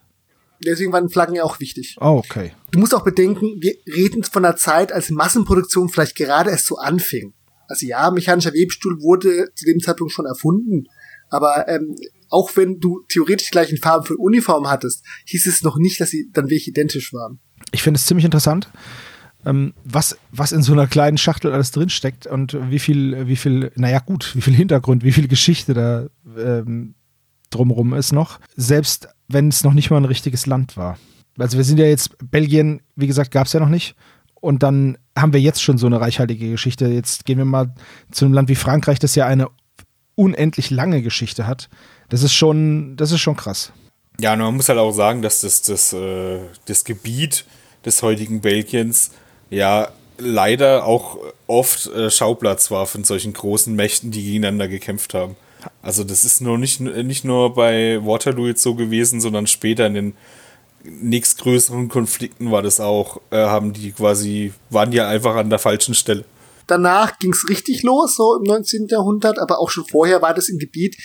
Deswegen 0.66 0.92
waren 0.92 1.10
Flaggen 1.10 1.36
ja 1.36 1.44
auch 1.44 1.60
wichtig. 1.60 1.96
Oh, 2.02 2.22
okay. 2.26 2.54
Du 2.72 2.80
musst 2.80 2.94
auch 2.94 3.04
bedenken, 3.04 3.58
wir 3.62 3.76
reden 3.94 4.24
von 4.24 4.44
einer 4.44 4.58
Zeit, 4.58 4.92
als 4.92 5.10
Massenproduktion 5.10 5.90
vielleicht 5.90 6.16
gerade 6.16 6.52
erst 6.52 6.68
so 6.68 6.78
anfing. 6.78 7.34
Also 7.68 7.86
ja, 7.86 8.12
mechanischer 8.12 8.54
Webstuhl 8.54 9.00
wurde 9.02 9.50
zu 9.56 9.66
dem 9.66 9.80
Zeitpunkt 9.80 10.12
schon 10.12 10.26
erfunden, 10.26 10.86
aber 11.30 11.68
ähm, 11.68 11.96
auch 12.30 12.56
wenn 12.56 12.80
du 12.80 13.04
theoretisch 13.08 13.48
die 13.48 13.52
gleichen 13.52 13.78
Farben 13.78 14.06
für 14.06 14.18
Uniform 14.18 14.68
hattest, 14.68 15.04
hieß 15.26 15.48
es 15.48 15.64
noch 15.64 15.78
nicht, 15.78 16.02
dass 16.02 16.10
sie 16.10 16.30
dann 16.34 16.46
wirklich 16.46 16.68
identisch 16.68 17.14
waren. 17.14 17.40
Ich 17.72 17.84
finde 17.84 17.98
es 17.98 18.06
ziemlich 18.06 18.26
interessant, 18.26 18.70
ähm, 19.46 19.74
was, 19.84 20.18
was 20.32 20.52
in 20.52 20.64
so 20.64 20.74
einer 20.74 20.88
kleinen 20.88 21.18
Schachtel 21.18 21.52
alles 21.52 21.72
drinsteckt 21.72 22.28
und 22.28 22.58
wie 22.72 22.80
viel, 22.80 23.28
wie 23.28 23.36
viel, 23.36 23.72
naja 23.76 24.00
gut, 24.00 24.36
wie 24.36 24.42
viel 24.42 24.54
Hintergrund, 24.54 25.04
wie 25.04 25.12
viel 25.12 25.28
Geschichte 25.28 25.74
da 25.74 26.08
ähm, 26.38 26.96
drumrum 27.50 27.94
ist 27.94 28.12
noch. 28.12 28.40
Selbst 28.56 29.10
wenn 29.30 29.48
es 29.48 29.64
noch 29.64 29.74
nicht 29.74 29.90
mal 29.90 29.98
ein 29.98 30.06
richtiges 30.06 30.46
Land 30.46 30.76
war. 30.76 30.98
Also 31.38 31.58
wir 31.58 31.64
sind 31.64 31.80
ja 31.80 31.86
jetzt, 31.86 32.16
Belgien, 32.32 32.82
wie 32.96 33.08
gesagt, 33.08 33.32
gab 33.32 33.48
es 33.48 33.54
ja 33.54 33.60
noch 33.60 33.70
nicht. 33.70 33.96
Und 34.42 34.64
dann 34.64 34.98
haben 35.18 35.34
wir 35.34 35.40
jetzt 35.40 35.62
schon 35.62 35.78
so 35.78 35.86
eine 35.86 36.02
reichhaltige 36.02 36.50
Geschichte. 36.50 36.88
Jetzt 36.88 37.26
gehen 37.26 37.38
wir 37.38 37.46
mal 37.46 37.74
zu 38.12 38.26
einem 38.26 38.34
Land 38.34 38.50
wie 38.50 38.56
Frankreich, 38.56 39.00
das 39.00 39.16
ja 39.16 39.26
eine 39.26 39.48
unendlich 40.16 40.70
lange 40.70 41.02
Geschichte 41.02 41.48
hat. 41.48 41.70
Das 42.10 42.24
ist 42.24 42.34
schon, 42.34 42.98
das 42.98 43.12
ist 43.12 43.22
schon 43.22 43.36
krass. 43.36 43.72
Ja, 44.20 44.34
und 44.34 44.40
man 44.40 44.56
muss 44.56 44.68
halt 44.68 44.80
auch 44.80 44.92
sagen, 44.92 45.22
dass 45.22 45.42
das, 45.42 45.62
das, 45.62 45.94
äh, 45.94 46.40
das 46.66 46.84
Gebiet 46.84 47.46
des 47.86 48.02
heutigen 48.02 48.42
Belgiens 48.42 49.12
ja 49.50 49.90
leider 50.18 50.86
auch 50.86 51.18
oft 51.48 51.88
äh, 51.88 52.12
Schauplatz 52.12 52.70
war 52.72 52.86
von 52.86 53.06
solchen 53.06 53.32
großen 53.32 53.74
Mächten, 53.74 54.12
die 54.12 54.24
gegeneinander 54.24 54.68
gekämpft 54.68 55.14
haben. 55.14 55.38
Also 55.82 56.04
das 56.04 56.26
ist 56.26 56.42
nur 56.42 56.58
nicht, 56.58 56.80
nicht 56.80 57.26
nur 57.26 57.54
bei 57.54 58.00
Waterloo 58.04 58.48
jetzt 58.48 58.64
so 58.64 58.76
gewesen, 58.76 59.22
sondern 59.22 59.48
später 59.48 59.88
in 59.88 59.94
den 59.94 60.14
nächstgrößeren 60.84 61.90
Konflikten 61.90 62.52
war 62.52 62.62
das 62.62 62.80
auch, 62.80 63.22
äh, 63.32 63.38
haben 63.38 63.74
die 63.74 63.92
quasi, 63.92 64.54
waren 64.70 64.92
die 64.92 65.02
einfach 65.02 65.36
an 65.36 65.50
der 65.50 65.60
falschen 65.60 65.94
Stelle. 65.94 66.26
Danach 66.68 67.18
ging's 67.20 67.50
richtig 67.50 67.84
los, 67.84 68.16
so 68.16 68.38
im 68.38 68.44
19. 68.44 68.88
Jahrhundert, 68.90 69.40
aber 69.40 69.60
auch 69.60 69.70
schon 69.70 69.86
vorher 69.86 70.22
war 70.22 70.34
das 70.34 70.50
ein 70.50 70.60
Gebiet, 70.60 70.96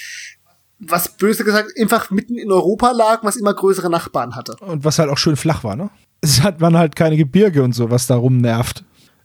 was 0.79 1.17
böse 1.17 1.45
gesagt 1.45 1.71
einfach 1.81 2.11
mitten 2.11 2.37
in 2.37 2.53
Europa 2.53 2.91
lag, 2.91 3.25
was 3.25 3.37
immer 3.37 3.55
größere 3.55 3.91
Nachbarn 3.91 4.37
hatte. 4.37 4.57
Und 4.61 4.85
was 4.85 4.99
halt 4.99 5.11
auch 5.11 5.19
schön 5.19 5.37
flach 5.37 5.65
war, 5.65 5.77
ne? 5.77 5.91
Es 6.21 6.43
hat 6.43 6.61
man 6.61 6.77
halt 6.77 6.97
keine 6.97 7.17
Gebirge 7.17 7.63
und 7.63 7.73
so, 7.73 7.91
was 7.91 8.07
da 8.07 8.17
rumnervt. 8.17 8.85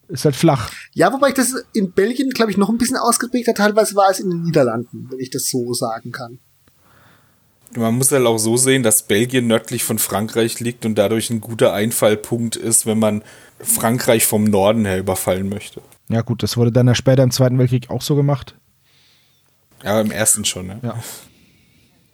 Ist 0.09 0.25
halt 0.25 0.35
flach. 0.35 0.71
Ja, 0.93 1.13
wobei 1.13 1.29
ich 1.29 1.35
das 1.35 1.53
in 1.73 1.91
Belgien, 1.91 2.31
glaube 2.31 2.49
ich, 2.49 2.57
noch 2.57 2.69
ein 2.69 2.79
bisschen 2.79 2.97
ausgeprägter 2.97 3.53
teilweise 3.53 3.95
war 3.95 4.09
es 4.09 4.19
in 4.19 4.31
den 4.31 4.41
Niederlanden, 4.41 5.07
wenn 5.09 5.19
ich 5.19 5.29
das 5.29 5.49
so 5.49 5.73
sagen 5.73 6.11
kann. 6.11 6.39
Man 7.75 7.93
muss 7.93 8.11
halt 8.11 8.25
auch 8.25 8.39
so 8.39 8.57
sehen, 8.57 8.81
dass 8.81 9.03
Belgien 9.03 9.45
nördlich 9.45 9.83
von 9.83 9.99
Frankreich 9.99 10.59
liegt 10.59 10.85
und 10.87 10.95
dadurch 10.95 11.29
ein 11.29 11.39
guter 11.39 11.73
Einfallpunkt 11.73 12.55
ist, 12.55 12.87
wenn 12.87 12.97
man 12.97 13.23
Frankreich 13.59 14.25
vom 14.25 14.45
Norden 14.45 14.85
her 14.85 14.97
überfallen 14.97 15.47
möchte. 15.47 15.81
Ja, 16.07 16.21
gut, 16.21 16.41
das 16.41 16.57
wurde 16.57 16.71
dann 16.71 16.87
ja 16.87 16.95
später 16.95 17.21
im 17.21 17.29
Zweiten 17.29 17.59
Weltkrieg 17.59 17.91
auch 17.91 18.01
so 18.01 18.15
gemacht. 18.15 18.55
Ja, 19.83 20.01
im 20.01 20.09
ersten 20.09 20.43
schon, 20.43 20.65
ne? 20.65 20.79
Ja. 20.81 20.99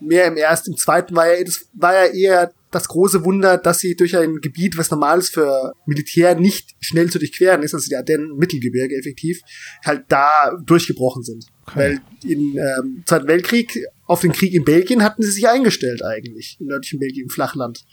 Mehr 0.01 0.25
im 0.25 0.35
ersten, 0.35 0.71
im 0.71 0.77
zweiten 0.77 1.15
war 1.15 1.27
ja, 1.31 1.41
das 1.41 1.65
war 1.73 1.93
ja 1.93 2.05
eher 2.11 2.51
das 2.75 2.89
große 2.89 3.23
Wunder, 3.23 3.57
dass 3.57 3.79
sie 3.79 3.95
durch 3.95 4.17
ein 4.17 4.41
Gebiet, 4.41 4.77
was 4.77 4.91
normal 4.91 5.19
ist 5.19 5.33
für 5.33 5.71
Militär 5.85 6.35
nicht 6.35 6.75
schnell 6.81 7.09
zu 7.09 7.19
durchqueren 7.19 7.63
ist, 7.63 7.73
also 7.73 7.87
die 7.89 7.95
Ardennen 7.95 8.35
Mittelgebirge 8.35 8.95
effektiv, 8.95 9.39
halt 9.85 10.03
da 10.09 10.51
durchgebrochen 10.65 11.23
sind. 11.23 11.45
Okay. 11.67 11.75
Weil 11.75 12.01
im 12.29 12.57
ähm, 12.57 13.03
Zweiten 13.05 13.27
Weltkrieg, 13.27 13.79
auf 14.05 14.19
den 14.19 14.33
Krieg 14.33 14.53
in 14.53 14.65
Belgien 14.65 15.03
hatten 15.03 15.23
sie 15.23 15.31
sich 15.31 15.47
eingestellt 15.47 16.03
eigentlich, 16.03 16.57
im 16.59 16.67
nördlichen 16.67 16.99
Belgien, 16.99 17.23
im 17.23 17.29
Flachland. 17.29 17.85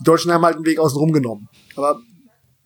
Die 0.00 0.04
Deutschen 0.04 0.30
haben 0.30 0.44
halt 0.44 0.56
einen 0.56 0.66
Weg 0.66 0.78
außen 0.78 0.98
rum 0.98 1.12
genommen. 1.12 1.48
Aber 1.74 2.00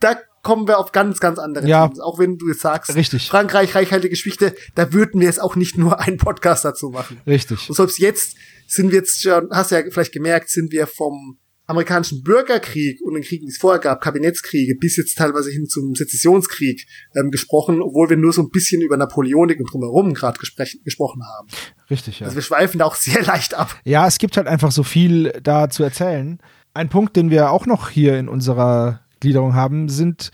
da 0.01 0.17
kommen 0.43 0.67
wir 0.67 0.77
auf 0.77 0.91
ganz, 0.91 1.19
ganz 1.19 1.39
andere 1.39 1.67
Ja. 1.67 1.87
Themen. 1.87 2.01
Auch 2.01 2.19
wenn 2.19 2.37
du 2.37 2.49
jetzt 2.49 2.61
sagst, 2.61 2.93
Richtig. 2.95 3.29
Frankreich, 3.29 3.75
reichhaltige 3.75 4.09
Geschichte, 4.09 4.55
da 4.75 4.91
würden 4.91 5.21
wir 5.21 5.27
jetzt 5.27 5.41
auch 5.41 5.55
nicht 5.55 5.77
nur 5.77 5.99
einen 5.99 6.17
Podcast 6.17 6.65
dazu 6.65 6.89
machen. 6.89 7.21
Richtig. 7.25 7.69
Und 7.69 7.75
selbst 7.75 7.99
jetzt 7.99 8.35
sind 8.69 8.91
wir 8.91 8.99
jetzt 8.99 9.21
schon, 9.21 9.49
hast 9.51 9.71
du 9.71 9.75
ja 9.75 9.83
vielleicht 9.89 10.13
gemerkt, 10.13 10.49
sind 10.49 10.71
wir 10.71 10.87
vom 10.87 11.37
amerikanischen 11.65 12.23
Bürgerkrieg 12.23 12.99
und 13.03 13.13
den 13.13 13.23
Kriegen, 13.23 13.45
die 13.45 13.51
es 13.51 13.59
vorher 13.59 13.79
gab, 13.79 14.01
Kabinettskriege, 14.01 14.75
bis 14.79 14.97
jetzt 14.97 15.15
teilweise 15.17 15.51
hin 15.51 15.67
zum 15.67 15.93
Sezessionskrieg 15.93 16.87
ähm, 17.15 17.29
gesprochen, 17.29 17.81
obwohl 17.81 18.09
wir 18.09 18.17
nur 18.17 18.33
so 18.33 18.41
ein 18.41 18.49
bisschen 18.49 18.81
über 18.81 18.97
Napoleonik 18.97 19.59
und 19.59 19.71
drumherum 19.71 20.15
gerade 20.15 20.39
gesprochen 20.39 21.21
haben. 21.23 21.47
Richtig, 21.89 22.21
ja. 22.21 22.25
Also 22.25 22.37
wir 22.37 22.41
schweifen 22.41 22.79
da 22.79 22.85
auch 22.85 22.95
sehr 22.95 23.21
leicht 23.25 23.53
ab. 23.53 23.79
Ja, 23.83 24.07
es 24.07 24.17
gibt 24.17 24.35
halt 24.35 24.47
einfach 24.47 24.71
so 24.71 24.81
viel 24.81 25.31
da 25.43 25.69
zu 25.69 25.83
erzählen. 25.83 26.39
Ein 26.73 26.89
Punkt, 26.89 27.15
den 27.15 27.29
wir 27.29 27.51
auch 27.51 27.67
noch 27.67 27.89
hier 27.89 28.17
in 28.17 28.29
unserer 28.29 29.01
Gliederung 29.19 29.53
haben, 29.53 29.89
sind, 29.89 30.31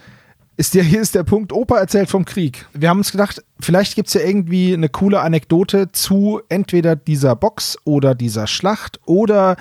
ist 0.57 0.73
der, 0.73 0.83
hier 0.83 1.01
ist 1.01 1.15
der 1.15 1.23
Punkt, 1.23 1.51
Opa 1.51 1.77
erzählt 1.77 2.09
vom 2.09 2.25
Krieg. 2.25 2.65
Wir 2.73 2.89
haben 2.89 2.99
uns 2.99 3.11
gedacht, 3.11 3.43
vielleicht 3.59 3.95
gibt 3.95 4.07
es 4.07 4.13
ja 4.13 4.21
irgendwie 4.21 4.73
eine 4.73 4.89
coole 4.89 5.19
Anekdote 5.19 5.91
zu 5.91 6.41
entweder 6.49 6.95
dieser 6.95 7.35
Box 7.35 7.77
oder 7.83 8.15
dieser 8.15 8.47
Schlacht 8.47 8.99
oder 9.05 9.57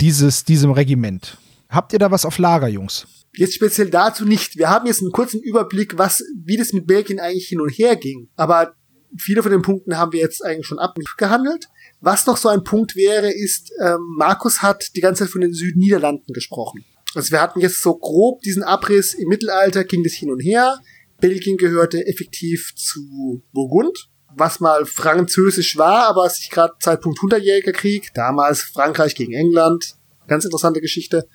dieses, 0.00 0.44
diesem 0.44 0.72
Regiment. 0.72 1.38
Habt 1.68 1.92
ihr 1.92 1.98
da 1.98 2.10
was 2.10 2.24
auf 2.24 2.38
Lager, 2.38 2.68
Jungs? 2.68 3.06
Jetzt 3.34 3.54
speziell 3.54 3.90
dazu 3.90 4.24
nicht. 4.24 4.56
Wir 4.56 4.68
haben 4.70 4.86
jetzt 4.86 5.02
einen 5.02 5.12
kurzen 5.12 5.40
Überblick, 5.40 5.98
was, 5.98 6.24
wie 6.44 6.56
das 6.56 6.72
mit 6.72 6.86
Belgien 6.86 7.20
eigentlich 7.20 7.46
hin 7.46 7.60
und 7.60 7.70
her 7.70 7.94
ging. 7.94 8.28
Aber 8.36 8.74
viele 9.16 9.42
von 9.42 9.52
den 9.52 9.62
Punkten 9.62 9.96
haben 9.96 10.12
wir 10.12 10.20
jetzt 10.20 10.44
eigentlich 10.44 10.66
schon 10.66 10.78
abgehandelt. 10.78 11.68
Was 12.00 12.26
noch 12.26 12.36
so 12.36 12.48
ein 12.48 12.64
Punkt 12.64 12.96
wäre, 12.96 13.30
ist, 13.30 13.72
ähm, 13.80 13.98
Markus 14.16 14.62
hat 14.62 14.96
die 14.96 15.00
ganze 15.00 15.24
Zeit 15.24 15.32
von 15.32 15.40
den 15.40 15.52
Südniederlanden 15.52 16.32
gesprochen. 16.32 16.84
Also 17.18 17.32
wir 17.32 17.40
hatten 17.40 17.58
jetzt 17.58 17.82
so 17.82 17.98
grob 17.98 18.42
diesen 18.42 18.62
Abriss, 18.62 19.12
im 19.12 19.28
Mittelalter 19.28 19.82
ging 19.82 20.04
das 20.04 20.12
hin 20.12 20.30
und 20.30 20.38
her. 20.38 20.78
Belgien 21.20 21.56
gehörte 21.56 22.06
effektiv 22.06 22.72
zu 22.76 23.42
Burgund, 23.52 24.08
was 24.36 24.60
mal 24.60 24.86
französisch 24.86 25.76
war, 25.76 26.06
aber 26.06 26.30
sich 26.30 26.48
gerade 26.48 26.74
Zeitpunkt 26.78 27.20
Hundertjähriger 27.20 27.72
Krieg, 27.72 28.12
damals 28.14 28.62
Frankreich 28.62 29.16
gegen 29.16 29.32
England, 29.32 29.96
ganz 30.28 30.44
interessante 30.44 30.80
Geschichte, 30.80 31.26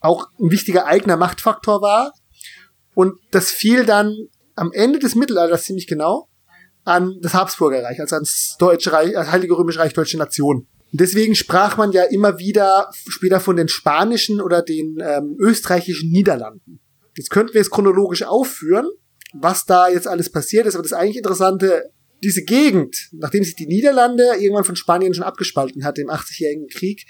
auch 0.00 0.26
ein 0.40 0.50
wichtiger 0.50 0.86
eigener 0.86 1.16
Machtfaktor 1.16 1.82
war. 1.82 2.12
Und 2.96 3.14
das 3.30 3.52
fiel 3.52 3.86
dann 3.86 4.12
am 4.56 4.72
Ende 4.72 4.98
des 4.98 5.14
Mittelalters 5.14 5.62
ziemlich 5.62 5.86
genau 5.86 6.28
an 6.82 7.20
das 7.22 7.32
Habsburger 7.32 7.84
Reich, 7.84 8.00
also 8.00 8.16
ans 8.16 8.56
Deutsche 8.58 8.90
Reich, 8.90 9.16
als 9.16 9.30
Heilige 9.30 9.56
Römische 9.56 9.78
Reich, 9.78 9.92
Deutsche 9.92 10.18
Nation. 10.18 10.66
Deswegen 10.92 11.34
sprach 11.34 11.76
man 11.76 11.92
ja 11.92 12.04
immer 12.04 12.38
wieder 12.38 12.90
später 13.08 13.40
von 13.40 13.56
den 13.56 13.68
spanischen 13.68 14.40
oder 14.40 14.62
den 14.62 14.98
ähm, 15.02 15.36
österreichischen 15.38 16.10
Niederlanden. 16.10 16.80
Jetzt 17.16 17.30
könnten 17.30 17.54
wir 17.54 17.60
es 17.60 17.70
chronologisch 17.70 18.22
aufführen, 18.22 18.88
was 19.34 19.64
da 19.64 19.88
jetzt 19.88 20.06
alles 20.06 20.30
passiert 20.30 20.66
ist, 20.66 20.74
aber 20.74 20.82
das 20.82 20.92
eigentlich 20.92 21.16
Interessante, 21.16 21.90
diese 22.22 22.44
Gegend, 22.44 23.08
nachdem 23.12 23.44
sich 23.44 23.56
die 23.56 23.66
Niederlande 23.66 24.24
irgendwann 24.38 24.64
von 24.64 24.76
Spanien 24.76 25.12
schon 25.12 25.24
abgespalten 25.24 25.84
hatte 25.84 26.02
im 26.02 26.08
80-jährigen 26.08 26.68
Krieg, 26.68 27.04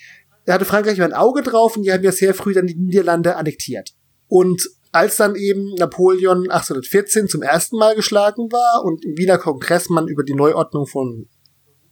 da 0.46 0.54
hatte 0.54 0.64
Frankreich 0.64 0.96
immer 0.96 1.06
ein 1.06 1.12
Auge 1.12 1.42
drauf 1.42 1.76
und 1.76 1.82
die 1.82 1.92
haben 1.92 2.04
ja 2.04 2.12
sehr 2.12 2.34
früh 2.34 2.54
dann 2.54 2.66
die 2.66 2.76
Niederlande 2.76 3.36
annektiert. 3.36 3.90
Und 4.28 4.68
als 4.92 5.16
dann 5.16 5.34
eben 5.36 5.74
Napoleon 5.74 6.48
1814 6.50 7.28
zum 7.28 7.42
ersten 7.42 7.76
Mal 7.76 7.94
geschlagen 7.94 8.50
war 8.50 8.84
und 8.84 9.04
im 9.04 9.16
Wiener 9.16 9.38
Kongress 9.38 9.88
man 9.88 10.08
über 10.08 10.24
die 10.24 10.34
Neuordnung 10.34 10.86
von 10.86 11.28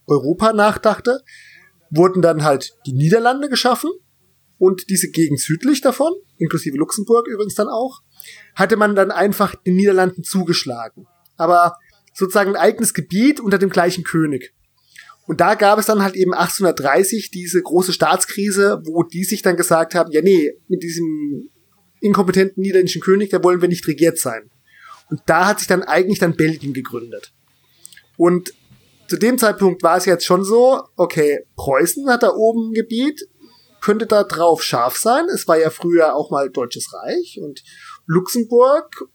Europa 0.07 0.53
nachdachte, 0.53 1.21
wurden 1.95 2.21
dann 2.21 2.43
halt 2.43 2.75
die 2.85 2.93
Niederlande 2.93 3.49
geschaffen 3.49 3.91
und 4.57 4.89
diese 4.89 5.09
Gegend 5.09 5.39
südlich 5.39 5.81
davon, 5.81 6.13
inklusive 6.37 6.77
Luxemburg 6.77 7.27
übrigens 7.27 7.55
dann 7.55 7.67
auch, 7.67 8.01
hatte 8.55 8.77
man 8.77 8.95
dann 8.95 9.11
einfach 9.11 9.55
den 9.55 9.75
Niederlanden 9.75 10.23
zugeschlagen. 10.23 11.05
Aber 11.37 11.77
sozusagen 12.13 12.51
ein 12.51 12.61
eigenes 12.61 12.93
Gebiet 12.93 13.39
unter 13.39 13.57
dem 13.57 13.69
gleichen 13.69 14.03
König. 14.03 14.53
Und 15.27 15.41
da 15.41 15.55
gab 15.55 15.79
es 15.79 15.87
dann 15.87 16.03
halt 16.03 16.15
eben 16.15 16.33
1830 16.33 17.31
diese 17.31 17.61
große 17.61 17.93
Staatskrise, 17.93 18.81
wo 18.85 19.03
die 19.03 19.23
sich 19.23 19.41
dann 19.41 19.57
gesagt 19.57 19.95
haben, 19.95 20.11
ja 20.11 20.21
nee, 20.21 20.53
mit 20.67 20.83
diesem 20.83 21.49
inkompetenten 21.99 22.61
niederländischen 22.61 23.01
König, 23.01 23.31
da 23.31 23.43
wollen 23.43 23.61
wir 23.61 23.67
nicht 23.67 23.87
regiert 23.87 24.19
sein. 24.19 24.51
Und 25.09 25.21
da 25.25 25.47
hat 25.47 25.59
sich 25.59 25.67
dann 25.67 25.83
eigentlich 25.83 26.19
dann 26.19 26.35
Belgien 26.35 26.73
gegründet. 26.73 27.33
Und 28.17 28.53
zu 29.07 29.17
dem 29.17 29.37
Zeitpunkt 29.37 29.83
war 29.83 29.97
es 29.97 30.05
jetzt 30.05 30.25
schon 30.25 30.43
so, 30.43 30.81
okay, 30.95 31.45
Preußen 31.55 32.09
hat 32.09 32.23
da 32.23 32.31
oben 32.31 32.69
ein 32.69 32.73
Gebiet, 32.73 33.27
könnte 33.81 34.07
da 34.07 34.23
drauf 34.23 34.63
scharf 34.63 34.97
sein. 34.97 35.25
Es 35.31 35.47
war 35.47 35.57
ja 35.57 35.69
früher 35.69 36.15
auch 36.15 36.31
mal 36.31 36.49
Deutsches 36.49 36.91
Reich 36.93 37.39
und 37.41 37.63
Luxemburg, 38.07 39.07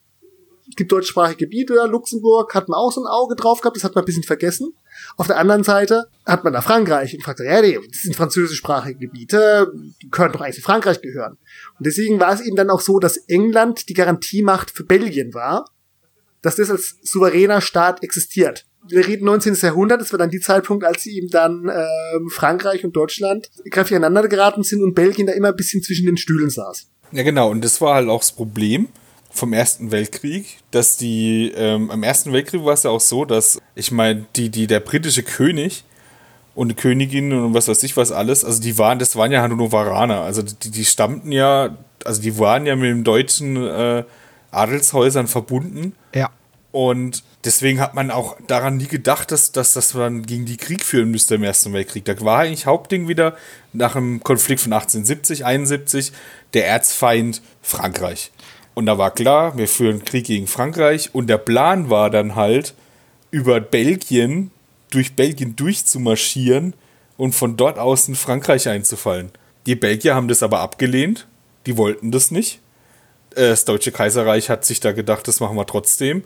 gibt 0.77 0.93
deutschsprachige 0.93 1.47
Gebiete, 1.47 1.75
Luxemburg 1.89 2.55
hat 2.55 2.69
man 2.69 2.79
auch 2.79 2.93
so 2.93 3.03
ein 3.03 3.09
Auge 3.09 3.35
drauf 3.35 3.61
gehabt, 3.61 3.77
das 3.77 3.83
hat 3.83 3.97
man 3.97 4.05
ein 4.05 4.07
bisschen 4.07 4.23
vergessen. 4.23 4.73
Auf 5.17 5.27
der 5.27 5.39
anderen 5.39 5.65
Seite 5.65 6.05
hat 6.25 6.45
man 6.45 6.53
da 6.53 6.61
Frankreich 6.61 7.15
und 7.15 7.25
fragt, 7.25 7.41
ja, 7.41 7.61
nee, 7.61 7.79
das 7.91 8.03
sind 8.03 8.15
französischsprachige 8.15 8.99
Gebiete, 8.99 9.73
die 10.01 10.09
können 10.11 10.33
doch 10.33 10.41
eigentlich 10.41 10.57
zu 10.57 10.63
Frankreich 10.63 11.01
gehören. 11.01 11.39
Und 11.79 11.87
deswegen 11.87 12.21
war 12.21 12.33
es 12.33 12.41
eben 12.41 12.55
dann 12.55 12.71
auch 12.71 12.81
so, 12.81 13.01
dass 13.01 13.17
England 13.17 13.89
die 13.89 13.95
Garantiemacht 13.95 14.71
für 14.71 14.85
Belgien 14.85 15.35
war, 15.35 15.65
dass 16.43 16.57
das 16.57 16.71
als 16.71 16.97
souveräner 17.03 17.61
Staat 17.61 18.05
existiert 18.05 18.67
wir 18.91 19.07
reden 19.07 19.25
19. 19.25 19.55
Jahrhundert, 19.55 20.01
das 20.01 20.13
war 20.13 20.19
dann 20.19 20.31
die 20.31 20.41
Zeitpunkt, 20.41 20.85
als 20.85 21.03
sie 21.03 21.17
eben 21.17 21.29
dann 21.31 21.69
ähm, 21.69 22.29
Frankreich 22.31 22.85
und 22.85 22.95
Deutschland 22.95 23.51
kräftig 23.71 23.97
aneinander 23.97 24.29
geraten 24.29 24.63
sind 24.63 24.83
und 24.83 24.95
Belgien 24.95 25.27
da 25.27 25.33
immer 25.33 25.49
ein 25.49 25.57
bisschen 25.57 25.83
zwischen 25.83 26.07
den 26.07 26.17
Stühlen 26.17 26.51
saß. 26.51 26.89
Ja, 27.13 27.23
genau, 27.23 27.51
und 27.51 27.65
das 27.65 27.81
war 27.81 27.95
halt 27.95 28.09
auch 28.09 28.21
das 28.21 28.33
Problem 28.33 28.89
vom 29.31 29.53
Ersten 29.53 29.93
Weltkrieg, 29.93 30.59
dass 30.71 30.97
die, 30.97 31.53
ähm, 31.55 31.91
im 31.93 32.03
Ersten 32.03 32.33
Weltkrieg 32.33 32.65
war 32.65 32.75
es 32.75 32.83
ja 32.83 32.91
auch 32.91 33.01
so, 33.01 33.25
dass, 33.25 33.61
ich 33.75 33.93
meine, 33.93 34.27
die, 34.37 34.49
die, 34.49 34.67
der 34.67 34.81
britische 34.81 35.23
König 35.23 35.85
und 36.55 36.69
die 36.69 36.75
Königin 36.75 37.33
und 37.33 37.55
was 37.55 37.69
weiß 37.69 37.83
ich 37.85 37.97
was 37.97 38.11
alles, 38.11 38.45
also 38.45 38.61
die 38.61 38.77
waren, 38.77 38.99
das 38.99 39.15
waren 39.15 39.31
ja 39.31 39.41
Hannoveraner, 39.41 40.21
also 40.21 40.43
die, 40.43 40.71
die 40.71 40.85
stammten 40.85 41.31
ja, 41.31 41.77
also 42.05 42.21
die 42.21 42.39
waren 42.39 42.67
ja 42.67 42.75
mit 42.75 42.91
den 42.91 43.05
deutschen 43.05 43.57
äh, 43.57 44.05
Adelshäusern 44.51 45.29
verbunden. 45.29 45.95
Ja. 46.15 46.31
Und 46.73 47.23
deswegen 47.45 47.81
hat 47.81 47.95
man 47.95 48.11
auch 48.11 48.37
daran 48.47 48.77
nie 48.77 48.87
gedacht, 48.87 49.31
dass, 49.31 49.53
dass, 49.53 49.73
dass 49.75 49.95
man 49.95 50.25
gegen 50.25 50.47
die 50.47 50.57
Krieg 50.57 50.85
führen 50.85 51.11
müsste 51.11 51.37
im 51.37 51.43
Ersten 51.43 51.73
Weltkrieg. 51.73 52.05
Da 52.05 52.21
war 52.21 52.41
eigentlich 52.41 52.67
Hauptding 52.67 53.09
wieder 53.09 53.37
nach 53.73 53.95
dem 53.95 54.23
Konflikt 54.23 54.61
von 54.61 54.73
1870, 54.73 55.45
71 55.45 56.13
der 56.55 56.67
Erzfeind 56.67 57.43
Frankreich. 57.63 58.33
Und 58.75 58.87
da 58.87 58.99
war 58.99 59.11
klar, 59.11 59.57
wir 59.59 59.69
führen 59.69 60.05
Krieg 60.05 60.27
gegen 60.27 60.47
Frankreich 60.47 61.11
und 61.13 61.27
der 61.29 61.39
Plan 61.39 61.91
war 61.91 62.11
dann 62.11 62.35
halt, 62.35 62.75
über 63.31 63.61
Belgien, 63.61 64.51
durch 64.91 65.15
Belgien 65.15 65.55
durchzumarschieren 65.57 66.75
und 67.17 67.35
von 67.35 67.57
dort 67.57 67.79
aus 67.79 68.09
in 68.09 68.17
Frankreich 68.17 68.69
einzufallen. 68.69 69.31
Die 69.67 69.77
Belgier 69.77 70.15
haben 70.15 70.29
das 70.29 70.43
aber 70.43 70.61
abgelehnt, 70.61 71.27
die 71.67 71.77
wollten 71.77 72.11
das 72.11 72.31
nicht. 72.31 72.61
Äh, 73.35 73.51
das 73.51 73.65
Deutsche 73.65 73.93
Kaiserreich 73.93 74.51
hat 74.51 74.65
sich 74.65 74.81
da 74.81 74.93
gedacht, 74.93 75.29
das 75.29 75.41
machen 75.41 75.57
wir 75.57 75.67
trotzdem. 75.67 76.25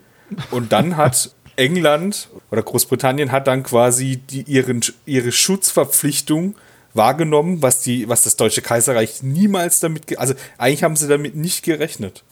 Und 0.50 0.72
dann 0.72 0.96
hat 0.96 1.30
England 1.56 2.28
oder 2.50 2.62
Großbritannien 2.62 3.32
hat 3.32 3.46
dann 3.46 3.62
quasi 3.62 4.16
die, 4.16 4.42
ihren, 4.42 4.80
ihre 5.06 5.32
Schutzverpflichtung 5.32 6.54
wahrgenommen, 6.94 7.62
was, 7.62 7.82
die, 7.82 8.08
was 8.08 8.22
das 8.22 8.36
Deutsche 8.36 8.62
Kaiserreich 8.62 9.22
niemals 9.22 9.80
damit, 9.80 10.18
also 10.18 10.34
eigentlich 10.58 10.82
haben 10.84 10.96
sie 10.96 11.08
damit 11.08 11.34
nicht 11.36 11.64
gerechnet, 11.64 12.24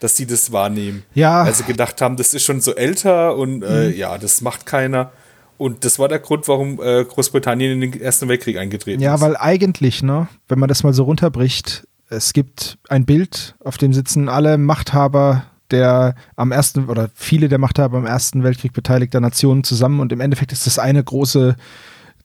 dass 0.00 0.16
sie 0.16 0.26
das 0.26 0.52
wahrnehmen. 0.52 1.04
Ja. 1.14 1.46
Weil 1.46 1.54
sie 1.54 1.64
gedacht 1.64 2.00
haben, 2.00 2.16
das 2.16 2.34
ist 2.34 2.44
schon 2.44 2.60
so 2.60 2.74
älter 2.74 3.36
und 3.36 3.62
äh, 3.62 3.88
mhm. 3.88 3.96
ja, 3.96 4.18
das 4.18 4.40
macht 4.40 4.66
keiner. 4.66 5.12
Und 5.56 5.84
das 5.84 5.98
war 5.98 6.08
der 6.08 6.20
Grund, 6.20 6.46
warum 6.46 6.80
äh, 6.80 7.04
Großbritannien 7.04 7.82
in 7.82 7.90
den 7.92 8.00
Ersten 8.00 8.28
Weltkrieg 8.28 8.58
eingetreten 8.58 9.02
ja, 9.02 9.14
ist. 9.14 9.20
Ja, 9.20 9.26
weil 9.26 9.36
eigentlich, 9.36 10.04
ne, 10.04 10.28
wenn 10.46 10.58
man 10.60 10.68
das 10.68 10.84
mal 10.84 10.92
so 10.92 11.02
runterbricht, 11.02 11.86
es 12.10 12.32
gibt 12.32 12.78
ein 12.88 13.04
Bild, 13.04 13.56
auf 13.64 13.76
dem 13.76 13.92
sitzen 13.92 14.28
alle 14.28 14.56
Machthaber 14.56 15.46
der 15.70 16.14
am 16.36 16.52
ersten 16.52 16.86
oder 16.86 17.10
viele 17.14 17.48
der 17.48 17.58
Machthaber 17.58 17.98
am 17.98 18.06
Ersten 18.06 18.42
Weltkrieg 18.42 18.72
beteiligter 18.72 19.20
Nationen 19.20 19.64
zusammen 19.64 20.00
und 20.00 20.12
im 20.12 20.20
Endeffekt 20.20 20.52
ist 20.52 20.66
das 20.66 20.78
eine 20.78 21.02
große 21.02 21.56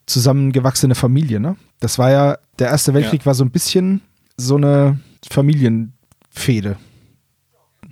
zusammengewachsene 0.06 0.96
Familie. 0.96 1.40
Ne? 1.40 1.56
Das 1.80 1.98
war 1.98 2.12
ja, 2.12 2.38
der 2.60 2.70
Erste 2.70 2.94
Weltkrieg 2.94 3.22
ja. 3.22 3.26
war 3.28 3.36
so 3.36 3.44
ein 3.44 3.52
bisschen 3.52 4.02
so 4.38 4.56
eine 4.56 5.00
Familienfehde. 5.30 6.78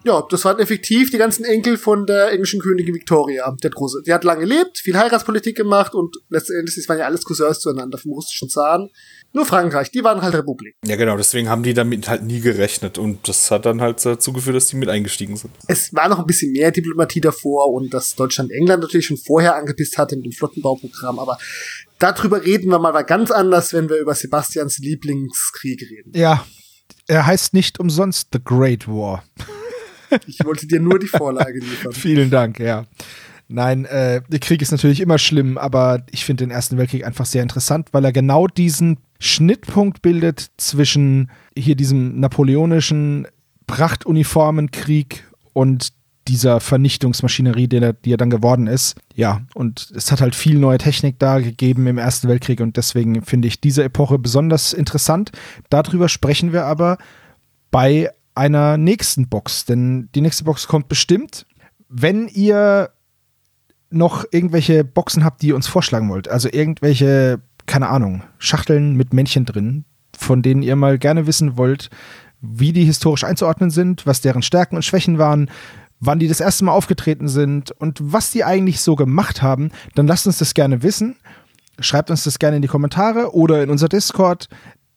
Ja, 0.04 0.26
das 0.30 0.46
waren 0.46 0.60
effektiv 0.60 1.12
die 1.12 1.18
ganzen 1.18 1.46
Enkel 1.46 1.78
von 1.78 2.08
der 2.08 2.32
englischen 2.32 2.60
Königin 2.60 2.96
Victoria, 2.96 3.56
der 3.62 3.70
Große. 3.70 4.02
Die 4.06 4.12
hat 4.12 4.24
lange 4.24 4.42
gelebt, 4.42 4.80
viel 4.80 4.98
Heiratspolitik 4.98 5.56
gemacht 5.56 5.94
und 5.94 6.18
letztendlich, 6.30 6.76
das 6.76 6.90
waren 6.90 6.98
ja 6.98 7.06
alles 7.06 7.24
Cousins 7.24 7.60
zueinander 7.60 8.00
vom 8.00 8.14
russischen 8.14 8.50
Zaren. 8.50 8.90
Nur 9.34 9.46
Frankreich, 9.46 9.92
die 9.92 10.04
waren 10.04 10.22
halt 10.22 10.34
Republik. 10.34 10.76
Ja, 10.86 10.96
genau, 10.96 11.18
deswegen 11.18 11.50
haben 11.50 11.62
die 11.62 11.76
damit 11.76 12.10
halt 12.10 12.24
nie 12.24 12.42
gerechnet 12.42 12.98
und 12.98 13.28
das 13.30 13.52
hat 13.52 13.66
dann 13.66 13.80
halt 13.80 14.04
dazu 14.04 14.34
geführt, 14.34 14.56
dass 14.56 14.68
die 14.68 14.76
mit 14.76 14.90
eingestiegen 14.90 15.38
sind. 15.38 15.52
Es 15.68 15.94
war 15.94 16.10
noch 16.10 16.20
ein 16.20 16.26
bisschen 16.26 16.52
mehr 16.52 16.72
Diplomatie 16.72 17.22
davor 17.22 17.72
und 17.72 17.94
dass 17.94 18.16
Deutschland 18.16 18.52
England 18.52 18.82
natürlich 18.82 19.06
schon 19.06 19.18
vorher 19.18 19.56
angepisst 19.56 20.00
hatte 20.00 20.16
mit 20.16 20.26
dem 20.26 20.32
Flottenbauprogramm, 20.32 21.20
aber 21.20 21.38
darüber 22.00 22.44
reden 22.44 22.70
wir 22.70 22.80
mal 22.80 23.00
ganz 23.04 23.30
anders, 23.30 23.72
wenn 23.72 23.88
wir 23.88 23.98
über 23.98 24.16
Sebastians 24.16 24.80
Lieblingskrieg 24.80 25.82
reden. 25.90 26.12
Ja, 26.16 26.44
er 27.08 27.26
heißt 27.28 27.54
nicht 27.54 27.80
umsonst 27.80 28.30
The 28.34 28.40
Great 28.44 28.88
War. 28.88 29.24
Ich 30.28 30.44
wollte 30.44 30.68
dir 30.68 30.80
nur 30.80 31.00
die 31.00 31.08
Vorlage 31.08 31.60
liefern. 31.60 31.92
Vielen 31.94 32.30
Dank, 32.30 32.60
ja. 32.60 32.86
Nein, 33.48 33.86
äh, 33.86 34.22
der 34.30 34.40
Krieg 34.40 34.62
ist 34.62 34.72
natürlich 34.72 35.02
immer 35.02 35.18
schlimm, 35.18 35.58
aber 35.58 36.06
ich 36.12 36.24
finde 36.24 36.46
den 36.46 36.52
Ersten 36.52 36.78
Weltkrieg 36.78 37.06
einfach 37.06 37.26
sehr 37.26 37.44
interessant, 37.44 37.90
weil 37.92 38.06
er 38.06 38.14
genau 38.14 38.48
diesen 38.48 38.98
Schnittpunkt 39.20 40.02
bildet 40.02 40.52
zwischen 40.58 41.30
hier 41.58 41.76
diesem 41.76 42.20
napoleonischen 42.20 43.28
Prachtuniformenkrieg 43.68 45.26
und 45.54 45.94
dieser 46.28 46.60
Vernichtungsmaschinerie, 46.60 47.68
die 47.68 47.78
er, 47.78 47.94
die 47.94 48.14
er 48.14 48.18
dann 48.18 48.30
geworden 48.30 48.68
ist. 48.68 48.96
Ja, 49.16 49.42
und 49.54 49.92
es 49.96 50.12
hat 50.12 50.22
halt 50.22 50.36
viel 50.36 50.58
neue 50.58 50.78
Technik 50.78 51.20
da 51.20 51.40
gegeben 51.40 51.88
im 51.88 51.98
Ersten 51.98 52.30
Weltkrieg 52.30 52.62
und 52.62 52.78
deswegen 52.78 53.24
finde 53.24 53.48
ich 53.50 53.60
diese 53.60 53.84
Epoche 53.84 54.18
besonders 54.18 54.72
interessant. 54.72 55.32
Darüber 55.70 56.08
sprechen 56.10 56.54
wir 56.54 56.66
aber 56.66 56.98
bei 57.70 58.10
einer 58.36 58.78
nächsten 58.78 59.28
Box, 59.28 59.66
denn 59.66 60.10
die 60.16 60.22
nächste 60.22 60.44
Box 60.44 60.68
kommt 60.68 60.88
bestimmt. 60.88 61.46
Wenn 61.90 62.28
ihr 62.28 62.92
noch 63.90 64.26
irgendwelche 64.32 64.84
Boxen 64.86 65.26
habt, 65.26 65.42
die 65.42 65.48
ihr 65.48 65.56
uns 65.56 65.68
vorschlagen 65.68 66.10
wollt, 66.10 66.30
also 66.30 66.48
irgendwelche 66.50 67.42
keine 67.66 67.90
Ahnung, 67.90 68.24
Schachteln 68.38 68.96
mit 68.96 69.14
Männchen 69.14 69.46
drin, 69.46 69.86
von 70.18 70.42
denen 70.42 70.62
ihr 70.62 70.76
mal 70.76 70.98
gerne 70.98 71.28
wissen 71.28 71.58
wollt, 71.58 71.90
wie 72.42 72.74
die 72.74 72.84
historisch 72.84 73.24
einzuordnen 73.24 73.70
sind, 73.70 74.06
was 74.06 74.22
deren 74.22 74.42
Stärken 74.42 74.76
und 74.76 74.84
Schwächen 74.84 75.18
waren, 75.18 75.50
wann 76.00 76.20
die 76.20 76.28
das 76.28 76.40
erste 76.40 76.66
Mal 76.66 76.74
aufgetreten 76.74 77.28
sind 77.28 77.72
und 77.72 78.00
was 78.02 78.32
die 78.32 78.44
eigentlich 78.44 78.82
so 78.82 78.96
gemacht 78.96 79.42
haben, 79.42 79.72
dann 79.96 80.08
lasst 80.08 80.28
uns 80.28 80.40
das 80.40 80.54
gerne 80.54 80.84
wissen. 80.84 81.16
Schreibt 81.80 82.12
uns 82.12 82.24
das 82.24 82.40
gerne 82.40 82.58
in 82.58 82.62
die 82.62 82.68
Kommentare 82.68 83.34
oder 83.34 83.64
in 83.64 83.70
unser 83.70 83.88
Discord. 83.88 84.50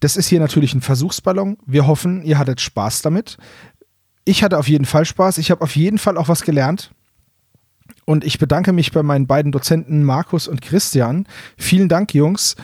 Das 0.05 0.19
ist 0.19 0.29
hier 0.29 0.39
natürlich 0.39 0.75
ein 0.75 0.83
Versuchsballon. 0.83 1.57
Wir 1.65 1.87
hoffen, 1.87 2.23
ihr 2.25 2.37
hattet 2.37 2.61
Spaß 2.61 3.01
damit. 3.01 3.39
Ich 4.27 4.43
hatte 4.43 4.59
auf 4.59 4.69
jeden 4.69 4.85
Fall 4.85 5.07
Spaß. 5.07 5.39
Ich 5.39 5.51
habe 5.51 5.63
auf 5.63 5.77
jeden 5.77 5.97
Fall 5.97 6.19
auch 6.19 6.29
was 6.29 6.43
gelernt. 6.43 6.91
Und 8.05 8.23
ich 8.23 8.39
bedanke 8.39 8.75
mich 8.75 8.93
bei 8.93 9.03
meinen 9.03 9.27
beiden 9.27 9.51
Dozenten 9.51 10.05
Markus 10.05 10.47
und 10.47 10.61
Christian. 10.61 11.27
Vielen 11.57 11.89
Dank, 11.89 12.13
Jungs. 12.13 12.55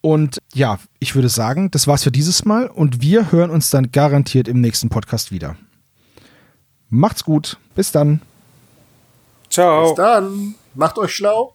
Und 0.00 0.38
ja, 0.54 0.80
ich 0.98 1.14
würde 1.14 1.28
sagen, 1.28 1.70
das 1.70 1.86
war's 1.86 2.02
für 2.02 2.10
dieses 2.10 2.44
Mal 2.46 2.66
und 2.66 3.00
wir 3.00 3.30
hören 3.30 3.50
uns 3.50 3.70
dann 3.70 3.92
garantiert 3.92 4.48
im 4.48 4.60
nächsten 4.60 4.88
Podcast 4.88 5.30
wieder. 5.30 5.54
Macht's 6.90 7.22
gut. 7.22 7.58
Bis 7.76 7.92
dann. 7.92 8.22
Ciao. 9.48 9.90
Bis 9.90 9.94
dann. 9.94 10.56
Macht 10.74 10.98
euch 10.98 11.14
schlau. 11.14 11.54